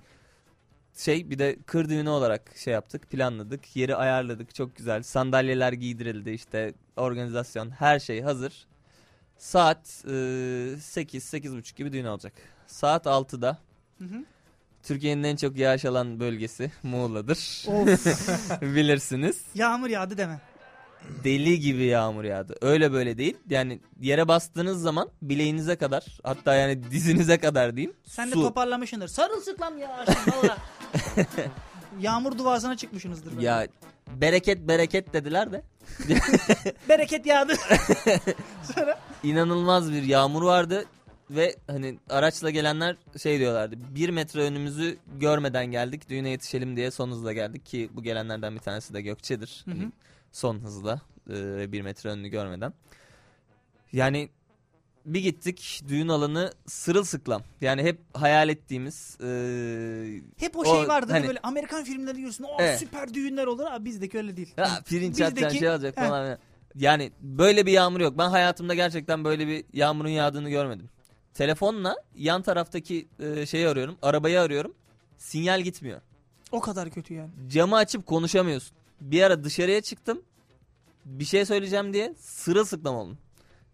şey 0.97 1.31
bir 1.31 1.39
de 1.39 1.59
kır 1.67 1.89
düğünü 1.89 2.09
olarak 2.09 2.57
şey 2.57 2.73
yaptık. 2.75 3.11
Planladık. 3.11 3.77
Yeri 3.77 3.97
ayarladık. 3.97 4.55
Çok 4.55 4.77
güzel. 4.77 5.03
Sandalyeler 5.03 5.73
giydirildi 5.73 6.31
işte. 6.31 6.75
Organizasyon 6.97 7.71
her 7.71 7.99
şey 7.99 8.23
hazır. 8.23 8.67
Saat 9.39 10.05
e, 10.09 10.77
8 10.81 11.35
8.30 11.35 11.77
gibi 11.77 11.93
düğün 11.93 12.05
olacak. 12.05 12.33
Saat 12.67 13.07
6'da 13.07 13.49
Hı 13.49 13.53
hı. 13.53 13.74
Türkiye'nin 14.83 15.23
en 15.23 15.37
çok 15.37 15.57
yağış 15.57 15.85
alan 15.85 16.21
bölgesi 16.21 16.73
Muğla'dır. 16.83 17.65
Of. 17.69 18.07
Bilirsiniz. 18.63 19.41
Yağmur 19.55 19.89
yağdı 19.89 20.17
deme. 20.19 20.41
deli 21.25 21.61
gibi 21.61 21.85
yağmur 21.85 22.25
yağdı. 22.25 22.55
Öyle 22.63 22.93
böyle 22.93 23.19
değil. 23.19 23.37
Yani 23.51 23.81
yere 24.01 24.29
bastığınız 24.29 24.83
zaman 24.83 25.09
bileğinize 25.23 25.77
kadar 25.77 26.05
hatta 26.23 26.55
yani 26.55 26.91
dizinize 26.91 27.39
kadar 27.39 27.77
diyeyim. 27.77 27.95
Sen 28.07 28.29
de 28.31 28.35
su. 28.35 28.43
toparlamışsındır. 28.43 29.09
Sarılsıklam 29.09 29.79
ya. 29.79 30.05
şimdi 30.25 30.37
valla. 30.37 30.57
Yağmur 32.01 32.39
duasına 32.39 32.77
çıkmışsınızdır. 32.77 33.37
böyle. 33.37 33.47
Ya 33.47 33.67
bereket 34.21 34.69
bereket 34.69 35.13
dediler 35.13 35.53
de 35.53 35.63
Bereket 36.89 37.27
yağdı. 37.27 37.53
inanılmaz 39.23 39.93
bir 39.93 40.03
yağmur 40.03 40.43
vardı 40.43 40.85
ve 41.37 41.57
hani 41.67 41.99
araçla 42.11 42.51
gelenler 42.51 42.97
şey 43.23 43.39
diyorlardı. 43.39 43.77
Bir 43.95 44.09
metre 44.09 44.41
önümüzü 44.41 44.97
görmeden 45.21 45.67
geldik 45.67 46.09
düğüne 46.09 46.29
yetişelim 46.31 46.77
diye 46.77 46.91
son 46.91 47.11
hızla 47.11 47.33
geldik 47.33 47.67
ki 47.67 47.91
bu 47.95 48.03
gelenlerden 48.03 48.55
bir 48.55 48.61
tanesi 48.61 48.95
de 48.95 49.03
Gökçe'dir. 49.03 49.63
Hı 49.65 49.71
hı. 49.71 49.75
Hani 49.75 49.93
son 50.33 50.59
hızla 50.59 51.01
e, 51.31 51.73
bir 51.73 51.81
metre 51.83 52.11
önünü 52.11 52.29
görmeden. 52.29 52.73
Yani 53.93 54.29
bir 55.07 55.21
gittik 55.21 55.83
düğün 55.89 56.09
alanı 56.09 56.53
sırılsıklam. 56.67 57.43
Yani 57.61 57.83
hep 57.83 57.99
hayal 58.15 58.49
ettiğimiz 58.49 59.17
e, 59.21 59.27
Hep 60.39 60.57
o 60.57 60.61
O, 60.61 60.65
şey 60.65 60.89
vardır 60.89 61.13
hani- 61.13 61.27
böyle 61.27 61.39
Amerikan 61.43 61.85
filmleri 61.85 62.21
görürsün. 62.21 62.45
O 62.45 62.57
Evet. 62.59 62.79
süper 62.79 63.15
düğünler 63.15 63.47
olur. 63.47 63.65
Abi 63.71 63.85
bizdeki 63.85 64.19
öyle 64.19 64.37
değil. 64.37 64.55
Ya 64.57 64.69
pirinç 64.89 65.21
atacaksın 65.21 65.37
Bizdeki- 65.37 65.59
şey 65.59 65.69
alacak 65.69 65.97
Heh. 65.97 66.03
falan. 66.09 66.39
Yani 66.75 67.13
böyle 67.21 67.67
bir 67.67 67.73
yağmur 67.73 68.01
yok. 68.01 68.19
Ben 68.19 68.29
hayatımda 68.31 68.75
gerçekten 68.75 69.25
böyle 69.25 69.49
bir 69.49 69.65
yağmurun 69.73 70.09
yağdığını 70.09 70.51
görmedim. 70.51 70.89
Telefonla 71.35 71.97
yan 72.17 72.43
taraftaki 72.43 73.09
e, 73.19 73.47
şeyi 73.47 73.69
arıyorum. 73.69 73.97
Arabayı 74.03 74.41
arıyorum. 74.41 74.75
Sinyal 75.19 75.61
gitmiyor. 75.61 76.01
O 76.53 76.61
kadar 76.61 76.91
kötü 76.91 77.15
yani. 77.15 77.31
Camı 77.49 77.77
açıp 77.77 78.07
konuşamıyorsun. 78.07 78.77
Bir 79.01 79.23
ara 79.23 79.45
dışarıya 79.45 79.81
çıktım. 79.81 80.23
Bir 81.05 81.25
şey 81.25 81.45
söyleyeceğim 81.47 81.93
diye 81.93 82.15
sırılsıklam 82.19 82.95
oldum. 82.95 83.19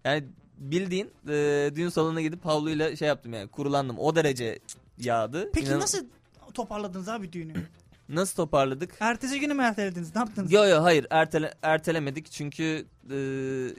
Yani 0.05 0.25
bildiğin 0.59 1.11
e, 1.29 1.71
düğün 1.75 1.89
salonuna 1.89 2.21
gidip 2.21 2.45
havluyla 2.45 2.97
şey 2.97 3.09
yaptım 3.09 3.33
yani 3.33 3.49
kurulandım. 3.49 3.99
O 3.99 4.17
derece 4.17 4.59
yağdı. 4.99 5.51
Peki 5.53 5.67
İnan- 5.67 5.81
nasıl 5.81 6.07
toparladınız 6.55 7.09
abi 7.09 7.33
düğünü? 7.33 7.53
nasıl 8.09 8.37
toparladık? 8.37 8.95
Ertesi 9.01 9.41
günü 9.41 9.55
mü 9.55 9.63
ertelediniz? 9.63 10.15
Ne 10.15 10.19
yaptınız? 10.19 10.53
Yo 10.53 10.65
yo 10.65 10.83
hayır 10.83 11.07
ertele, 11.11 11.55
ertelemedik 11.63 12.31
çünkü 12.31 12.87
e, 13.11 13.17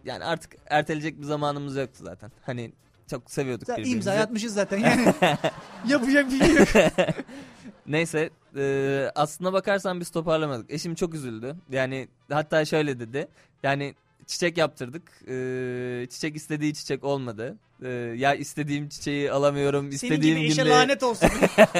yani 0.05 0.23
artık 0.25 0.55
erteleyecek 0.65 1.19
bir 1.19 1.25
zamanımız 1.25 1.75
yoktu 1.75 2.03
zaten. 2.03 2.31
Hani 2.45 2.71
çok 3.09 3.31
seviyorduk 3.31 3.67
Zaten 3.67 3.83
birbirimizi. 3.83 4.09
imza 4.09 4.21
atmışız 4.23 4.53
zaten 4.53 4.77
yani. 4.77 5.13
Yapacak 5.87 6.31
bir 6.31 6.39
şey 6.39 6.55
yok. 6.55 6.67
Neyse 7.87 8.29
e, 8.57 9.11
aslına 9.15 9.53
bakarsan 9.53 9.99
biz 9.99 10.09
toparlamadık. 10.09 10.71
Eşim 10.71 10.95
çok 10.95 11.13
üzüldü. 11.13 11.55
Yani 11.71 12.07
hatta 12.31 12.65
şöyle 12.65 12.99
dedi. 12.99 13.27
Yani 13.63 13.95
çiçek 14.27 14.57
yaptırdık. 14.57 15.03
E, 15.27 16.07
çiçek 16.09 16.35
istediği 16.35 16.73
çiçek 16.73 17.03
olmadı. 17.03 17.57
E, 17.83 17.89
ya 18.17 18.33
istediğim 18.35 18.89
çiçeği 18.89 19.31
alamıyorum. 19.31 19.91
Senin 19.91 20.11
istediğim 20.13 20.37
gibi 20.37 20.47
eşe 20.47 20.61
günde 20.61 20.73
lanet 20.73 21.03
olsun. 21.03 21.29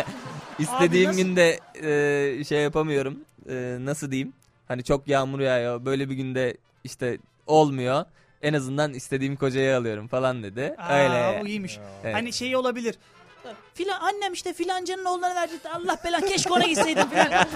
istediğim 0.59 1.09
Abi 1.09 1.17
nasıl- 1.17 1.21
günde 1.21 1.59
e, 2.39 2.43
şey 2.43 2.61
yapamıyorum. 2.61 3.19
E, 3.49 3.77
nasıl 3.81 4.11
diyeyim? 4.11 4.33
Hani 4.67 4.83
çok 4.83 5.07
yağmur 5.07 5.39
yağıyor. 5.39 5.85
Böyle 5.85 6.09
bir 6.09 6.15
günde 6.15 6.57
işte 6.83 7.17
olmuyor. 7.47 8.05
En 8.43 8.53
azından 8.53 8.93
istediğim 8.93 9.35
kocayı 9.35 9.77
alıyorum 9.77 10.07
falan 10.07 10.43
dedi. 10.43 10.75
Aa, 10.77 10.97
Öyle. 10.97 11.41
Bu 11.41 11.47
iyiymiş. 11.47 11.79
Evet. 12.03 12.15
Hani 12.15 12.33
şey 12.33 12.55
olabilir. 12.55 12.95
Filan 13.73 13.99
annem 14.01 14.33
işte 14.33 14.53
filancanın 14.53 15.05
oğullarına 15.05 15.35
verdi. 15.35 15.53
Allah 15.73 15.97
belanı 16.05 16.25
keşke 16.25 16.53
ona 16.53 16.65
gitseydim 16.65 17.09
filan. 17.09 17.29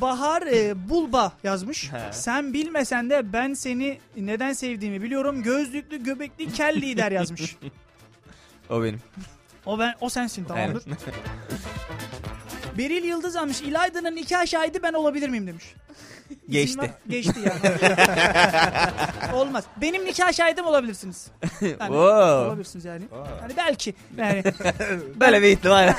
Bahar 0.00 0.42
e, 0.42 0.88
Bulba 0.88 1.32
yazmış. 1.44 1.92
He. 1.92 2.12
Sen 2.12 2.52
bilmesen 2.52 3.10
de 3.10 3.32
ben 3.32 3.54
seni 3.54 3.98
neden 4.16 4.52
sevdiğimi 4.52 5.02
biliyorum. 5.02 5.42
Gözlüklü 5.42 6.04
göbekli 6.04 6.52
kel 6.52 6.76
lider 6.76 7.12
yazmış. 7.12 7.56
O 8.70 8.82
benim. 8.82 9.00
O 9.66 9.78
ben 9.78 9.94
o 10.00 10.08
sensin 10.08 10.44
tamamdır. 10.44 10.82
Beril 12.78 13.04
Yıldız 13.04 13.36
almış. 13.36 13.60
İlayda'nın 13.60 14.16
nikah 14.16 14.46
şahidi 14.46 14.82
ben 14.82 14.92
olabilir 14.92 15.28
miyim 15.28 15.46
demiş. 15.46 15.64
Geçti. 16.50 16.94
Geçti 17.08 17.34
yani. 17.40 17.78
Olmaz. 19.34 19.64
Benim 19.80 20.04
nikah 20.04 20.32
şahidim 20.32 20.66
olabilirsiniz. 20.66 21.26
Yani 21.60 21.78
Wow. 21.78 22.46
Olabilirsiniz 22.46 22.84
yani. 22.84 23.04
Yani 23.42 23.52
belki. 23.56 23.94
Yani 24.16 24.42
Böyle 25.20 25.42
bir 25.42 25.46
ihtimal. 25.48 25.94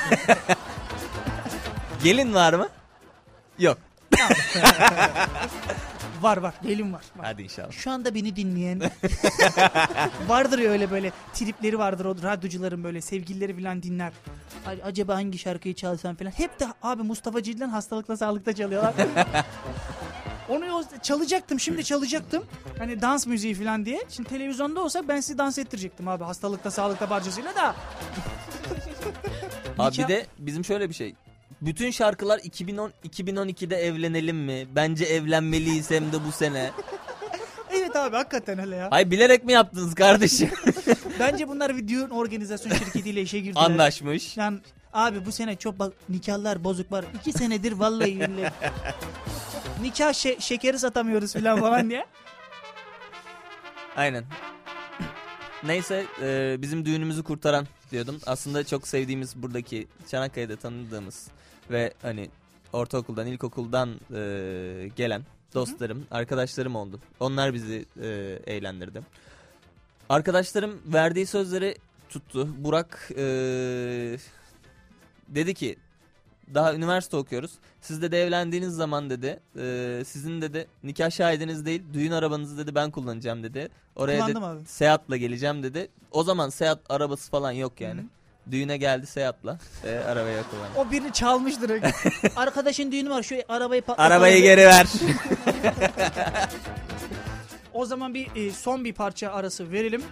Gelin 2.04 2.34
var 2.34 2.54
mı? 2.54 2.68
Yok. 3.60 3.78
var 6.22 6.38
var. 6.38 6.54
Gelin 6.64 6.94
var. 6.94 7.02
var. 7.16 7.26
Hadi 7.26 7.42
inşallah. 7.44 7.72
Şu 7.72 7.92
anda 7.92 8.16
beni 8.16 8.36
dinleyen 8.36 8.82
vardır 10.28 10.60
ya 10.60 10.72
öyle 10.72 10.92
böyle 10.92 11.12
tripleri 11.34 11.80
vardır 11.80 12.06
o 12.06 12.16
radyocuların 12.24 12.84
böyle 12.84 13.02
sevgilileri 13.02 13.62
falan 13.64 13.84
dinler. 13.84 14.12
A- 14.66 14.86
Acaba 14.88 15.16
hangi 15.16 15.38
şarkıyı 15.38 15.76
çalsam 15.76 16.16
falan. 16.16 16.32
Hep 16.32 16.60
de 16.60 16.68
abi 16.84 17.04
Mustafa 17.04 17.44
Cild'den 17.44 17.70
hastalıkla 17.70 18.18
sağlıkta 18.18 18.54
çalıyorlar. 18.56 18.94
Onu 20.52 20.84
çalacaktım 21.04 21.60
şimdi 21.60 21.84
çalacaktım. 21.84 22.43
Hani 22.78 23.02
dans 23.02 23.28
müziği 23.28 23.56
falan 23.56 23.86
diye. 23.86 24.02
Şimdi 24.10 24.30
televizyonda 24.30 24.82
olsak 24.82 25.08
ben 25.08 25.20
sizi 25.20 25.38
dans 25.38 25.58
ettirecektim 25.58 26.08
abi 26.08 26.24
hastalıkta 26.24 26.72
sağlıkta 26.72 27.10
barcasıyla 27.10 27.56
da. 27.56 27.76
Abi 29.80 29.97
bir 29.97 30.08
de 30.08 30.26
bizim 30.39 30.66
şöyle 30.66 30.89
bir 30.89 30.93
şey. 30.93 31.16
Bütün 31.62 31.91
şarkılar 31.91 32.39
2010 32.43 32.91
2012'de 33.10 33.76
evlenelim 33.76 34.38
mi? 34.38 34.68
Bence 34.76 35.06
evlenmeliyiz 35.06 35.91
hem 35.91 36.12
de 36.12 36.26
bu 36.28 36.32
sene. 36.32 36.72
Evet 37.74 37.95
abi 37.95 38.16
hakikaten 38.16 38.60
öyle 38.60 38.76
ya. 38.76 38.88
Ay 38.91 39.12
bilerek 39.12 39.45
mi 39.45 39.52
yaptınız 39.52 39.95
kardeşim? 39.95 40.49
Bence 41.20 41.47
bunlar 41.47 41.78
bir 41.78 41.88
düğün 41.88 42.10
organizasyon 42.10 42.74
şirketiyle 42.74 43.22
işe 43.22 43.39
girdiler. 43.39 43.62
Anlaşmış. 43.66 44.38
Yani 44.38 44.60
abi 44.93 45.26
bu 45.26 45.32
sene 45.32 45.56
çok 45.56 45.80
bak 45.80 45.93
nikahlar 46.10 46.64
bozuk 46.64 46.91
var. 46.91 47.06
İki 47.20 47.34
senedir 47.34 47.72
vallahi 47.72 48.20
billahi. 48.20 48.52
Nikah 49.82 50.10
şe- 50.14 50.42
şekeri 50.42 50.80
satamıyoruz 50.80 51.34
falan 51.34 51.60
falan 51.60 51.90
diye. 51.90 52.06
Aynen. 53.96 54.24
Neyse 55.64 56.06
e, 56.22 56.56
bizim 56.62 56.86
düğünümüzü 56.86 57.24
kurtaran 57.24 57.68
diyordum. 57.92 58.20
Aslında 58.26 58.64
çok 58.64 58.88
sevdiğimiz 58.88 59.36
buradaki 59.36 59.88
Çanakkale'de 60.08 60.56
tanıdığımız 60.56 61.28
ve 61.72 61.94
hani 62.02 62.30
ortaokuldan, 62.74 63.28
ilkokuldan 63.28 63.90
e, 63.90 64.90
gelen 64.96 65.22
dostlarım, 65.54 66.06
arkadaşlarım 66.12 66.76
oldu. 66.76 67.00
Onlar 67.20 67.54
bizi 67.54 67.86
e, 68.02 68.08
eğlendirdi. 68.48 69.02
Arkadaşlarım 70.10 70.82
verdiği 70.86 71.26
sözleri 71.26 71.76
tuttu. 72.10 72.64
Burak 72.64 73.12
e, 73.18 73.24
dedi 75.28 75.54
ki 75.54 75.76
daha 76.54 76.74
üniversite 76.74 77.18
okuyoruz. 77.18 77.52
Siz 77.82 78.02
de 78.02 78.24
evlendiğiniz 78.24 78.74
zaman 78.74 79.10
dedi 79.10 79.39
e, 79.60 80.04
sizin 80.06 80.41
dedi 80.41 80.68
nikah 80.84 81.12
şahidiniz 81.12 81.66
değil 81.66 81.84
düğün 81.93 82.12
arabanızı 82.12 82.58
dedi 82.58 82.76
ben 82.76 82.91
kullanacağım 82.91 83.43
dedi. 83.43 83.70
Oraya 83.95 84.28
dedi, 84.28 84.39
abi. 84.39 84.66
Seat'la 84.66 85.18
geleceğim 85.18 85.64
dedi. 85.64 85.89
O 86.12 86.24
zaman 86.24 86.49
Seat 86.49 86.80
arabası 86.89 87.32
falan 87.32 87.52
yok 87.52 87.82
yani. 87.82 88.06
Düğüne 88.52 88.78
geldi 88.78 89.08
Seat'la 89.08 89.60
e, 89.84 89.95
arabaya 89.95 90.43
kullandı. 90.43 90.72
O 90.78 90.91
birini 90.91 91.14
çalmıştır. 91.14 91.72
Arkadaşın 92.36 92.91
düğünü 92.91 93.10
var 93.10 93.24
şu 93.24 93.36
arabayı 93.49 93.82
patlatalım. 93.82 94.12
Arabayı 94.12 94.41
geri 94.41 94.66
ver. 94.66 94.88
O 97.74 97.86
zaman 97.86 98.14
bir 98.14 98.28
e, 98.36 98.52
son 98.52 98.86
bir 98.86 98.93
parça 98.93 99.32
arası 99.32 99.72
verelim. 99.72 100.04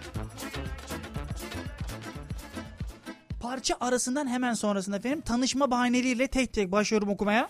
Parça 3.50 3.76
arasından 3.80 4.26
hemen 4.26 4.54
sonrasında 4.54 4.96
efendim 4.96 5.20
tanışma 5.20 5.70
bahaneleriyle 5.70 6.28
tek 6.28 6.52
tek 6.52 6.72
başlıyorum 6.72 7.08
okumaya. 7.08 7.48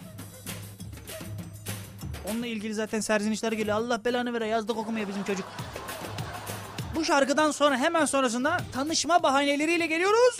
Onunla 2.30 2.46
ilgili 2.46 2.74
zaten 2.74 3.00
serzenişler 3.00 3.52
geliyor. 3.52 3.76
Allah 3.76 4.04
belanı 4.04 4.32
vere 4.32 4.46
yazdık 4.46 4.76
okumaya 4.76 5.08
bizim 5.08 5.24
çocuk. 5.24 5.46
Bu 6.94 7.04
şarkıdan 7.04 7.50
sonra 7.50 7.76
hemen 7.76 8.04
sonrasında 8.04 8.60
tanışma 8.72 9.22
bahaneleriyle 9.22 9.86
geliyoruz. 9.86 10.38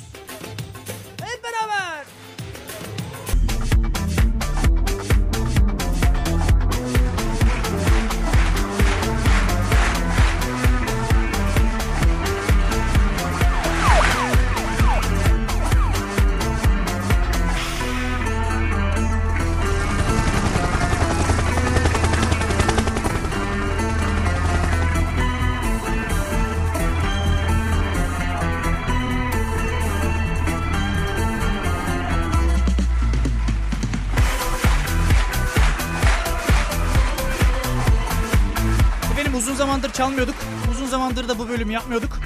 Çalmıyorduk. 40.01 40.35
Uzun 40.71 40.87
zamandır 40.87 41.29
da 41.29 41.39
bu 41.39 41.49
bölümü 41.49 41.73
yapmıyorduk. 41.73 42.19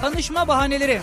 Tanışma 0.00 0.48
bahaneleri. 0.48 1.00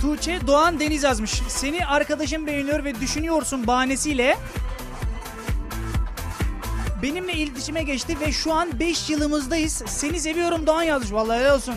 Tuğçe 0.00 0.46
Doğan 0.46 0.80
Deniz 0.80 1.02
yazmış. 1.02 1.42
Seni 1.48 1.86
arkadaşım 1.86 2.46
beğeniyor 2.46 2.84
ve 2.84 3.00
düşünüyorsun 3.00 3.66
bahanesiyle 3.66 4.36
benimle 7.02 7.32
iletişime 7.32 7.82
geçti 7.82 8.16
ve 8.20 8.32
şu 8.32 8.52
an 8.52 8.80
5 8.80 9.10
yılımızdayız. 9.10 9.82
Seni 9.86 10.20
seviyorum 10.20 10.66
Doğan 10.66 10.82
yazmış. 10.82 11.12
Vallahi 11.12 11.40
helal 11.40 11.54
olsun. 11.54 11.74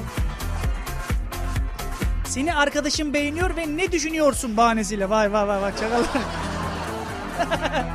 Seni 2.25 2.55
arkadaşım 2.55 3.13
beğeniyor 3.13 3.55
ve 3.55 3.77
ne 3.77 3.91
düşünüyorsun 3.91 4.57
bahanesiyle. 4.57 5.09
Vay 5.09 5.33
vay 5.33 5.47
vay 5.47 5.61
bak 5.61 5.73
çakallar. 5.77 6.07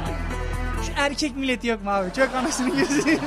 Erkek 0.97 1.37
milleti 1.37 1.67
yok 1.67 1.85
mu 1.85 1.91
abi? 1.91 2.13
Çok 2.13 2.35
anasını 2.35 2.77
gözü. 2.77 3.19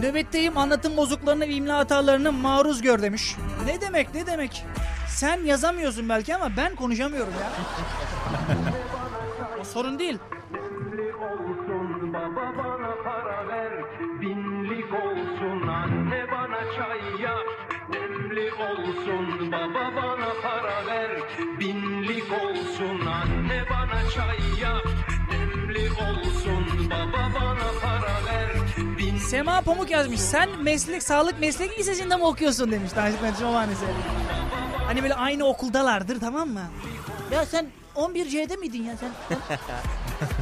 Nöbetteyim 0.00 0.58
anlatım 0.58 0.96
bozuklarına 0.96 1.44
ve 1.44 1.54
imla 1.54 1.78
hatalarına 1.78 2.32
maruz 2.32 2.82
gör 2.82 3.02
demiş. 3.02 3.36
Ne 3.66 3.80
demek 3.80 4.14
ne 4.14 4.26
demek? 4.26 4.64
Sen 5.08 5.44
yazamıyorsun 5.44 6.08
belki 6.08 6.36
ama 6.36 6.56
ben 6.56 6.74
konuşamıyorum 6.76 7.32
ya. 7.40 7.50
o 9.60 9.64
sorun 9.64 9.98
değil. 9.98 10.18
Sema 29.30 29.62
Pamuk 29.62 29.90
yazmış. 29.90 30.20
Sen 30.20 30.62
meslek 30.62 31.02
sağlık 31.02 31.40
meslek 31.40 31.78
lisesinde 31.78 32.16
mi 32.16 32.24
okuyorsun 32.24 32.72
demiş. 32.72 32.92
Tanışık 32.92 33.22
Menteşme 33.22 33.48
Bahanesi. 33.48 33.84
Hani 34.86 35.02
böyle 35.02 35.14
aynı 35.14 35.44
okuldalardır 35.44 36.20
tamam 36.20 36.48
mı? 36.48 36.62
Ya 37.32 37.46
sen 37.46 37.66
11C'de 37.96 38.56
miydin 38.56 38.82
ya 38.84 38.94
sen? 38.96 39.10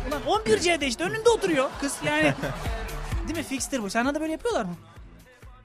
Ulan 0.08 0.40
11C'de 0.44 0.84
işte 0.86 1.04
önünde 1.04 1.28
oturuyor 1.28 1.70
kız 1.80 1.96
yani. 2.06 2.34
Değil 3.28 3.36
mi? 3.38 3.42
Fixtir 3.44 3.82
bu. 3.82 3.90
Sana 3.90 4.14
da 4.14 4.20
böyle 4.20 4.32
yapıyorlar 4.32 4.64
mı? 4.64 4.74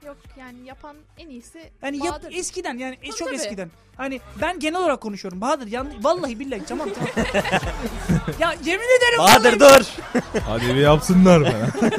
Yok 0.06 0.16
yani 0.38 0.66
yapan 0.66 0.96
en 1.18 1.28
iyisi 1.28 1.70
Yani 1.82 1.96
yap, 1.96 2.06
Bahadır. 2.08 2.32
eskiden 2.32 2.78
yani 2.78 2.94
e, 2.94 2.98
Tabii, 2.98 3.10
çok 3.18 3.28
tabii. 3.28 3.36
eskiden. 3.36 3.70
Hani 3.96 4.20
ben 4.40 4.58
genel 4.58 4.80
olarak 4.80 5.00
konuşuyorum. 5.00 5.40
Bahadır 5.40 5.66
yan, 5.66 5.88
vallahi 6.04 6.38
billahi 6.40 6.64
tamam 6.64 6.88
tamam. 6.94 7.08
ya 8.40 8.52
yemin 8.64 8.98
ederim. 8.98 9.18
Bahadır 9.18 9.60
vallahi- 9.60 9.80
dur. 9.80 9.86
Hadi 10.46 10.66
bir 10.68 10.74
yapsınlar 10.74 11.40
bana. 11.42 11.68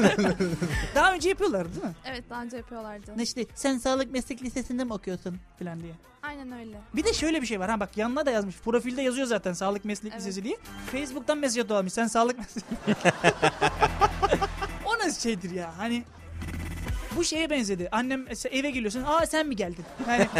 Daha 0.94 1.14
önce 1.14 1.28
yapıyorlar 1.28 1.72
değil 1.74 1.84
mi? 1.84 1.92
Evet 2.04 2.24
daha 2.30 2.42
önce 2.42 2.56
yapıyorlardı. 2.56 3.12
Ne 3.16 3.22
işte 3.22 3.46
sen 3.54 3.78
sağlık 3.78 4.12
meslek 4.12 4.42
lisesinde 4.42 4.84
mi 4.84 4.92
okuyorsun 4.92 5.38
falan 5.58 5.80
diye. 5.80 5.92
Aynen 6.22 6.52
öyle. 6.52 6.76
Bir 6.94 7.04
de 7.04 7.12
şöyle 7.12 7.42
bir 7.42 7.46
şey 7.46 7.60
var 7.60 7.70
ha 7.70 7.80
bak 7.80 7.96
yanına 7.96 8.26
da 8.26 8.30
yazmış. 8.30 8.56
Profilde 8.58 9.02
yazıyor 9.02 9.26
zaten 9.26 9.52
sağlık 9.52 9.84
meslek 9.84 10.12
Evet. 10.12 10.20
lisesi 10.22 10.44
diye. 10.44 10.56
Facebook'tan 10.92 11.38
mesaj 11.38 11.58
atıyorlarmış. 11.58 11.92
Sen 11.92 12.06
sağlık 12.06 12.38
meslek. 12.38 12.64
o 14.84 14.98
nasıl 14.98 15.20
şeydir 15.20 15.50
ya 15.50 15.72
hani 15.78 16.04
bu 17.16 17.24
şeye 17.24 17.50
benzedi. 17.50 17.88
Annem 17.92 18.26
eve 18.50 18.70
geliyorsun. 18.70 19.04
Aa 19.06 19.26
sen 19.26 19.46
mi 19.46 19.56
geldin? 19.56 19.84
Yani 20.08 20.28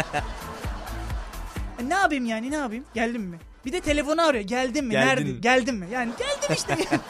E, 1.79 1.89
ne 1.89 1.93
yapayım 1.93 2.25
yani 2.25 2.51
ne 2.51 2.55
yapayım? 2.55 2.85
Geldim 2.93 3.21
mi? 3.21 3.39
Bir 3.65 3.71
de 3.71 3.81
telefonu 3.81 4.21
arıyor. 4.27 4.43
Geldin 4.43 4.85
mi? 4.85 4.91
Geldin 4.91 5.07
Nerede? 5.07 5.31
Geldim 5.31 5.75
mi? 5.75 5.87
Yani 5.91 6.11
geldim 6.19 6.55
işte. 6.55 6.77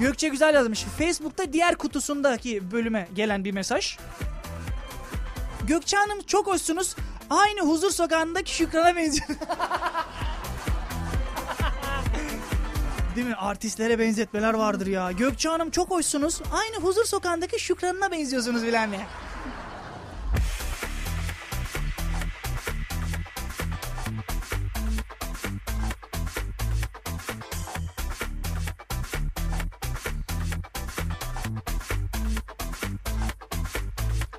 Gökçe 0.00 0.28
Güzel 0.28 0.54
yazmış. 0.54 0.82
Facebook'ta 0.82 1.52
diğer 1.52 1.74
kutusundaki 1.74 2.70
bölüme 2.70 3.08
gelen 3.14 3.44
bir 3.44 3.52
mesaj. 3.52 3.98
Gökçe 5.66 5.96
Hanım 5.96 6.20
çok 6.26 6.46
hoşsunuz. 6.46 6.96
Aynı 7.30 7.60
huzur 7.60 7.90
sokağındaki 7.90 8.54
Şükran'a 8.54 8.96
benziyor. 8.96 9.28
Değil 13.16 13.26
mi? 13.26 13.34
Artistlere 13.34 13.98
benzetmeler 13.98 14.54
vardır 14.54 14.86
ya. 14.86 15.12
Gökçe 15.12 15.48
Hanım 15.48 15.70
çok 15.70 15.90
hoşsunuz. 15.90 16.40
Aynı 16.52 16.76
huzur 16.76 17.04
sokağındaki 17.04 17.60
Şükran'ına 17.60 18.10
benziyorsunuz 18.10 18.62
bilen 18.62 18.90
ne? 18.92 19.00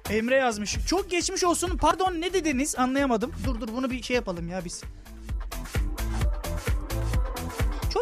Emre 0.09 0.35
yazmış. 0.35 0.77
Çok 0.87 1.11
geçmiş 1.11 1.43
olsun. 1.43 1.77
Pardon 1.77 2.21
ne 2.21 2.33
dediniz? 2.33 2.75
Anlayamadım. 2.77 3.31
Dur 3.45 3.61
dur 3.61 3.67
bunu 3.67 3.91
bir 3.91 4.03
şey 4.03 4.15
yapalım 4.15 4.49
ya 4.49 4.65
biz. 4.65 4.83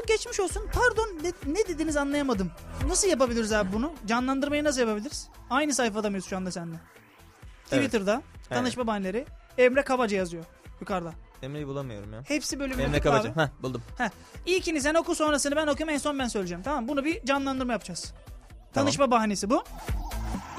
Geçmiş 0.10 0.40
olsun. 0.40 0.68
Pardon 0.74 1.20
ne, 1.24 1.54
ne 1.54 1.68
dediniz 1.68 1.98
anlayamadım. 1.98 2.52
Nasıl 2.88 3.08
yapabiliriz 3.08 3.54
abi 3.54 3.74
bunu? 3.74 3.94
Canlandırmayı 4.06 4.64
nasıl 4.64 4.82
yapabiliriz? 4.82 5.30
Aynı 5.50 5.74
sayfada 5.74 6.10
mıyız 6.10 6.26
şu 6.26 6.38
anda 6.38 6.52
seninle? 6.52 6.80
Evet. 7.72 7.86
Twitter'da 7.86 8.22
tanışma 8.50 8.88
bahaneleri. 8.88 9.26
Emre 9.58 9.82
Kabaca 9.82 10.18
yazıyor 10.18 10.46
yukarıda. 10.82 11.14
Emre'yi 11.42 11.68
bulamıyorum 11.68 12.14
ya. 12.14 12.24
Hepsi 12.28 12.60
bölümünde 12.60 12.84
Emre. 12.84 13.00
Kabaca. 13.00 13.36
Heh 13.36 13.50
buldum. 13.62 13.82
İlkini 14.46 14.82
sen 14.82 14.96
oku 14.96 15.16
sonrasını 15.16 15.56
ben 15.56 15.68
okuyayım 15.68 15.94
en 15.94 15.98
son 15.98 16.20
ben 16.20 16.28
söyleyeceğim. 16.28 16.64
Tamam 16.64 16.88
bunu 16.88 17.06
bir 17.06 17.26
canlandırma 17.26 17.74
yapacağız. 17.74 18.14
Tanışma 18.74 19.12
bahanesi 19.12 19.50
bu. 19.50 19.64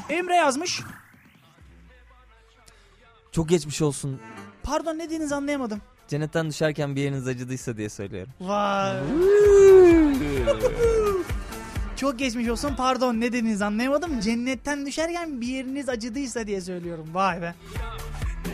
Emre 0.08 0.34
yazmış. 0.34 0.80
Çok 3.32 3.48
geçmiş 3.48 3.82
olsun. 3.82 4.20
Pardon 4.62 4.98
ne 4.98 5.04
dediğinizi 5.04 5.34
anlayamadım. 5.34 5.82
Cennetten 6.10 6.48
düşerken 6.48 6.96
bir 6.96 7.02
yeriniz 7.02 7.28
acıdıysa 7.28 7.76
diye 7.76 7.88
söylüyorum. 7.88 8.32
Vay. 8.40 8.96
Çok 11.96 12.18
geçmiş 12.18 12.48
olsun 12.48 12.74
pardon 12.76 13.20
ne 13.20 13.26
dediğinizi 13.26 13.64
anlayamadım. 13.64 14.20
Cennetten 14.20 14.86
düşerken 14.86 15.40
bir 15.40 15.46
yeriniz 15.46 15.88
acıdıysa 15.88 16.46
diye 16.46 16.60
söylüyorum. 16.60 17.06
Vay 17.12 17.42
be. 17.42 17.54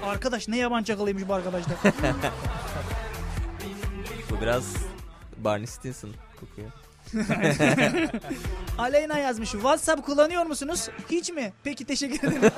Arkadaş 0.05 0.49
ne 0.49 0.57
yaban 0.57 0.83
çakalıymış 0.83 1.29
bu 1.29 1.35
arkadaş 1.35 1.65
da. 1.65 1.73
Bu 4.31 4.41
biraz 4.41 4.75
Barney 5.39 5.67
Stinson 5.67 6.11
kokuyor. 6.41 6.71
Aleyna 8.79 9.19
yazmış. 9.19 9.51
WhatsApp 9.51 10.07
kullanıyor 10.07 10.47
musunuz? 10.47 10.89
Hiç 11.11 11.31
mi? 11.31 11.53
Peki 11.65 11.85
teşekkür 11.85 12.29
ederim. 12.29 12.53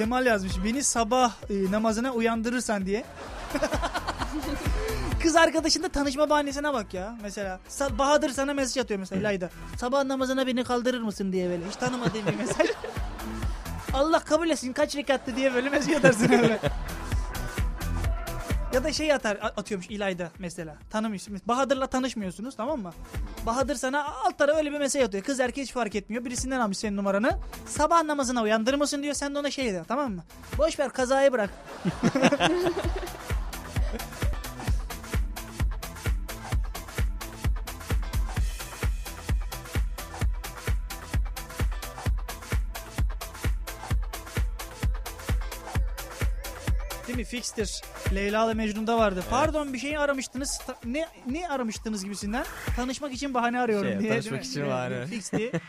Kemal 0.00 0.26
yazmış. 0.26 0.52
Beni 0.64 0.84
sabah 0.84 1.32
e, 1.50 1.70
namazına 1.72 2.12
uyandırırsan 2.12 2.86
diye. 2.86 3.04
Kız 5.22 5.36
arkadaşın 5.36 5.82
da 5.82 5.88
tanışma 5.88 6.30
bahanesine 6.30 6.72
bak 6.72 6.94
ya. 6.94 7.18
Mesela 7.22 7.60
Sa- 7.70 7.98
Bahadır 7.98 8.30
sana 8.30 8.54
mesaj 8.54 8.76
atıyor 8.84 9.00
mesela 9.00 9.20
İlayda. 9.20 9.50
Sabah 9.76 10.04
namazına 10.04 10.46
beni 10.46 10.64
kaldırır 10.64 11.00
mısın 11.00 11.32
diye 11.32 11.50
böyle. 11.50 11.66
Hiç 11.68 11.76
tanımadığım 11.76 12.26
bir 12.26 12.36
mesaj. 12.36 12.66
Allah 13.94 14.18
kabul 14.20 14.50
etsin 14.50 14.72
kaç 14.72 14.96
rekattı 14.96 15.36
diye 15.36 15.54
böyle 15.54 15.68
mesaj 15.70 15.94
atarsın 15.94 16.32
öyle. 16.32 16.58
Ya 18.72 18.84
da 18.84 18.92
şey 18.92 19.12
atar 19.12 19.38
atıyormuş 19.56 19.90
İlayda 19.90 20.28
mesela. 20.38 20.76
Tanımıyorsun. 20.90 21.40
Bahadır'la 21.48 21.86
tanışmıyorsunuz 21.86 22.56
tamam 22.56 22.80
mı? 22.80 22.92
Bahadır 23.46 23.74
sana 23.74 24.04
alt 24.04 24.38
tarafa 24.38 24.58
öyle 24.58 24.72
bir 24.72 24.78
mesaj 24.78 25.02
atıyor. 25.02 25.24
Kız 25.24 25.40
erkek 25.40 25.64
hiç 25.64 25.72
fark 25.72 25.94
etmiyor. 25.94 26.24
Birisinden 26.24 26.60
almış 26.60 26.78
senin 26.78 26.96
numaranı. 26.96 27.38
Sabah 27.66 28.02
namazına 28.02 28.42
uyandırır 28.42 28.78
mısın 28.78 29.02
diyor. 29.02 29.14
Sen 29.14 29.34
de 29.34 29.38
ona 29.38 29.50
şey 29.50 29.70
diyor 29.70 29.84
tamam 29.88 30.12
mı? 30.12 30.22
Boş 30.58 30.78
ver 30.78 30.90
kazayı 30.90 31.32
bırak. 31.32 31.50
Fixtir. 47.30 47.82
Leyla 48.14 48.46
ile 48.46 48.54
Mecnun'da 48.54 48.98
vardı. 48.98 49.24
Pardon 49.30 49.72
bir 49.72 49.78
şey 49.78 49.96
aramıştınız. 49.98 50.58
Ta- 50.66 50.76
ne 50.84 51.08
ne 51.26 51.48
aramıştınız 51.48 52.04
gibisinden. 52.04 52.44
Tanışmak 52.76 53.12
için 53.12 53.34
bahane 53.34 53.60
arıyorum 53.60 53.90
Şey, 53.90 54.00
diye. 54.00 54.10
tanışmak 54.10 54.40
mi? 54.40 54.46
için 54.46 54.60
Evet, 54.60 54.70
bahane. 54.70 55.06
Fixti. 55.06 55.52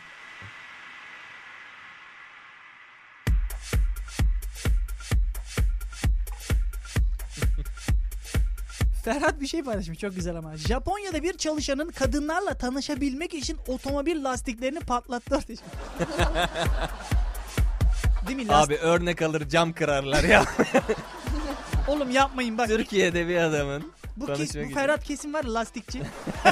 Ferhat 9.04 9.42
bir 9.42 9.48
şey 9.48 9.64
paylaşmış 9.64 10.00
çok 10.00 10.16
güzel 10.16 10.36
ama. 10.36 10.58
Japonya'da 10.58 11.24
bir 11.24 11.38
çalışanın 11.38 11.90
kadınlarla 11.90 12.54
tanışabilmek 12.54 13.34
için 13.34 13.58
otomobil 13.68 14.24
lastiklerini 14.24 14.80
patlattı. 14.80 15.40
Değil 18.28 18.38
mi? 18.38 18.48
Last- 18.48 18.66
Abi 18.68 18.76
örnek 18.78 19.22
alır 19.22 19.50
cam 19.50 19.74
kırarlar 19.74 20.24
ya. 20.24 20.46
Oğlum 21.92 22.12
yapmayın 22.12 22.58
bak. 22.58 22.68
Türkiye'de 22.68 23.28
bir 23.28 23.38
adamın 23.38 23.92
Bu, 24.18 24.26
kes, 24.34 24.56
bu. 24.56 24.74
Ferhat 24.74 25.04
kesim 25.04 25.34
var 25.34 25.44
ya, 25.44 25.54
lastikçi. 25.54 26.02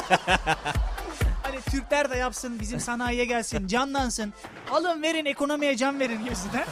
hani 1.43 1.61
Türkler 1.71 2.11
de 2.11 2.17
yapsın 2.17 2.59
bizim 2.59 2.79
sanayiye 2.79 3.25
gelsin 3.25 3.67
canlansın. 3.67 4.33
Alın 4.71 5.01
verin 5.01 5.25
ekonomiye 5.25 5.77
can 5.77 5.99
verin 5.99 6.23
gibisinden. 6.23 6.65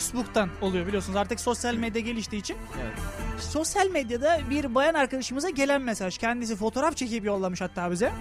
Facebook'tan 0.00 0.50
oluyor 0.60 0.86
biliyorsunuz. 0.86 1.16
Artık 1.16 1.40
sosyal 1.40 1.74
medya 1.74 2.00
geliştiği 2.00 2.40
için. 2.40 2.56
Evet. 2.82 2.98
Sosyal 3.40 3.86
medyada 3.86 4.40
bir 4.50 4.74
bayan 4.74 4.94
arkadaşımıza 4.94 5.50
gelen 5.50 5.82
mesaj. 5.82 6.18
Kendisi 6.18 6.56
fotoğraf 6.56 6.96
çekip 6.96 7.24
yollamış 7.24 7.60
hatta 7.60 7.90
bize. 7.90 8.12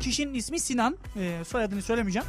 Kişinin 0.00 0.34
ismi 0.34 0.60
Sinan. 0.60 0.98
Ee, 1.16 1.44
soyadını 1.44 1.82
söylemeyeceğim. 1.82 2.28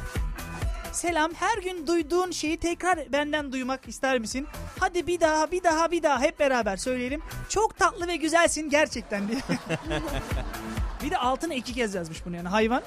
Selam 0.92 1.34
her 1.34 1.58
gün 1.58 1.86
duyduğun 1.86 2.30
şeyi 2.30 2.56
tekrar 2.56 3.12
benden 3.12 3.52
duymak 3.52 3.88
ister 3.88 4.18
misin? 4.18 4.46
Hadi 4.80 5.06
bir 5.06 5.20
daha 5.20 5.50
bir 5.50 5.62
daha 5.62 5.90
bir 5.90 6.02
daha 6.02 6.20
hep 6.20 6.38
beraber 6.38 6.76
söyleyelim. 6.76 7.22
Çok 7.48 7.78
tatlı 7.78 8.08
ve 8.08 8.16
güzelsin 8.16 8.70
gerçekten 8.70 9.28
diye. 9.28 9.38
bir 11.04 11.10
de 11.10 11.18
altına 11.18 11.54
iki 11.54 11.74
kez 11.74 11.94
yazmış 11.94 12.26
bunu 12.26 12.36
yani 12.36 12.48
hayvan. 12.48 12.82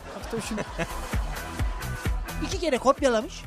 Şimdi 0.48 0.62
iki 2.44 2.60
kere 2.60 2.78
kopyalamış. 2.78 3.44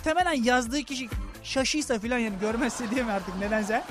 Muhtemelen 0.00 0.42
yazdığı 0.42 0.82
kişi 0.82 1.08
şaşıysa 1.42 1.98
filan 1.98 2.18
yani 2.18 2.38
görmezse 2.40 2.90
diye 2.90 3.02
mi 3.02 3.12
artık 3.12 3.38
nedense. 3.38 3.84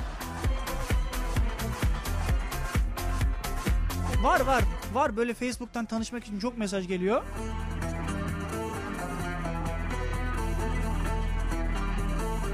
Var 4.24 4.40
var. 4.42 4.64
Var 4.94 5.18
böyle 5.18 5.34
Facebook'tan 5.34 5.86
tanışmak 5.86 6.24
için 6.26 6.40
çok 6.40 6.58
mesaj 6.58 6.88
geliyor. 6.88 7.24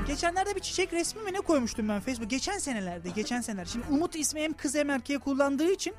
Geçenlerde 0.07 0.55
bir 0.55 0.59
çiçek 0.59 0.93
resmi 0.93 1.21
mi 1.21 1.33
ne 1.33 1.37
koymuştum 1.41 1.89
ben 1.89 1.99
Facebook? 1.99 2.29
Geçen 2.29 2.57
senelerde, 2.57 3.09
geçen 3.09 3.41
seneler. 3.41 3.65
Şimdi 3.65 3.85
Umut 3.89 4.15
ismi 4.15 4.41
hem 4.41 4.53
kız 4.53 4.75
hem 4.75 4.89
erkeğe 4.89 5.19
kullandığı 5.19 5.71
için 5.71 5.93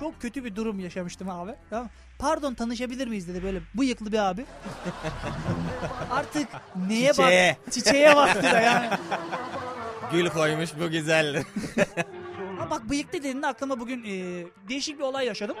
çok 0.00 0.20
kötü 0.22 0.44
bir 0.44 0.56
durum 0.56 0.80
yaşamıştım 0.80 1.30
abi. 1.30 1.54
Tamam. 1.70 1.88
Pardon 2.18 2.54
tanışabilir 2.54 3.06
miyiz 3.08 3.28
dedi 3.28 3.42
böyle 3.42 3.60
bıyıklı 3.74 4.12
bir 4.12 4.18
abi. 4.18 4.44
Artık 6.10 6.48
neye 6.88 7.12
Çiçeğe. 7.12 7.56
bak? 7.66 7.72
Çiçeğe 7.74 8.16
baktı 8.16 8.42
da 8.42 8.60
yani. 8.60 8.88
Gül 10.12 10.28
koymuş 10.28 10.70
bu 10.80 10.90
güzel. 10.90 11.44
Bak 12.70 12.90
bıyıklı 12.90 13.12
dediğinde 13.12 13.46
aklıma 13.46 13.80
bugün 13.80 14.04
e, 14.04 14.44
değişik 14.68 14.98
bir 14.98 15.04
olay 15.04 15.26
yaşadım. 15.26 15.56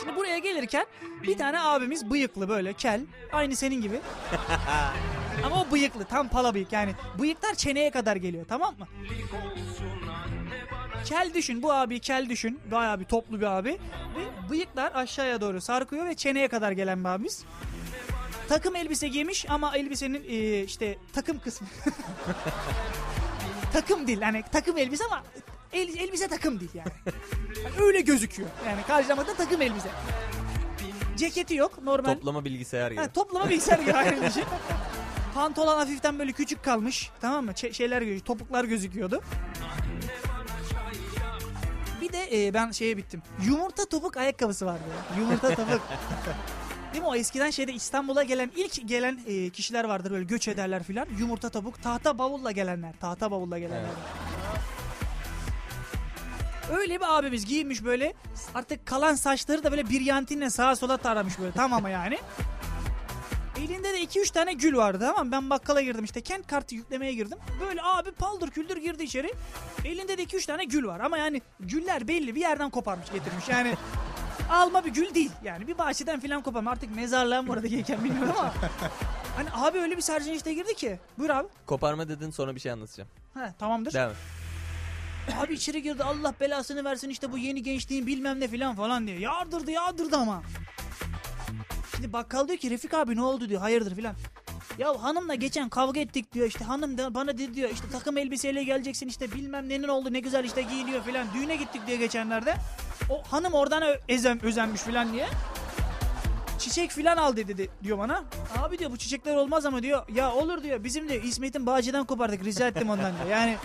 Şimdi 0.00 0.16
buraya 0.16 0.38
gelirken 0.38 0.86
bir 1.22 1.38
tane 1.38 1.60
abimiz 1.60 2.10
bıyıklı 2.10 2.48
böyle 2.48 2.72
kel. 2.72 3.00
Aynı 3.32 3.56
senin 3.56 3.82
gibi. 3.82 4.00
Ama 5.44 5.60
o 5.60 5.72
bıyıklı 5.72 6.04
tam 6.04 6.28
pala 6.28 6.54
bıyık 6.54 6.72
yani. 6.72 6.94
Bıyıklar 7.18 7.54
çeneye 7.54 7.90
kadar 7.90 8.16
geliyor 8.16 8.44
tamam 8.48 8.74
mı? 8.78 8.86
Kel 11.04 11.30
düşün 11.34 11.62
bu 11.62 11.72
abi 11.72 12.00
kel 12.00 12.28
düşün. 12.28 12.60
Bayağı 12.70 13.00
bir 13.00 13.04
toplu 13.04 13.40
bir 13.40 13.46
abi. 13.58 13.78
Ve 14.16 14.50
bıyıklar 14.50 14.92
aşağıya 14.94 15.40
doğru 15.40 15.60
sarkıyor 15.60 16.06
ve 16.06 16.14
çeneye 16.14 16.48
kadar 16.48 16.72
gelen 16.72 17.04
bir 17.04 17.08
abimiz. 17.08 17.44
Takım 18.48 18.76
elbise 18.76 19.08
giymiş 19.08 19.46
ama 19.48 19.76
elbisenin 19.76 20.24
e, 20.28 20.62
işte 20.62 20.98
takım 21.12 21.38
kısmı. 21.38 21.66
takım 23.74 24.06
değil 24.06 24.20
hani 24.22 24.44
takım 24.52 24.78
elbise 24.78 25.04
ama 25.04 25.22
el- 25.72 25.98
elbise 25.98 26.28
takım 26.28 26.60
değil 26.60 26.70
yani. 26.74 26.88
Yani 27.64 27.74
öyle 27.80 28.00
gözüküyor. 28.00 28.48
Yani 28.66 28.82
karşılamada 28.86 29.34
takım 29.34 29.62
elbise. 29.62 29.88
Ceketi 31.16 31.54
yok 31.54 31.82
normal. 31.82 32.14
Toplama 32.14 32.44
bilgisayar 32.44 32.90
gibi. 32.90 33.00
Ha, 33.00 33.08
toplama 33.12 33.48
bilgisayar 33.50 33.78
gibi 33.78 33.92
aynı 33.92 34.30
şey. 34.34 34.44
Pantolon 35.34 35.78
hafiften 35.78 36.18
böyle 36.18 36.32
küçük 36.32 36.62
kalmış. 36.62 37.10
Tamam 37.20 37.44
mı? 37.44 37.50
Ç- 37.52 37.72
şeyler 37.74 38.02
gözüküyor. 38.02 38.24
Topuklar 38.26 38.64
gözüküyordu. 38.64 39.20
Bir 42.00 42.12
de 42.12 42.46
e, 42.46 42.54
ben 42.54 42.70
şeye 42.70 42.96
bittim. 42.96 43.22
Yumurta 43.44 43.84
topuk 43.84 44.16
ayakkabısı 44.16 44.66
vardı. 44.66 44.80
Yumurta 45.18 45.48
topuk. 45.54 45.80
Değil 46.94 47.02
mi 47.02 47.08
o 47.08 47.14
eskiden 47.14 47.50
şeyde 47.50 47.72
İstanbul'a 47.72 48.22
gelen 48.22 48.50
ilk 48.56 48.88
gelen 48.88 49.20
e, 49.26 49.50
kişiler 49.50 49.84
vardır 49.84 50.10
böyle 50.10 50.24
göç 50.24 50.48
ederler 50.48 50.82
filan. 50.82 51.06
Yumurta 51.18 51.50
topuk 51.50 51.82
tahta 51.82 52.18
bavulla 52.18 52.52
gelenler. 52.52 52.92
Tahta 53.00 53.30
bavulla 53.30 53.58
gelenler. 53.58 53.90
Öyle 56.72 57.00
bir 57.00 57.18
abimiz 57.18 57.46
giyinmiş 57.46 57.84
böyle. 57.84 58.14
Artık 58.54 58.86
kalan 58.86 59.14
saçları 59.14 59.64
da 59.64 59.70
böyle 59.70 59.88
bir 59.88 60.00
yantinle 60.00 60.50
sağa 60.50 60.76
sola 60.76 60.96
taramış 60.96 61.38
böyle 61.38 61.52
tamamı 61.52 61.90
yani. 61.90 62.18
Elinde 63.58 63.92
de 63.92 64.02
2-3 64.02 64.32
tane 64.32 64.52
gül 64.52 64.76
vardı 64.76 64.98
tamam 65.00 65.26
mı? 65.26 65.32
Ben 65.32 65.50
bakkala 65.50 65.82
girdim 65.82 66.04
işte 66.04 66.20
kent 66.20 66.46
kartı 66.46 66.74
yüklemeye 66.74 67.12
girdim. 67.12 67.38
Böyle 67.60 67.82
abi 67.82 68.12
paldır 68.12 68.50
küldür 68.50 68.76
girdi 68.76 69.02
içeri. 69.02 69.32
Elinde 69.84 70.18
de 70.18 70.24
2-3 70.24 70.46
tane 70.46 70.64
gül 70.64 70.86
var 70.86 71.00
ama 71.00 71.18
yani 71.18 71.42
güller 71.60 72.08
belli 72.08 72.34
bir 72.34 72.40
yerden 72.40 72.70
koparmış 72.70 73.12
getirmiş. 73.12 73.48
Yani 73.48 73.74
alma 74.50 74.84
bir 74.84 74.90
gül 74.90 75.14
değil 75.14 75.30
yani 75.44 75.66
bir 75.66 75.78
bahçeden 75.78 76.20
filan 76.20 76.42
koparmış. 76.42 76.72
Artık 76.72 76.96
mezarlığa 76.96 77.42
mı 77.42 77.52
orada 77.52 77.66
gelirken 77.66 78.04
bilmiyorum 78.04 78.34
ama. 78.38 78.54
Hani 79.36 79.48
abi 79.52 79.78
öyle 79.78 79.96
bir 79.96 80.02
serzenişte 80.02 80.54
girdi 80.54 80.74
ki. 80.74 80.98
Buyur 81.18 81.30
abi. 81.30 81.48
Koparma 81.66 82.08
dedin 82.08 82.30
sonra 82.30 82.54
bir 82.54 82.60
şey 82.60 82.72
anlatacağım. 82.72 83.10
Ha 83.34 83.54
tamamdır. 83.58 83.92
Devam 83.92 84.10
et. 84.10 84.16
Abi 85.44 85.54
içeri 85.54 85.82
girdi 85.82 86.04
Allah 86.04 86.34
belasını 86.40 86.84
versin 86.84 87.08
işte 87.08 87.32
bu 87.32 87.38
yeni 87.38 87.62
gençliğin 87.62 88.06
bilmem 88.06 88.40
ne 88.40 88.48
filan 88.48 88.76
falan 88.76 89.06
diye. 89.06 89.18
Yağdırdı 89.18 89.70
yağdırdı 89.70 90.16
ama. 90.16 90.42
Şimdi 91.96 92.12
bakkal 92.12 92.48
diyor 92.48 92.58
ki 92.58 92.70
Refik 92.70 92.94
abi 92.94 93.16
ne 93.16 93.22
oldu 93.22 93.48
diyor 93.48 93.60
hayırdır 93.60 93.94
filan. 93.94 94.14
Ya 94.78 95.02
hanımla 95.02 95.34
geçen 95.34 95.68
kavga 95.68 96.00
ettik 96.00 96.32
diyor 96.32 96.46
işte 96.46 96.64
hanım 96.64 96.98
da 96.98 97.14
bana 97.14 97.38
dedi 97.38 97.54
diyor 97.54 97.70
işte 97.70 97.84
takım 97.92 98.16
elbiseyle 98.18 98.64
geleceksin 98.64 99.08
işte 99.08 99.32
bilmem 99.32 99.68
nenin 99.68 99.88
oldu 99.88 100.12
ne 100.12 100.20
güzel 100.20 100.44
işte 100.44 100.62
giyiniyor 100.62 101.02
filan. 101.04 101.26
Düğüne 101.34 101.56
gittik 101.56 101.86
diyor 101.86 101.98
geçenlerde. 101.98 102.54
O 103.10 103.22
hanım 103.22 103.52
oradan 103.52 103.82
ezem, 104.08 104.40
özenmiş 104.42 104.80
filan 104.80 105.12
diye. 105.12 105.26
Çiçek 106.58 106.90
filan 106.90 107.16
al 107.16 107.36
dedi 107.36 107.58
de- 107.58 107.68
diyor 107.82 107.98
bana. 107.98 108.24
Abi 108.62 108.78
diyor 108.78 108.90
bu 108.90 108.96
çiçekler 108.96 109.36
olmaz 109.36 109.66
ama 109.66 109.82
diyor. 109.82 110.08
Ya 110.08 110.32
olur 110.32 110.62
diyor 110.62 110.84
bizim 110.84 111.08
de 111.08 111.22
İsmet'in 111.22 111.66
bağcıdan 111.66 112.04
kopardık 112.04 112.44
rica 112.44 112.68
ettim 112.68 112.90
ondan 112.90 113.12
diyor. 113.16 113.26
Yani 113.30 113.56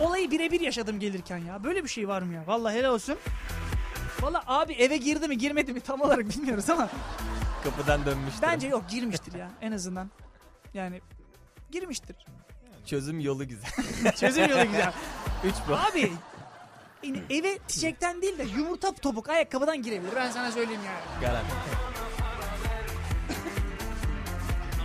bu 0.00 0.04
olayı 0.06 0.30
birebir 0.30 0.60
yaşadım 0.60 1.00
gelirken 1.00 1.38
ya. 1.38 1.64
Böyle 1.64 1.84
bir 1.84 1.88
şey 1.88 2.08
var 2.08 2.22
mı 2.22 2.34
ya? 2.34 2.42
Vallahi 2.46 2.74
helal 2.76 2.94
olsun. 2.94 3.16
Vallahi 4.20 4.42
abi 4.46 4.72
eve 4.72 4.96
girdi 4.96 5.28
mi 5.28 5.38
girmedi 5.38 5.72
mi 5.72 5.80
tam 5.80 6.00
olarak 6.00 6.28
bilmiyoruz 6.28 6.70
ama 6.70 6.88
Kapıdan 7.64 8.06
dönmüştür. 8.06 8.42
bence 8.42 8.68
yok 8.68 8.88
girmiştir 8.88 9.32
ya 9.34 9.50
en 9.60 9.72
azından. 9.72 10.10
Yani 10.74 11.00
girmiştir. 11.70 12.16
Çözüm 12.86 13.20
yolu 13.20 13.48
güzel. 13.48 13.70
Çözüm 14.16 14.50
yolu 14.50 14.64
güzel. 14.64 14.92
3 15.44 15.54
bu. 15.68 15.74
Abi 15.74 16.12
yani 17.02 17.22
eve 17.30 17.58
çiçekten 17.68 18.22
değil 18.22 18.38
de 18.38 18.42
yumurta 18.42 18.94
topuk 18.94 19.28
ayakkabıdan 19.28 19.82
girebilir. 19.82 20.12
Ben 20.16 20.30
sana 20.30 20.52
söyleyeyim 20.52 20.80
yani. 20.86 21.20
Garanti. 21.20 21.52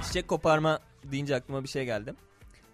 Çiçek 0.08 0.28
koparma 0.28 0.80
deyince 1.04 1.36
aklıma 1.36 1.64
bir 1.64 1.68
şey 1.70 1.86
geldi. 1.86 2.14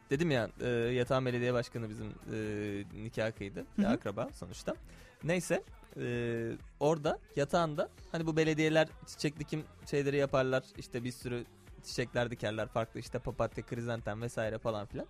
Dedim 0.10 0.32
ya 0.32 0.50
e, 0.62 0.68
yatağın 0.70 1.26
belediye 1.26 1.54
başkanı 1.54 1.90
bizim 1.90 2.08
e, 2.08 3.04
nikah 3.04 3.38
kıydı. 3.38 3.66
Hı 3.76 3.82
hı. 3.82 3.88
Akraba 3.88 4.30
sonuçta. 4.34 4.76
Neyse 5.24 5.64
e, 5.98 6.52
orada 6.80 7.20
yatağında 7.36 7.90
hani 8.12 8.26
bu 8.26 8.38
belediyeler 8.38 8.88
çiçek 9.08 9.40
dikim 9.40 9.64
şeyleri 9.92 10.18
yaparlar. 10.18 10.64
İşte 10.78 11.04
bir 11.04 11.12
sürü 11.12 11.46
çiçekler 11.84 12.32
dikerler 12.32 12.68
farklı 12.68 13.00
işte 13.00 13.20
papatya, 13.20 13.66
krizantem 13.66 14.22
vesaire 14.22 14.58
falan 14.58 14.86
filan. 14.86 15.08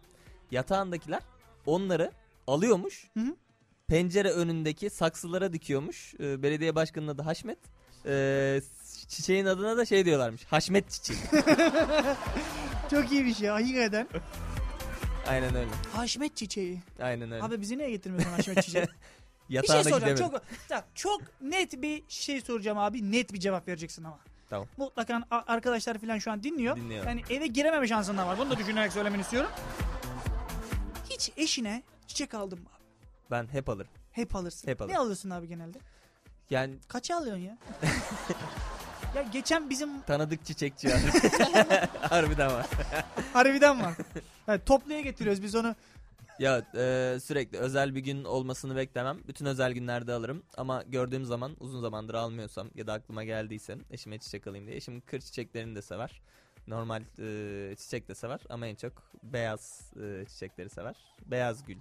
Yatağındakiler 0.52 1.22
onları 1.66 2.12
alıyormuş. 2.48 3.10
Hı 3.14 3.20
hı. 3.20 3.36
Pencere 3.88 4.32
önündeki 4.32 4.90
saksılara 4.90 5.54
dikiyormuş. 5.54 6.14
E, 6.20 6.44
belediye 6.44 6.76
başkanının 6.76 7.12
adı 7.12 7.22
Haşmet. 7.22 7.60
E, 8.06 8.62
çiçeğin 9.08 9.46
adına 9.46 9.78
da 9.78 9.86
şey 9.86 10.06
diyorlarmış. 10.06 10.46
Haşmet 10.46 10.90
çiçeği. 10.90 11.20
Çok 12.92 13.12
iyi 13.12 13.26
bir 13.26 13.34
şey 13.34 13.48
hakikaten. 13.48 14.08
Aynen 15.28 15.56
öyle. 15.56 15.70
Haşmet 15.94 16.36
çiçeği. 16.36 16.80
Aynen 17.02 17.32
öyle. 17.32 17.44
Abi 17.44 17.62
bizi 17.62 17.78
niye 17.78 17.90
getirmiyorsun 17.90 18.32
Haşmet 18.32 18.64
çiçeği? 18.64 18.86
bir 19.62 19.68
şey 19.68 19.76
Yatağına 19.76 19.84
soracağım. 19.98 20.16
gidemedim. 20.16 20.40
Çok, 20.40 20.68
Tamam, 20.70 20.84
çok 20.96 21.22
net 21.42 21.82
bir 21.82 22.04
şey 22.08 22.42
soracağım 22.42 22.78
abi. 22.78 23.12
Net 23.12 23.34
bir 23.34 23.40
cevap 23.40 23.68
vereceksin 23.68 24.04
ama. 24.04 24.20
Tamam. 24.50 24.68
Mutlaka 24.78 25.22
arkadaşlar 25.30 25.98
falan 25.98 26.18
şu 26.20 26.32
an 26.32 26.44
dinliyor. 26.44 26.76
Dinliyor. 26.76 27.06
Yani 27.06 27.22
eve 27.30 27.48
girememe 27.48 27.88
şansın 27.88 28.18
da 28.18 28.28
var. 28.28 28.38
Bunu 28.38 28.50
da 28.52 28.58
düşünerek 28.58 28.94
söylemeni 28.94 29.22
istiyorum. 29.22 29.50
Hiç 31.10 31.32
eşine 31.38 31.84
çiçek 32.08 32.34
aldın 32.34 32.60
mı? 32.60 32.66
abi? 32.76 32.84
Ben 33.32 33.48
hep 33.52 33.70
alırım. 33.70 33.92
Hep 34.12 34.36
alırsın. 34.36 34.68
Hep 34.68 34.82
alırım. 34.82 34.96
Ne 34.96 35.00
alıyorsun 35.00 35.30
abi 35.30 35.48
genelde? 35.48 35.80
Yani 36.50 36.76
Kaça 36.88 37.16
alıyorsun 37.18 37.44
ya? 37.44 37.58
ya 39.16 39.22
geçen 39.22 39.70
bizim 39.70 40.02
tanıdık 40.02 40.46
çiçekçi 40.46 40.88
var. 40.90 41.00
Harbiden 42.02 42.52
var. 42.52 42.66
harbiden 43.34 43.82
var. 43.82 43.94
Yani 44.48 44.62
topluya 44.66 45.02
getiriyoruz 45.02 45.44
biz 45.44 45.56
onu. 45.56 45.76
Ya 46.40 46.58
e, 46.76 47.18
sürekli 47.20 47.58
özel 47.58 47.96
bir 47.96 48.00
gün 48.00 48.24
olmasını 48.24 48.76
beklemem. 48.76 49.18
Bütün 49.28 49.46
özel 49.46 49.74
günlerde 49.74 50.14
alırım. 50.14 50.44
Ama 50.58 50.84
gördüğüm 50.84 51.26
zaman 51.26 51.56
uzun 51.60 51.82
zamandır 51.82 52.14
almıyorsam 52.14 52.70
ya 52.76 52.88
da 52.88 52.94
aklıma 52.94 53.24
geldiyse 53.24 53.78
eşime 53.92 54.18
çiçek 54.20 54.48
alayım 54.48 54.68
diye. 54.68 54.78
Eşim 54.78 55.02
kır 55.02 55.20
çiçeklerini 55.20 55.76
de 55.76 55.82
sever. 55.82 56.22
Normal 56.68 57.04
e, 57.20 57.76
çiçek 57.76 58.08
de 58.08 58.16
sever 58.16 58.40
ama 58.50 58.68
en 58.68 58.76
çok 58.76 58.94
beyaz 59.24 59.92
e, 60.04 60.26
çiçekleri 60.26 60.70
sever. 60.70 60.96
Beyaz 61.26 61.66
gül 61.66 61.78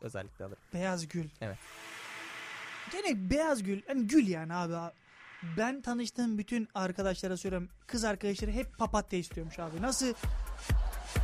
özellikle 0.00 0.44
alırım. 0.44 0.62
Beyaz 0.74 1.08
gül. 1.08 1.28
Evet. 1.40 1.58
Gene 2.92 3.30
beyaz 3.30 3.62
gül. 3.62 3.82
Hani 3.86 4.06
gül 4.06 4.28
yani 4.28 4.54
abi. 4.54 4.92
Ben 5.56 5.82
tanıştığım 5.82 6.38
bütün 6.38 6.68
arkadaşlara 6.74 7.36
söylüyorum. 7.36 7.68
Kız 7.86 8.04
arkadaşları 8.04 8.50
hep 8.50 8.78
papatya 8.78 9.18
istiyormuş 9.18 9.58
abi. 9.58 9.82
Nasıl? 9.82 10.14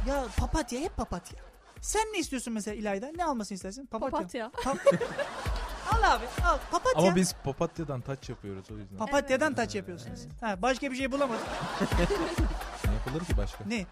Ya 0.08 0.26
papatya 0.36 0.80
hep 0.80 0.96
papatya. 0.96 1.47
Sen 1.80 2.02
ne 2.12 2.18
istiyorsun 2.18 2.52
mesela 2.54 2.74
İlayda? 2.74 3.10
Ne 3.16 3.24
almasını 3.24 3.56
istersin? 3.56 3.86
Papatya. 3.86 4.50
Papatya. 4.50 4.98
Al 5.92 6.02
abi 6.16 6.24
al. 6.46 6.58
Papatya. 6.70 7.02
Ama 7.02 7.16
biz 7.16 7.34
papatyadan 7.44 8.00
taç 8.00 8.28
yapıyoruz 8.28 8.70
o 8.70 8.76
yüzden. 8.78 8.96
Papatyadan 8.98 9.54
taç 9.54 9.74
yapıyorsunuz. 9.74 10.20
Ha, 10.40 10.62
başka 10.62 10.90
bir 10.90 10.96
şey 10.96 11.12
bulamadım. 11.12 11.44
ne 12.86 12.92
yapılır 12.92 13.24
ki 13.24 13.36
başka? 13.36 13.64
Ne? 13.64 13.86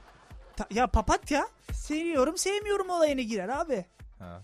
Ta- 0.57 0.66
ya 0.70 0.87
papatya 0.87 1.49
seviyorum 1.72 2.37
sevmiyorum 2.39 2.91
olayına 2.91 3.20
girer 3.20 3.49
abi. 3.49 3.84
Ha. 4.18 4.43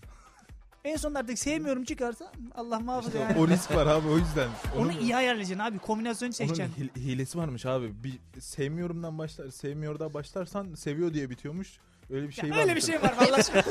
En 0.85 0.97
son 0.97 1.13
artık 1.13 1.39
sevmiyorum 1.39 1.83
çıkarsa 1.83 2.31
Allah 2.55 2.79
muhafaza 2.79 3.07
İşte 3.09 3.19
yani. 3.19 3.39
o 3.39 3.47
risk 3.47 3.75
var 3.75 3.87
abi 3.87 4.07
o 4.07 4.17
yüzden. 4.17 4.49
Onu 4.77 4.81
Onun- 4.81 4.99
iyi 4.99 5.15
ayarlayacaksın 5.15 5.59
abi. 5.65 5.79
Kombinasyonu 5.79 6.27
Onun 6.27 6.33
seçeceksin. 6.33 6.73
hil- 6.83 6.99
hilesi 7.01 7.37
varmış 7.37 7.65
abi. 7.65 8.03
Bir 8.03 8.41
sevmiyorumdan 8.41 9.17
başlar, 9.17 9.49
sevmiyordan 9.49 10.13
başlarsan 10.13 10.73
seviyor 10.75 11.13
diye 11.13 11.29
bitiyormuş. 11.29 11.79
Öyle 12.09 12.27
bir 12.27 12.33
şey 12.33 12.49
Ya 12.49 12.55
var. 12.55 12.61
öyle 12.61 12.75
bir 12.75 12.81
şey 12.81 13.01
var 13.01 13.13
vallahi. 13.17 13.43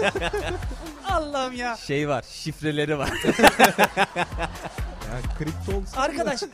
Allah'ım 1.11 1.53
ya. 1.53 1.77
Şey 1.77 2.09
var 2.09 2.25
şifreleri 2.31 2.99
var. 2.99 3.11
Ya 5.13 5.19
kripto 5.39 5.73
olsun. 5.79 5.97
Arkadaş 5.97 6.43
bi- 6.43 6.49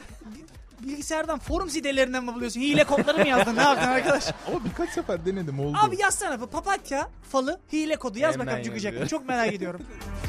bilgisayardan 0.88 1.38
forum 1.38 1.70
sitelerinden 1.70 2.24
mi 2.24 2.34
buluyorsun? 2.34 2.60
Hile 2.60 2.84
kodları 2.84 3.18
mı 3.18 3.28
yazdın? 3.28 3.56
Ne 3.56 3.62
yaptın 3.62 3.88
arkadaş? 3.88 4.24
Ama 4.46 4.64
birkaç 4.64 4.90
sefer 4.90 5.26
denedim 5.26 5.60
oldu. 5.60 5.78
Abi 5.82 6.00
yazsana 6.00 6.40
bu 6.40 6.46
papatya 6.46 7.08
falı 7.32 7.60
hile 7.72 7.96
kodu. 7.96 8.18
Yaz 8.18 8.34
Hemen 8.34 8.46
bakalım 8.46 8.64
çıkacak 8.64 8.92
mı? 8.92 8.98
yazıyorum. 9.00 9.08
Çok 9.08 9.28
merak 9.28 9.52
ediyorum. 9.52 9.80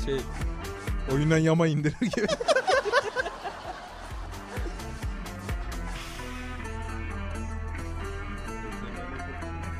Şey 0.05 0.17
oyundan 1.13 1.37
yama 1.37 1.67
indirir 1.67 1.95
gibi. 2.15 2.27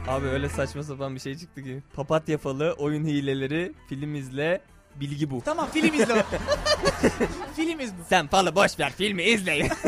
Abi 0.10 0.28
öyle 0.28 0.50
saçma 0.50 0.84
sapan 0.84 1.16
bir 1.16 1.20
şey 1.20 1.38
çıktı 1.38 1.64
ki. 1.64 1.84
Papatya 1.96 2.38
falı, 2.38 2.76
oyun 2.78 3.06
hileleri, 3.06 3.74
film 3.90 4.16
izle, 4.16 4.62
bilgi 4.96 5.32
bu. 5.32 5.42
tamam 5.46 5.70
film 5.74 5.94
izle. 5.94 6.26
film 7.56 7.80
izle. 7.80 7.96
Sen 8.10 8.28
falı 8.28 8.56
boş 8.56 8.80
ver 8.80 8.92
filmi 8.92 9.24
izle. 9.24 9.70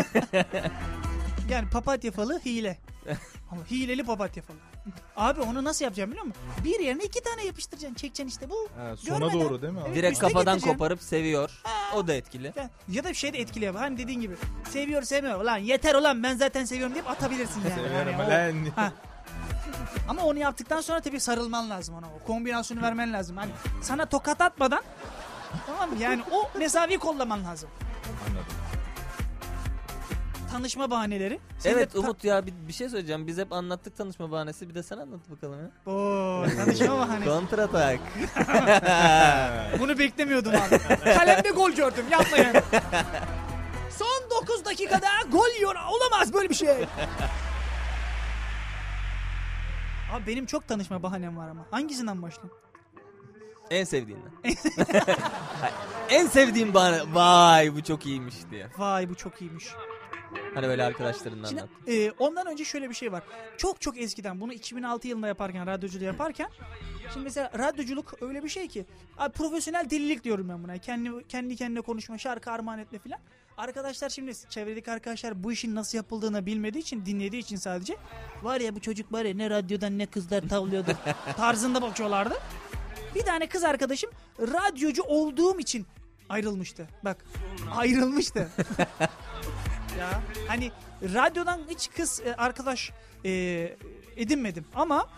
Yani 1.50 1.70
papatya 1.70 2.12
falı 2.12 2.40
hile. 2.46 2.78
Ama 3.52 3.62
hileli 3.72 4.04
papatya 4.04 4.44
falı. 4.44 4.58
Abi 5.16 5.42
onu 5.42 5.64
nasıl 5.64 5.86
yapacağım 5.86 6.12
biliyor 6.12 6.26
musun? 6.26 6.42
Bir 6.64 6.80
yerine 6.80 7.04
iki 7.04 7.24
tane 7.24 7.46
yapıştıracaksın. 7.46 7.96
Çekeceksin 7.96 8.28
işte 8.28 8.50
bu. 8.50 8.68
Ha, 8.78 8.98
sona 8.98 9.18
Görmeden. 9.20 9.42
doğru 9.42 9.62
değil 9.62 9.74
mi 9.74 9.80
abi? 9.82 9.96
Direkt 9.96 10.14
Üste 10.14 10.28
kafadan 10.28 10.54
getireceğim. 10.56 10.78
koparıp 10.78 11.02
seviyor. 11.02 11.52
O 11.96 12.08
da 12.08 12.14
etkili. 12.14 12.54
Ya, 12.56 12.70
ya 12.90 13.04
da 13.04 13.10
bir 13.10 13.14
şey 13.16 13.34
de 13.34 13.38
etkili 13.40 13.66
yap. 13.66 13.76
Hani 13.80 13.98
dediğin 13.98 14.22
gibi. 14.22 14.36
Seviyor 14.70 15.04
sevmiyor. 15.04 15.42
Ulan 15.42 15.58
yeter 15.58 15.96
ulan 15.96 16.24
ben 16.24 16.36
zaten 16.36 16.66
seviyorum 16.66 16.94
deyip 16.96 17.10
atabilirsin 17.10 17.62
yani. 17.62 17.74
Seviyorum 17.74 18.12
Yani 18.20 18.62
o- 18.64 18.66
lan. 18.68 18.72
Ha. 18.76 18.94
Ama 20.10 20.24
onu 20.24 20.40
yaptıktan 20.40 20.82
sonra 20.82 21.00
tabii 21.02 21.20
sarılman 21.20 21.70
lazım 21.70 21.96
ona. 21.96 22.06
O 22.08 22.28
kombinasyonu 22.28 22.82
vermen 22.82 23.14
lazım. 23.14 23.38
Hani 23.38 23.52
sana 23.82 24.06
tokat 24.06 24.42
atmadan 24.42 24.82
tamam 25.66 25.90
mı? 25.90 25.96
Yani 26.00 26.24
o 26.32 26.58
mesafeyi 26.60 27.00
kollaman 27.00 27.46
lazım. 27.46 27.70
Anladım. 28.30 28.46
Tanışma 30.52 30.92
bahaneleri. 30.92 31.40
Sen 31.60 31.72
Evet 31.72 31.90
de 31.90 31.94
ta- 31.94 32.00
Umut 32.00 32.24
ya 32.24 32.46
bir, 32.46 32.54
bir 32.68 32.74
şey 32.74 32.90
söyleyeceğim. 32.90 33.28
Biz 33.28 33.38
hep 33.38 33.54
anlattık 33.54 33.98
tanışma 33.98 34.32
bahanesi. 34.32 34.70
Bir 34.70 34.76
de 34.76 34.84
sen 34.84 34.98
anlat 34.98 35.20
bakalım 35.30 35.60
ya. 35.62 35.94
Oo, 35.94 36.46
tanışma 36.58 36.98
bahanesi. 37.00 37.30
Kontratak. 37.30 38.00
Bunu 39.80 40.00
beklemiyordum 40.00 40.52
abi. 40.56 40.80
Kalemde 41.14 41.50
gol 41.50 41.72
gördüm. 41.72 42.06
Yapmayın. 42.12 42.54
Son 43.98 44.42
9 44.42 44.66
dakikada 44.66 45.08
gol 45.32 45.48
yiyor. 45.58 45.76
Olamaz 45.76 46.34
böyle 46.34 46.50
bir 46.50 46.56
şey. 46.56 46.86
Abi 50.12 50.28
benim 50.28 50.46
çok 50.46 50.68
tanışma 50.68 51.04
bahanem 51.04 51.38
var 51.38 51.50
ama. 51.50 51.66
Hangisinden 51.72 52.22
başlayayım? 52.22 52.58
en 53.72 53.84
sevdiğinden. 53.84 54.32
en 56.10 56.28
sevdiğim 56.28 56.74
bahane. 56.74 57.02
Vay 57.14 57.76
bu 57.76 57.84
çok 57.84 58.06
iyiymiş 58.06 58.36
diye. 58.52 58.68
Vay 58.78 59.10
bu 59.10 59.16
çok 59.16 59.42
iyiymiş. 59.42 59.68
Hani 60.54 60.68
böyle 60.68 60.84
arkadaşlarından 60.84 61.50
Şimdi 61.50 61.62
anlat. 61.62 61.74
e, 61.88 62.12
ondan 62.12 62.48
önce 62.48 62.66
şöyle 62.66 62.90
bir 62.90 62.94
şey 62.96 63.12
var. 63.12 63.24
Çok 63.58 63.82
çok 63.82 63.98
eskiden 63.98 64.42
bunu 64.42 64.54
2006 64.54 65.08
yılında 65.08 65.28
yaparken 65.28 65.68
radyoculuğu 65.68 66.04
yaparken 66.04 66.50
şimdi 67.14 67.24
mesela 67.24 67.52
radyoculuk 67.58 68.14
öyle 68.22 68.44
bir 68.44 68.50
şey 68.50 68.68
ki 68.68 68.86
abi 69.18 69.34
profesyonel 69.34 69.90
delilik 69.90 70.24
diyorum 70.24 70.50
ben 70.50 70.64
buna. 70.64 70.78
Kendi 70.78 71.28
kendi 71.28 71.56
kendine 71.56 71.82
konuşma, 71.82 72.18
şarkı 72.18 72.52
armağan 72.52 72.80
etme 72.80 73.00
filan. 73.00 73.20
Arkadaşlar 73.58 74.10
şimdi 74.10 74.34
çevredeki 74.50 74.92
arkadaşlar 74.92 75.44
bu 75.44 75.52
işin 75.52 75.76
nasıl 75.76 75.98
yapıldığını 75.98 76.46
bilmediği 76.46 76.80
için 76.80 77.06
dinlediği 77.06 77.42
için 77.42 77.56
sadece 77.56 77.98
var 78.44 78.60
ya 78.60 78.76
bu 78.76 78.80
çocuk 78.80 79.14
var 79.14 79.26
ya 79.26 79.34
ne 79.34 79.50
radyodan 79.50 79.98
ne 79.98 80.06
kızlar 80.06 80.50
tavlıyordu 80.50 80.98
tarzında 81.38 81.82
bakıyorlardı. 81.82 82.34
Bir 83.16 83.22
tane 83.22 83.48
kız 83.48 83.64
arkadaşım 83.64 84.12
radyocu 84.40 85.04
olduğum 85.04 85.60
için 85.60 85.88
ayrılmıştı. 86.30 86.88
Bak 87.04 87.26
ayrılmıştı. 87.76 88.50
ya 90.00 90.22
hani 90.48 90.72
radyodan 91.02 91.62
hiç 91.70 91.90
kız 91.90 92.22
e, 92.26 92.36
arkadaş 92.36 92.92
e, 93.26 93.32
edinmedim 94.18 94.66
ama 94.76 95.10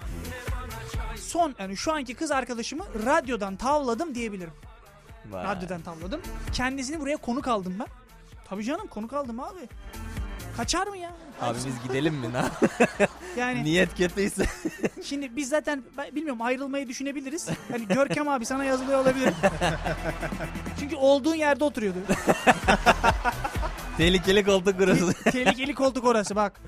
son 1.15 1.55
yani 1.59 1.77
şu 1.77 1.93
anki 1.93 2.15
kız 2.15 2.31
arkadaşımı 2.31 2.85
radyodan 3.05 3.55
tavladım 3.55 4.15
diyebilirim. 4.15 4.53
Vay. 5.29 5.45
Radyodan 5.45 5.81
tavladım. 5.81 6.21
Kendisini 6.53 6.99
buraya 6.99 7.17
konuk 7.17 7.47
aldım 7.47 7.75
ben. 7.79 7.87
Tabii 8.53 8.63
canım 8.63 8.87
konuk 8.87 9.13
aldım 9.13 9.39
abi. 9.39 9.69
Kaçar 10.57 10.87
mı 10.87 10.97
ya? 10.97 11.11
Abi 11.41 11.57
biz 11.65 11.83
gidelim 11.87 12.13
mi? 12.15 12.27
Ne? 12.33 12.43
Yani 13.37 13.63
Niyet 13.63 13.97
kötüyse. 13.97 14.45
şimdi 15.03 15.35
biz 15.35 15.49
zaten 15.49 15.83
ben 15.97 16.15
bilmiyorum 16.15 16.41
ayrılmayı 16.41 16.87
düşünebiliriz. 16.87 17.49
Hani 17.71 17.87
Görkem 17.87 18.27
abi 18.27 18.45
sana 18.45 18.63
yazılıyor 18.63 18.99
olabilir. 18.99 19.33
Çünkü 20.79 20.95
olduğun 20.95 21.35
yerde 21.35 21.63
oturuyordu. 21.63 21.97
Tehlikeli 23.97 24.43
koltuk 24.45 24.79
burası. 24.79 25.13
Tehlikeli 25.23 25.75
koltuk 25.75 26.05
orası 26.05 26.35
bak. 26.35 26.61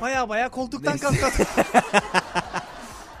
Baya 0.00 0.28
baya 0.28 0.48
koltuktan 0.48 0.98
kalktı. 0.98 1.46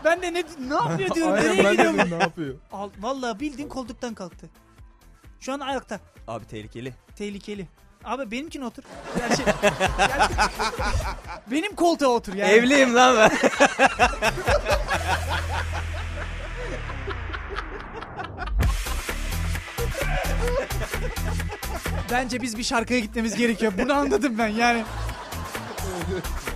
Ben 0.06 0.22
de 0.22 0.34
ne, 0.34 0.44
ne 0.68 0.74
yapıyor 0.74 1.14
diyorum 1.14 1.34
Aynen 1.34 1.46
nereye 1.46 1.64
ben 1.64 1.72
gidiyor 1.72 1.94
dedim 1.94 2.10
bu? 2.10 2.18
ne 2.18 2.22
yapıyor? 2.22 2.54
Al, 2.72 2.90
vallahi 3.00 3.40
bildiğin 3.40 3.68
koltuktan 3.68 4.14
kalktı. 4.14 4.50
Şu 5.40 5.52
an 5.52 5.60
ayakta. 5.60 6.00
Abi 6.28 6.46
tehlikeli. 6.46 6.94
Tehlikeli. 7.16 7.68
Abi 8.04 8.30
benimkine 8.30 8.64
otur. 8.64 8.82
Gerçi- 9.18 9.42
benim 11.50 11.74
koltuğa 11.74 12.08
otur 12.08 12.34
yani. 12.34 12.50
Evliyim 12.52 12.94
lan 12.94 13.16
ben. 13.16 13.30
Bence 22.10 22.42
biz 22.42 22.58
bir 22.58 22.62
şarkıya 22.62 23.00
gitmemiz 23.00 23.36
gerekiyor. 23.36 23.72
Bunu 23.78 23.94
anladım 23.94 24.38
ben 24.38 24.48
yani. 24.48 24.84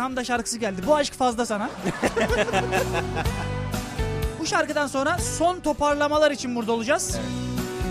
Tam 0.00 0.16
da 0.16 0.24
şarkısı 0.24 0.58
geldi. 0.58 0.82
Bu 0.86 0.96
aşk 0.96 1.14
fazla 1.14 1.46
sana. 1.46 1.70
Bu 4.40 4.46
şarkıdan 4.46 4.86
sonra 4.86 5.18
son 5.18 5.60
toparlamalar 5.60 6.30
için 6.30 6.56
burada 6.56 6.72
olacağız. 6.72 7.18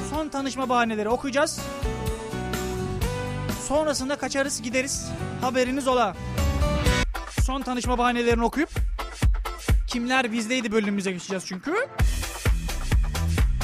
Son 0.09 0.29
tanışma 0.29 0.69
bahaneleri 0.69 1.09
okuyacağız. 1.09 1.59
Sonrasında 3.67 4.15
kaçarız 4.15 4.61
gideriz. 4.61 5.07
Haberiniz 5.41 5.87
ola. 5.87 6.15
Son 7.43 7.61
tanışma 7.61 7.97
bahanelerini 7.97 8.43
okuyup 8.43 8.69
kimler 9.87 10.31
bizdeydi 10.31 10.71
bölümümüze 10.71 11.11
geçeceğiz 11.11 11.43
çünkü. 11.47 11.73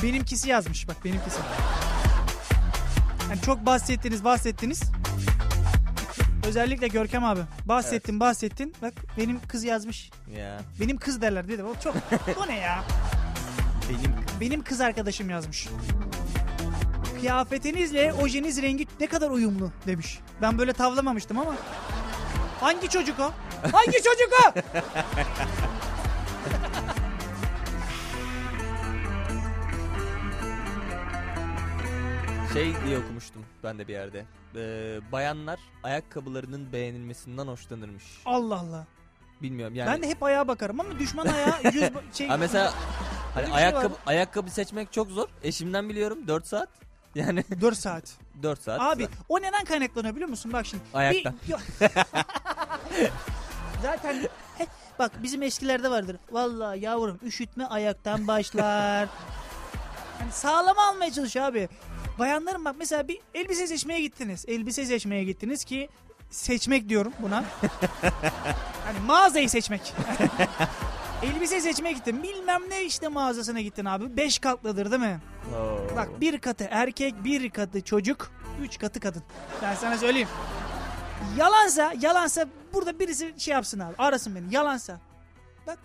benimkisi 0.04 0.50
yazmış 0.50 0.88
bak 0.88 1.06
benimkisi. 1.06 1.40
Yani 3.30 3.42
çok 3.42 3.66
bahsettiniz 3.66 4.24
bahsettiniz. 4.24 4.82
Özellikle 6.48 6.88
Görkem 6.88 7.24
abi. 7.24 7.40
Bahsettin 7.66 8.20
bahsettin. 8.20 8.76
Bak 8.82 8.94
benim 9.18 9.40
kız 9.48 9.64
yazmış. 9.64 10.10
Ya 10.38 10.60
Benim 10.80 10.98
kız 10.98 11.22
derler 11.22 11.48
dedi. 11.48 11.64
O 11.64 11.76
çok. 11.84 11.96
Bu 12.42 12.48
ne 12.48 12.58
ya? 12.60 12.84
benim 13.90 14.16
Benim 14.42 14.64
kız 14.64 14.82
arkadaşım 14.82 15.30
yazmış. 15.30 15.68
Kıyafetinizle 17.20 18.14
ojeniz 18.14 18.62
rengi 18.62 18.88
ne 19.00 19.08
kadar 19.08 19.30
uyumlu 19.30 19.72
demiş. 19.88 20.20
Ben 20.42 20.58
böyle 20.58 20.74
tavlamamıştım 20.74 21.40
ama. 21.40 21.56
Hangi 22.62 22.90
çocuk 22.90 23.20
o? 23.20 23.32
Hangi 23.72 23.98
çocuk 23.98 24.30
o? 24.48 24.52
şey 32.56 32.74
diye 32.86 32.98
okumuştum 33.00 33.46
ben 33.64 33.80
de 33.80 33.88
bir 33.88 33.94
yerde. 33.94 34.26
Ee, 34.56 35.00
bayanlar 35.12 35.60
ayakkabılarının 35.84 36.72
beğenilmesinden 36.74 37.48
hoşlanırmış. 37.48 38.04
Allah 38.26 38.60
Allah. 38.60 38.88
Bilmiyorum 39.42 39.76
yani. 39.76 39.92
Ben 39.92 40.04
de 40.04 40.08
hep 40.10 40.24
ayağa 40.24 40.48
bakarım 40.48 40.80
ama 40.80 41.00
düşman 41.00 41.26
ayağı 41.26 41.64
yüz 41.74 41.84
ba- 41.84 42.02
şey. 42.18 42.28
Ha 42.28 42.38
mesela 42.38 42.74
hani 43.34 43.42
Öyle 43.44 43.48
bir 43.48 43.52
şey 43.54 43.64
ayakkabı 43.64 43.94
var. 43.94 44.00
ayakkabı 44.06 44.52
seçmek 44.52 44.94
çok 44.94 45.12
zor. 45.12 45.28
Eşimden 45.44 45.90
biliyorum 45.90 46.28
4 46.28 46.48
saat. 46.48 46.70
Yani 47.16 47.44
4 47.62 47.78
saat. 47.78 48.14
4 48.44 48.62
saat. 48.62 48.82
Abi 48.82 49.08
o 49.30 49.42
neden 49.42 49.66
kaynaklanıyor 49.66 50.16
biliyor 50.16 50.30
musun? 50.30 50.54
Bak 50.54 50.66
şimdi. 50.66 50.84
Ayaktan. 50.94 51.36
Bir- 51.48 51.56
Zaten 53.82 54.16
he, 54.58 54.68
bak 55.00 55.12
bizim 55.24 55.44
eskilerde 55.44 55.90
vardır. 55.92 56.18
Vallahi 56.32 56.80
yavrum 56.80 57.20
üşütme 57.24 57.66
ayaktan 57.66 58.28
başlar. 58.28 59.10
Hani 60.20 60.32
sağlama 60.32 60.82
almaya 60.88 61.12
çalış 61.12 61.38
abi. 61.38 61.70
Bayanların 62.20 62.66
bak 62.66 62.76
mesela 62.80 63.08
bir 63.08 63.20
elbise 63.34 63.68
seçmeye 63.68 64.02
gittiniz. 64.02 64.46
Elbise 64.48 64.86
seçmeye 64.86 65.24
gittiniz 65.24 65.64
ki 65.64 65.90
seçmek 66.30 66.90
diyorum 66.90 67.14
buna. 67.20 67.44
hani 68.86 69.00
mağazayı 69.06 69.50
seçmek. 69.50 69.94
elbise 71.24 71.62
seçmeye 71.62 71.92
gittin. 71.92 72.24
Bilmem 72.24 72.62
ne 72.70 72.84
işte 72.86 73.08
mağazasına 73.08 73.62
gittin 73.62 73.86
abi. 73.86 74.18
Beş 74.18 74.40
katlıdır 74.40 74.92
değil 74.92 75.02
mi? 75.02 75.20
Oo. 75.56 75.96
Bak 75.96 76.22
bir 76.22 76.38
katı 76.40 76.68
erkek, 76.72 77.24
bir 77.24 77.50
katı 77.50 77.82
çocuk, 77.82 78.32
üç 78.62 78.80
katı 78.80 79.00
kadın. 79.00 79.24
Ben 79.62 79.76
sana 79.76 79.98
söyleyeyim. 79.98 80.28
Yalansa, 81.38 81.94
yalansa 82.02 82.46
burada 82.74 83.00
birisi 83.00 83.34
şey 83.38 83.52
yapsın 83.54 83.80
abi. 83.80 83.96
Arasın 83.98 84.36
beni. 84.36 84.54
Yalansa. 84.56 85.00
Bak 85.68 85.80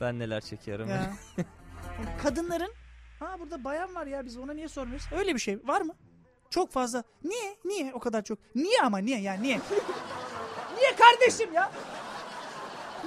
Ben 0.00 0.18
neler 0.18 0.40
çekiyorum. 0.40 0.88
ya. 0.88 1.12
Kadınların 2.22 2.72
ha 3.22 3.38
burada 3.40 3.64
bayan 3.64 3.94
var 3.94 4.06
ya 4.06 4.24
biz 4.26 4.36
ona 4.36 4.52
niye 4.52 4.68
sormuyoruz? 4.68 5.06
Öyle 5.12 5.34
bir 5.34 5.40
şey 5.40 5.58
var 5.68 5.80
mı? 5.80 5.94
Çok 6.50 6.72
fazla. 6.72 7.04
Niye? 7.24 7.56
Niye 7.64 7.94
o 7.94 7.98
kadar 8.00 8.22
çok? 8.22 8.38
Niye 8.54 8.80
ama 8.82 8.98
niye 8.98 9.20
ya 9.20 9.34
niye? 9.34 9.60
niye 10.78 10.96
kardeşim 10.96 11.52
ya? 11.52 11.72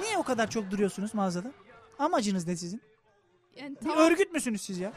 Niye 0.00 0.18
o 0.18 0.22
kadar 0.22 0.50
çok 0.50 0.70
duruyorsunuz 0.70 1.14
mağazada? 1.14 1.52
Amacınız 1.98 2.46
ne 2.46 2.56
sizin? 2.56 2.82
Yani 3.56 3.76
Bir 3.76 3.80
tamam- 3.88 3.98
örgüt 3.98 4.32
müsünüz 4.32 4.62
siz 4.62 4.78
ya? 4.78 4.92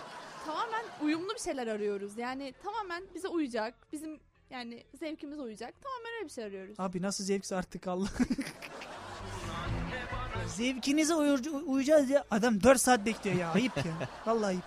tamamen 0.46 0.84
uyumlu 1.02 1.34
bir 1.34 1.40
şeyler 1.40 1.66
arıyoruz. 1.66 2.18
Yani 2.18 2.54
tamamen 2.62 3.04
bize 3.14 3.28
uyacak. 3.28 3.74
Bizim 3.92 4.20
yani 4.50 4.84
zevkimize 5.00 5.42
uyacak. 5.42 5.74
Tamamen 5.82 6.12
öyle 6.16 6.24
bir 6.24 6.30
şey 6.30 6.44
arıyoruz. 6.44 6.80
Abi 6.80 7.02
nasıl 7.02 7.24
zevkse 7.24 7.56
artık 7.56 7.86
Allah. 7.86 8.08
Zevkinize 10.56 11.14
uyur- 11.14 11.62
uyacağız 11.66 12.10
ya. 12.10 12.24
Adam 12.30 12.62
4 12.62 12.80
saat 12.80 13.06
bekliyor 13.06 13.36
ya. 13.36 13.50
Ayıp 13.52 13.76
ya. 13.76 13.84
Vallahi 14.26 14.46
ayıp. 14.46 14.62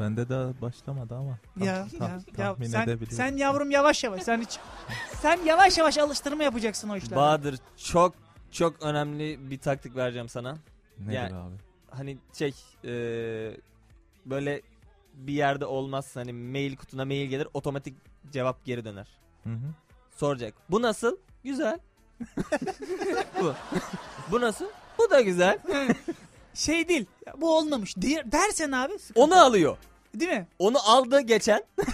Bende 0.00 0.28
de 0.28 0.60
başlamadı 0.62 1.14
ama. 1.14 1.38
Tam- 1.58 1.66
ya, 1.66 1.86
tam- 1.98 2.08
ya, 2.38 2.56
ya 2.60 2.68
sen, 2.68 2.98
sen 3.10 3.36
yavrum 3.36 3.70
yavaş 3.70 4.04
yavaş. 4.04 4.22
Sen 4.22 4.40
hiç 4.40 4.58
sen 5.20 5.38
yavaş 5.44 5.78
yavaş 5.78 5.98
alıştırma 5.98 6.42
yapacaksın 6.42 6.88
o 6.88 6.96
işlere. 6.96 7.16
Bahadır 7.16 7.58
çok 7.76 8.14
çok 8.50 8.82
önemli 8.82 9.50
bir 9.50 9.58
taktik 9.58 9.96
vereceğim 9.96 10.28
sana. 10.28 10.56
Nedir 10.98 11.12
yani- 11.12 11.34
abi? 11.34 11.54
Hani 11.90 12.18
şey 12.38 12.54
e, 12.84 12.90
böyle 14.26 14.62
bir 15.14 15.32
yerde 15.32 15.66
olmazsa 15.66 16.20
hani 16.20 16.32
mail 16.32 16.76
kutuna 16.76 17.04
mail 17.04 17.28
gelir 17.28 17.48
otomatik 17.54 17.94
cevap 18.32 18.64
geri 18.64 18.84
döner. 18.84 19.08
Hı 19.44 19.50
hı. 19.50 19.74
Soracak. 20.16 20.54
Bu 20.70 20.82
nasıl? 20.82 21.16
Güzel. 21.44 21.78
Bu. 23.40 23.54
Bu 24.30 24.40
nasıl? 24.40 24.64
Bu 24.98 25.10
da 25.10 25.20
güzel. 25.20 25.58
Şey 26.54 26.88
değil. 26.88 27.06
ya 27.26 27.32
bu 27.40 27.56
olmamış. 27.56 27.96
diye- 27.96 28.32
dersen 28.32 28.72
abi. 28.72 28.98
sıkıntı. 28.98 29.20
Onu 29.20 29.40
alıyor. 29.44 29.76
Değil 30.14 30.30
mi? 30.30 30.46
Onu 30.58 30.90
aldı 30.90 31.20
geçen. 31.20 31.64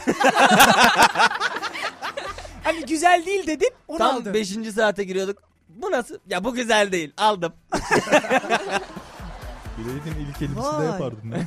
Hani 2.64 2.84
güzel 2.86 3.22
değil 3.26 3.46
dedin. 3.46 3.70
Onu 3.88 3.98
Tam 3.98 4.16
aldı. 4.16 4.34
5. 4.34 4.48
saate 4.74 5.04
giriyorduk. 5.04 5.42
Bu 5.68 5.90
nasıl? 5.90 6.18
Ya 6.26 6.44
bu 6.44 6.54
güzel 6.54 6.92
değil. 6.92 7.12
Aldım. 7.16 7.52
Bileydin 9.78 10.14
ilk 10.20 10.42
elbise 10.42 10.56
de 10.56 10.62
Vay. 10.62 10.86
yapardın 10.86 11.30
ne? 11.30 11.46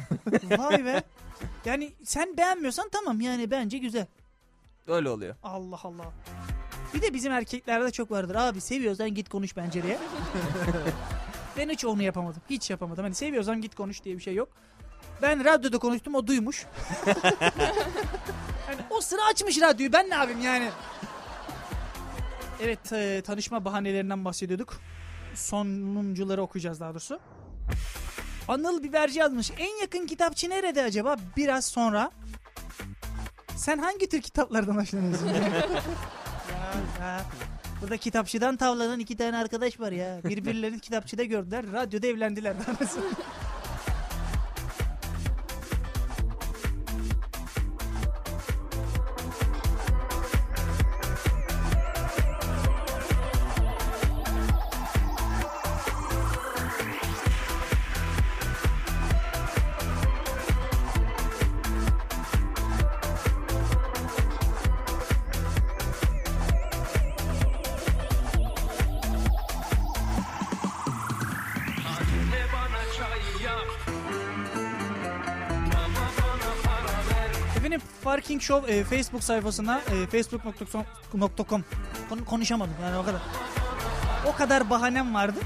Vay 0.57 0.85
be. 0.85 1.03
Yani 1.65 1.93
sen 2.03 2.37
beğenmiyorsan 2.37 2.89
tamam 2.91 3.21
yani 3.21 3.51
bence 3.51 3.77
güzel. 3.77 4.05
Öyle 4.87 5.09
oluyor. 5.09 5.35
Allah 5.43 5.79
Allah. 5.83 6.05
Bir 6.93 7.01
de 7.01 7.13
bizim 7.13 7.31
erkeklerde 7.31 7.91
çok 7.91 8.11
vardır. 8.11 8.35
Abi 8.35 8.61
seviyorsan 8.61 9.13
git 9.13 9.29
konuş 9.29 9.53
pencereye. 9.53 9.97
ben 11.57 11.69
hiç 11.69 11.85
onu 11.85 12.03
yapamadım. 12.03 12.41
Hiç 12.49 12.69
yapamadım. 12.69 13.03
Hani 13.03 13.15
seviyorsan 13.15 13.61
git 13.61 13.75
konuş 13.75 14.03
diye 14.03 14.17
bir 14.17 14.21
şey 14.21 14.35
yok. 14.35 14.49
Ben 15.21 15.45
radyoda 15.45 15.77
konuştum 15.77 16.15
o 16.15 16.27
duymuş. 16.27 16.65
yani 18.67 18.81
o 18.89 19.01
sıra 19.01 19.21
açmış 19.31 19.61
radyoyu 19.61 19.93
ben 19.93 20.09
ne 20.09 20.13
yapayım 20.13 20.41
yani. 20.41 20.69
Evet 22.61 22.93
e, 22.93 23.21
tanışma 23.25 23.65
bahanelerinden 23.65 24.25
bahsediyorduk. 24.25 24.79
Sonuncuları 25.35 26.41
okuyacağız 26.41 26.79
daha 26.79 26.91
doğrusu. 26.91 27.19
Anıl 28.47 28.83
Biberci 28.83 29.19
yazmış. 29.19 29.51
En 29.57 29.81
yakın 29.81 30.07
kitapçı 30.07 30.49
nerede 30.49 30.83
acaba? 30.83 31.15
Biraz 31.37 31.65
sonra. 31.65 32.11
Sen 33.55 33.77
hangi 33.77 34.09
tür 34.09 34.21
kitaplardan 34.21 34.75
hoşlanıyorsun? 34.75 35.29
ya. 36.99 37.25
Burada 37.81 37.97
kitapçıdan 37.97 38.57
tavlanan 38.57 38.99
iki 38.99 39.17
tane 39.17 39.37
arkadaş 39.37 39.79
var 39.79 39.91
ya. 39.91 40.19
Birbirlerini 40.29 40.79
kitapçıda 40.79 41.23
gördüler. 41.23 41.65
Radyoda 41.71 42.07
evlendiler. 42.07 42.53
Farking 78.37 78.41
Show 78.41 78.61
e, 78.67 78.83
Facebook 78.83 79.23
sayfasına 79.23 79.81
e, 79.91 80.07
facebook.com 80.07 81.63
Kon- 82.09 82.25
konuşamadım 82.25 82.73
yani 82.83 82.97
o 82.97 83.03
kadar. 83.03 83.21
O 84.25 84.35
kadar 84.35 84.69
bahanem 84.69 85.13
vardı. 85.13 85.39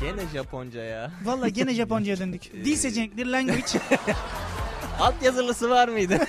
Gene 0.00 0.22
Japonca 0.32 0.80
ya. 0.82 1.10
Vallahi 1.24 1.52
gene 1.52 1.74
Japonca'ya 1.74 2.18
döndük. 2.18 2.52
Dil 2.64 2.76
seçenekleri 2.76 3.32
language. 3.32 3.62
Alt 5.00 5.22
yazılısı 5.22 5.70
var 5.70 5.88
mıydı? 5.88 6.18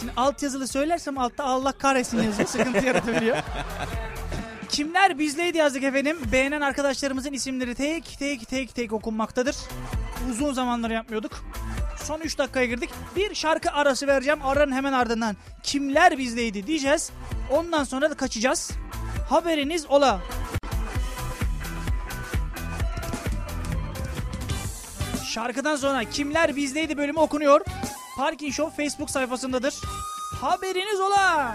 Şimdi 0.00 0.12
alt 0.16 0.42
yazılı 0.42 0.68
söylersem 0.68 1.18
altta 1.18 1.44
Allah 1.44 1.72
kahretsin 1.72 2.22
yazıyor. 2.22 2.48
Sıkıntı 2.48 2.86
yaratabiliyor. 2.86 3.36
Kimler 4.68 5.18
bizleydi 5.18 5.58
yazdık 5.58 5.82
efendim. 5.84 6.18
Beğenen 6.32 6.60
arkadaşlarımızın 6.60 7.32
isimleri 7.32 7.74
tek 7.74 8.16
tek 8.18 8.48
tek 8.48 8.74
tek 8.74 8.92
okunmaktadır. 8.92 9.56
Uzun 10.30 10.52
zamanlar 10.52 10.90
yapmıyorduk. 10.90 11.44
Son 12.04 12.20
3 12.20 12.38
dakikaya 12.38 12.66
girdik. 12.66 12.90
Bir 13.16 13.34
şarkı 13.34 13.70
arası 13.70 14.06
vereceğim. 14.06 14.38
Aranın 14.44 14.72
hemen 14.72 14.92
ardından 14.92 15.36
kimler 15.62 16.18
bizdeydi 16.18 16.66
diyeceğiz. 16.66 17.10
Ondan 17.50 17.84
sonra 17.84 18.10
da 18.10 18.14
kaçacağız. 18.14 18.70
Haberiniz 19.28 19.86
ola. 19.86 20.20
Şarkıdan 25.26 25.76
sonra 25.76 26.04
kimler 26.04 26.56
bizdeydi 26.56 26.96
bölümü 26.96 27.18
okunuyor. 27.18 27.60
Parking 28.16 28.52
Show 28.52 28.84
Facebook 28.84 29.10
sayfasındadır. 29.10 29.74
Haberiniz 30.40 31.00
ola. 31.00 31.54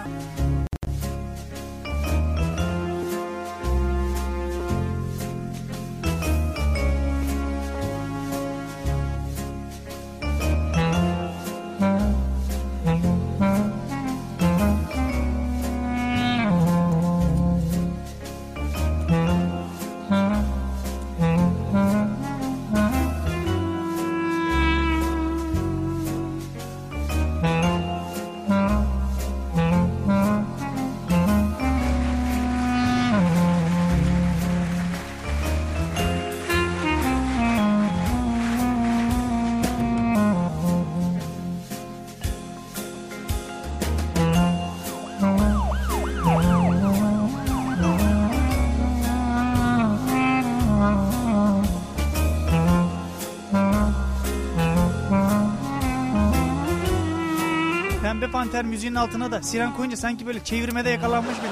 Panter 58.31 58.65
müziğinin 58.65 58.95
altına 58.95 59.31
da 59.31 59.41
siren 59.41 59.73
koyunca 59.73 59.97
sanki 59.97 60.27
böyle 60.27 60.43
çevirmede 60.43 60.89
yakalanmış 60.89 61.35
biri. 61.37 61.51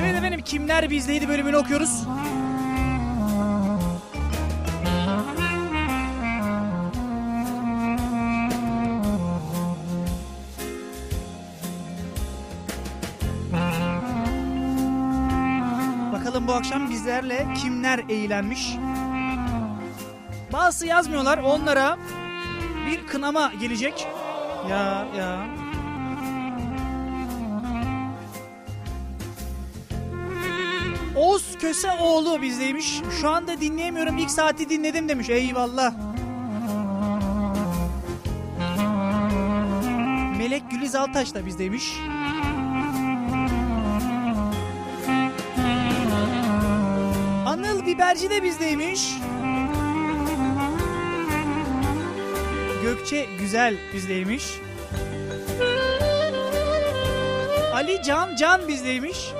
Evet 0.00 0.16
efendim 0.16 0.40
kimler 0.44 0.90
bizdeydi 0.90 1.28
bölümünü 1.28 1.56
okuyoruz. 1.56 2.06
Bakalım 16.12 16.48
bu 16.48 16.52
akşam 16.52 16.90
bizlerle 16.90 17.46
kimler 17.62 17.98
eğlenmiş. 17.98 18.76
Bazısı 20.52 20.86
yazmıyorlar 20.86 21.38
onlara 21.38 21.98
kınama 23.06 23.52
gelecek. 23.60 24.06
Ya 24.70 25.06
ya. 25.18 25.46
Oğuz 31.16 31.58
Köseoğlu 31.58 32.42
bizdeymiş. 32.42 33.02
Şu 33.20 33.30
anda 33.30 33.60
dinleyemiyorum 33.60 34.18
ilk 34.18 34.30
saati 34.30 34.68
dinledim 34.68 35.08
demiş. 35.08 35.30
Eyvallah. 35.30 35.94
Melek 40.38 40.70
Güliz 40.70 40.94
Altaş 40.94 41.34
da 41.34 41.46
bizdeymiş. 41.46 41.92
Anıl 47.46 47.86
Biberci 47.86 48.30
de 48.30 48.42
bizdeymiş. 48.42 49.10
Gökçe 53.06 53.26
Güzel 53.40 53.74
bizdeymiş. 53.94 54.44
Ali 57.74 58.02
Can 58.02 58.36
Can 58.36 58.68
bizdeymiş. 58.68 59.32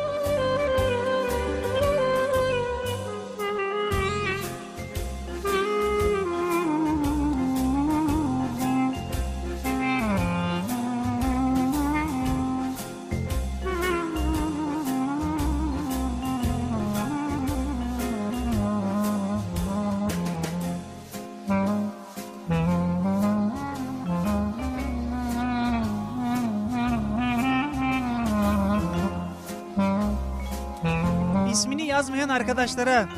Yazmayan 31.96 32.28
arkadaşlara. 32.28 33.08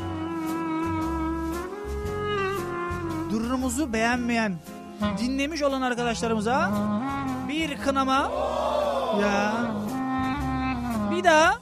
Durumumuzu 3.31 3.93
beğenmeyen 3.93 4.55
dinlemiş 5.17 5.63
olan 5.63 5.81
arkadaşlarımıza 5.81 6.71
bir 7.49 7.77
kınama. 7.77 8.31
Ya. 9.21 9.53
Bir 11.11 11.23
daha. 11.23 11.53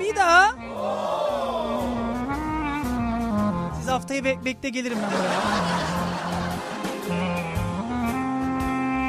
Bir 0.00 0.16
daha. 0.16 0.46
Siz 3.78 3.88
haftayı 3.88 4.24
bek 4.24 4.44
bekle 4.44 4.68
gelirim 4.68 4.98
ben 5.02 5.10
buraya. 5.18 5.40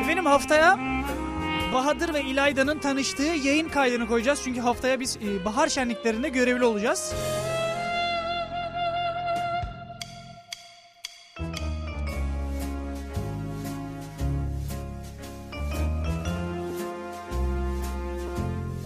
Efendim 0.02 0.26
haftaya 0.26 0.91
Bahadır 1.74 2.14
ve 2.14 2.22
İlayda'nın 2.22 2.80
tanıştığı 2.80 3.24
yayın 3.24 3.70
kaydını 3.70 4.08
koyacağız. 4.08 4.42
Çünkü 4.44 4.60
haftaya 4.60 5.00
biz 5.00 5.18
e, 5.18 5.46
bahar 5.46 5.68
şenliklerinde 5.68 6.30
görevli 6.30 6.66
olacağız. 6.66 7.14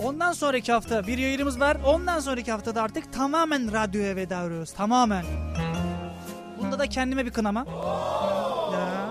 Ondan 0.04 0.32
sonraki 0.32 0.72
hafta 0.72 1.08
bir 1.08 1.18
yayınımız 1.18 1.60
var. 1.60 1.78
Ondan 1.86 2.20
sonraki 2.20 2.52
haftada 2.52 2.82
artık 2.82 3.14
tamamen 3.14 3.74
radyoya 3.74 4.16
veda 4.16 4.46
ediyoruz. 4.46 4.72
Tamamen. 4.74 5.26
Bunda 6.60 6.80
da 6.80 6.88
kendime 6.88 7.26
bir 7.26 7.32
kınama. 7.32 7.66
Ya. 8.74 9.10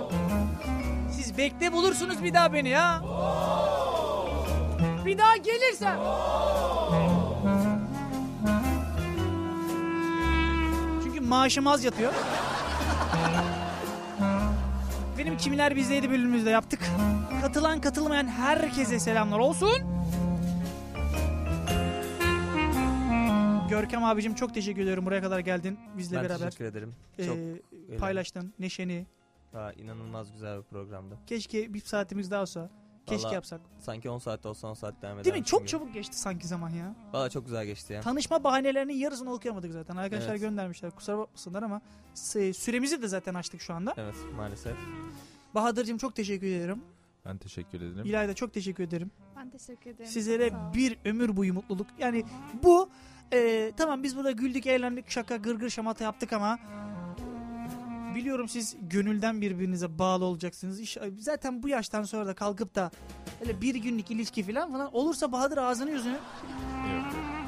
Siz 1.12 1.38
bekle 1.38 1.72
bulursunuz 1.72 2.22
bir 2.22 2.34
daha 2.34 2.52
beni 2.52 2.68
ya. 2.68 3.02
Bir 5.06 5.18
daha 5.18 5.36
gelirsem. 5.36 5.98
Çünkü 11.04 11.20
maaşım 11.20 11.66
az 11.66 11.84
yatıyor. 11.84 12.12
Benim 15.18 15.36
kimiler 15.36 15.76
bizdeydi 15.76 16.10
bölümümüzde 16.10 16.50
yaptık. 16.50 16.80
Katılan 17.40 17.80
katılmayan 17.80 18.26
herkese 18.28 18.98
selamlar 19.00 19.38
olsun. 19.38 19.70
Görkem 23.70 24.04
abicim 24.04 24.34
çok 24.34 24.54
teşekkür 24.54 24.82
ediyorum 24.82 25.06
buraya 25.06 25.22
kadar 25.22 25.38
geldin 25.38 25.78
bizle 25.98 26.16
Ben 26.16 26.24
beraber. 26.24 26.44
teşekkür 26.46 26.64
ederim. 26.64 26.94
Ee, 27.18 27.24
Çok 27.26 27.36
paylaştın 28.00 28.54
neşeni. 28.58 29.06
Daha 29.52 29.72
inanılmaz 29.72 30.32
güzel 30.32 30.58
bir 30.58 30.62
programdı. 30.62 31.18
Keşke 31.26 31.74
bir 31.74 31.80
saatimiz 31.80 32.30
daha 32.30 32.42
olsa. 32.42 32.70
Keşke 33.06 33.22
Vallahi 33.24 33.34
yapsak. 33.34 33.60
Sanki 33.78 34.10
10 34.10 34.18
saatte 34.18 34.48
olsa 34.48 34.68
10 34.68 34.74
saat 34.74 35.02
devam 35.02 35.14
eder. 35.14 35.24
Değil 35.24 35.36
mi? 35.36 35.44
Çok 35.44 35.68
çabuk 35.68 35.94
geçti 35.94 36.18
sanki 36.18 36.46
zaman 36.46 36.70
ya. 36.70 36.94
Valla 37.12 37.30
çok 37.30 37.44
güzel 37.44 37.66
geçti 37.66 37.92
ya. 37.92 38.00
Tanışma 38.00 38.44
bahanelerinin 38.44 38.92
yarısını 38.92 39.32
okuyamadık 39.32 39.72
zaten. 39.72 39.96
Arkadaşlar 39.96 40.30
Evet. 40.30 40.40
göndermişler. 40.40 40.90
Kusura 40.90 41.18
bakmasınlar 41.18 41.62
ama 41.62 41.80
süremizi 42.54 43.02
de 43.02 43.08
zaten 43.08 43.34
açtık 43.34 43.60
şu 43.60 43.74
anda. 43.74 43.94
Evet 43.96 44.14
maalesef. 44.36 44.76
Bahadır'cığım 45.54 45.98
çok 45.98 46.16
teşekkür 46.16 46.46
ederim. 46.46 46.82
Ben 47.26 47.38
teşekkür 47.38 47.78
ederim. 47.80 48.04
İlayda 48.06 48.34
çok 48.34 48.52
teşekkür 48.54 48.84
ederim. 48.84 49.10
Ben 49.36 49.50
teşekkür 49.50 49.90
ederim. 49.90 50.10
Sizlere 50.10 50.52
bir 50.74 50.98
ömür 51.04 51.36
boyu 51.36 51.54
mutluluk. 51.54 51.86
Yani 51.98 52.24
bu 52.62 52.88
e, 53.32 53.72
tamam 53.76 54.02
biz 54.02 54.16
burada 54.16 54.30
güldük, 54.30 54.66
eğlendik, 54.66 55.10
şaka, 55.10 55.36
gırgır, 55.36 55.70
şamata 55.70 56.04
yaptık 56.04 56.32
ama 56.32 56.58
biliyorum 58.14 58.48
siz 58.48 58.76
gönülden 58.80 59.40
birbirinize 59.40 59.98
bağlı 59.98 60.24
olacaksınız. 60.24 60.80
İş, 60.80 60.98
zaten 61.18 61.62
bu 61.62 61.68
yaştan 61.68 62.02
sonra 62.02 62.26
da 62.26 62.34
kalkıp 62.34 62.74
da 62.74 62.90
öyle 63.40 63.60
bir 63.60 63.74
günlük 63.74 64.10
ilişki 64.10 64.42
falan 64.42 64.72
falan 64.72 64.94
olursa 64.94 65.32
Bahadır 65.32 65.56
ağzını 65.56 65.90
yüzünü 65.90 66.18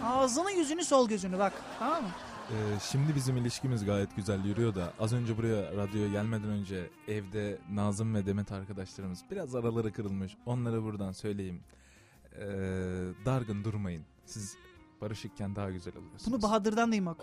ağzını 0.05 0.53
yüzünü 0.53 0.85
sol 0.85 1.09
gözünü 1.09 1.39
bak 1.39 1.53
tamam 1.79 2.03
mı? 2.03 2.09
Ee, 2.51 2.55
şimdi 2.91 3.15
bizim 3.15 3.37
ilişkimiz 3.37 3.85
gayet 3.85 4.17
güzel 4.17 4.45
yürüyor 4.45 4.75
da 4.75 4.93
az 5.01 5.13
önce 5.13 5.37
buraya 5.37 5.73
radyoya 5.77 6.09
gelmeden 6.09 6.51
önce 6.51 6.91
evde 7.09 7.59
Nazım 7.73 8.15
ve 8.15 8.27
Demet 8.27 8.53
arkadaşlarımız 8.53 9.25
biraz 9.31 9.55
araları 9.55 9.93
kırılmış. 9.93 10.37
Onlara 10.47 10.83
buradan 10.83 11.13
söyleyeyim. 11.13 11.61
Ee, 12.39 12.45
dargın 13.25 13.65
durmayın. 13.65 14.03
Siz 14.25 14.57
barışıkken 15.01 15.57
daha 15.57 15.71
güzel 15.71 15.97
oluyorsunuz. 15.97 16.33
Bunu 16.33 16.43
Bahadır'dan 16.43 16.93
duymak. 16.93 17.17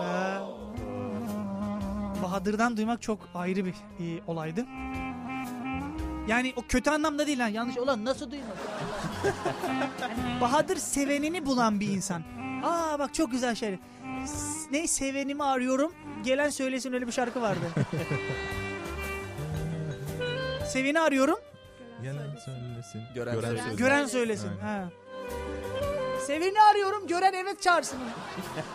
Ee, 0.00 0.38
Bahadır'dan 2.22 2.76
duymak 2.76 3.02
çok 3.02 3.18
ayrı 3.34 3.64
bir 3.64 3.74
e, 4.00 4.20
olaydı. 4.26 4.66
Yani 6.28 6.52
o 6.56 6.62
kötü 6.68 6.90
anlamda 6.90 7.26
değil 7.26 7.40
ha. 7.40 7.48
Yanlış 7.48 7.78
olan 7.78 8.04
nasıl 8.04 8.30
duymak? 8.30 8.56
Yani 9.24 9.34
Bahadır 10.40 10.76
sevenini 10.76 11.46
bulan 11.46 11.80
bir 11.80 11.88
insan. 11.88 12.22
Aa 12.64 12.98
bak 12.98 13.14
çok 13.14 13.30
güzel 13.30 13.54
şey. 13.54 13.78
S- 14.26 14.72
Ne 14.72 14.86
sevenimi 14.86 15.44
arıyorum. 15.44 15.92
Gelen 16.24 16.50
söylesin 16.50 16.92
öyle 16.92 17.06
bir 17.06 17.12
şarkı 17.12 17.42
vardı. 17.42 17.60
Seveni 20.68 21.00
arıyorum. 21.00 21.38
Gelen 22.02 22.36
söylesin. 22.44 23.02
Gören 23.14 23.34
söylesin. 23.40 23.76
Gören 23.76 24.06
söylesin. 24.06 24.50
Ha. 24.62 24.84
Seveni 26.26 26.62
arıyorum. 26.70 27.06
Gören 27.06 27.32
evet 27.32 27.62
çağırsın. 27.62 27.98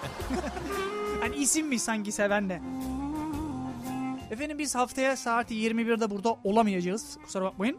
hani 1.22 1.36
isimmiş 1.36 1.82
sanki 1.82 2.12
seven 2.12 2.50
de. 2.50 2.62
Efendim 4.31 4.60
biz 4.60 4.76
haftaya 4.76 5.18
saat 5.18 5.52
21'de 5.52 6.10
burada 6.10 6.38
olamayacağız. 6.43 7.18
Kusura 7.23 7.45
bakmayın. 7.45 7.77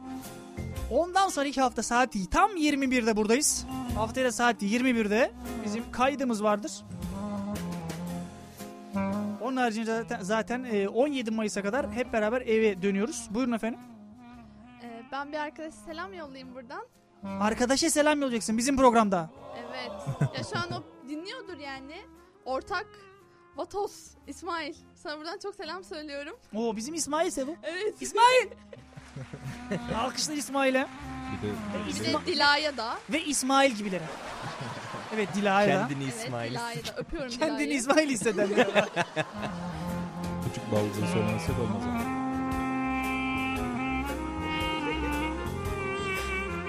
Ondan 0.91 1.29
sonraki 1.29 1.61
hafta 1.61 1.83
saat 1.83 2.15
tam 2.31 2.57
21'de 2.57 3.17
buradayız. 3.17 3.67
Haftaya 3.97 4.33
saat 4.33 4.63
21'de 4.63 5.33
bizim 5.65 5.93
kaydımız 5.93 6.43
vardır. 6.43 6.73
Onun 9.43 9.57
haricinde 9.57 9.87
zaten, 9.87 10.21
zaten 10.23 10.65
e, 10.65 10.89
17 10.89 11.31
Mayıs'a 11.31 11.63
kadar 11.63 11.93
hep 11.93 12.13
beraber 12.13 12.41
eve 12.41 12.83
dönüyoruz. 12.83 13.29
Buyurun 13.31 13.53
efendim. 13.53 13.81
Ee, 14.83 15.03
ben 15.13 15.33
bir 15.33 15.37
arkadaşa 15.37 15.77
selam 15.87 16.15
yollayayım 16.15 16.55
buradan. 16.55 16.87
Arkadaşa 17.41 17.91
selam 17.91 18.21
yollayacaksın 18.21 18.59
bizim 18.59 18.77
programda. 18.77 19.31
Evet. 19.59 19.91
ya 20.39 20.45
şu 20.45 20.59
an 20.59 20.81
o 20.81 21.09
dinliyordur 21.09 21.59
yani. 21.59 21.97
Ortak 22.45 22.87
Vatos, 23.57 24.15
İsmail. 24.27 24.75
Sana 25.07 25.19
buradan 25.19 25.39
çok 25.39 25.55
selam 25.55 25.85
söylüyorum. 25.85 26.37
Oo 26.55 26.77
bizim 26.77 26.95
İsmail 26.95 27.27
ise 27.29 27.47
bu. 27.47 27.57
Evet. 27.63 27.95
İsmail! 28.01 28.47
Alkışlar 29.97 30.35
İsmail'e. 30.35 30.87
Bir 31.33 31.49
de, 31.49 31.53
Bir 31.89 32.05
de 32.05 32.13
de 32.13 32.27
Dila'ya 32.27 32.77
da. 32.77 32.99
Ve 33.11 33.25
İsmail 33.25 33.73
gibilere. 33.73 34.03
Evet 35.15 35.29
Dila'ya 35.35 35.81
da. 35.81 35.89
Kendini 35.89 36.05
Evet 36.05 36.15
İsmail. 36.25 36.51
Dila'ya 36.51 36.77
da. 36.77 36.97
Öpüyorum 36.97 37.31
Kendini 37.31 37.59
Dila'yı. 37.59 37.79
İsmail 37.79 38.09
hissedenler. 38.11 38.67
küçük 40.45 40.73
baldızı 40.73 41.07
söylemesek 41.13 41.59
olmaz 41.59 41.83
ama. 41.85 42.01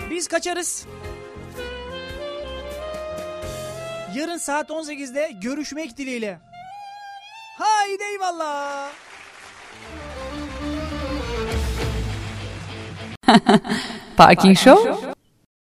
Biz 0.10 0.28
kaçarız. 0.28 0.88
Yarın 4.16 4.38
saat 4.38 4.70
18'de 4.70 5.32
görüşmek 5.42 5.98
dileğiyle. 5.98 6.40
Haydi 7.58 8.04
eyvallah. 8.04 8.90
Parking 14.18 14.56
Show 14.56 15.17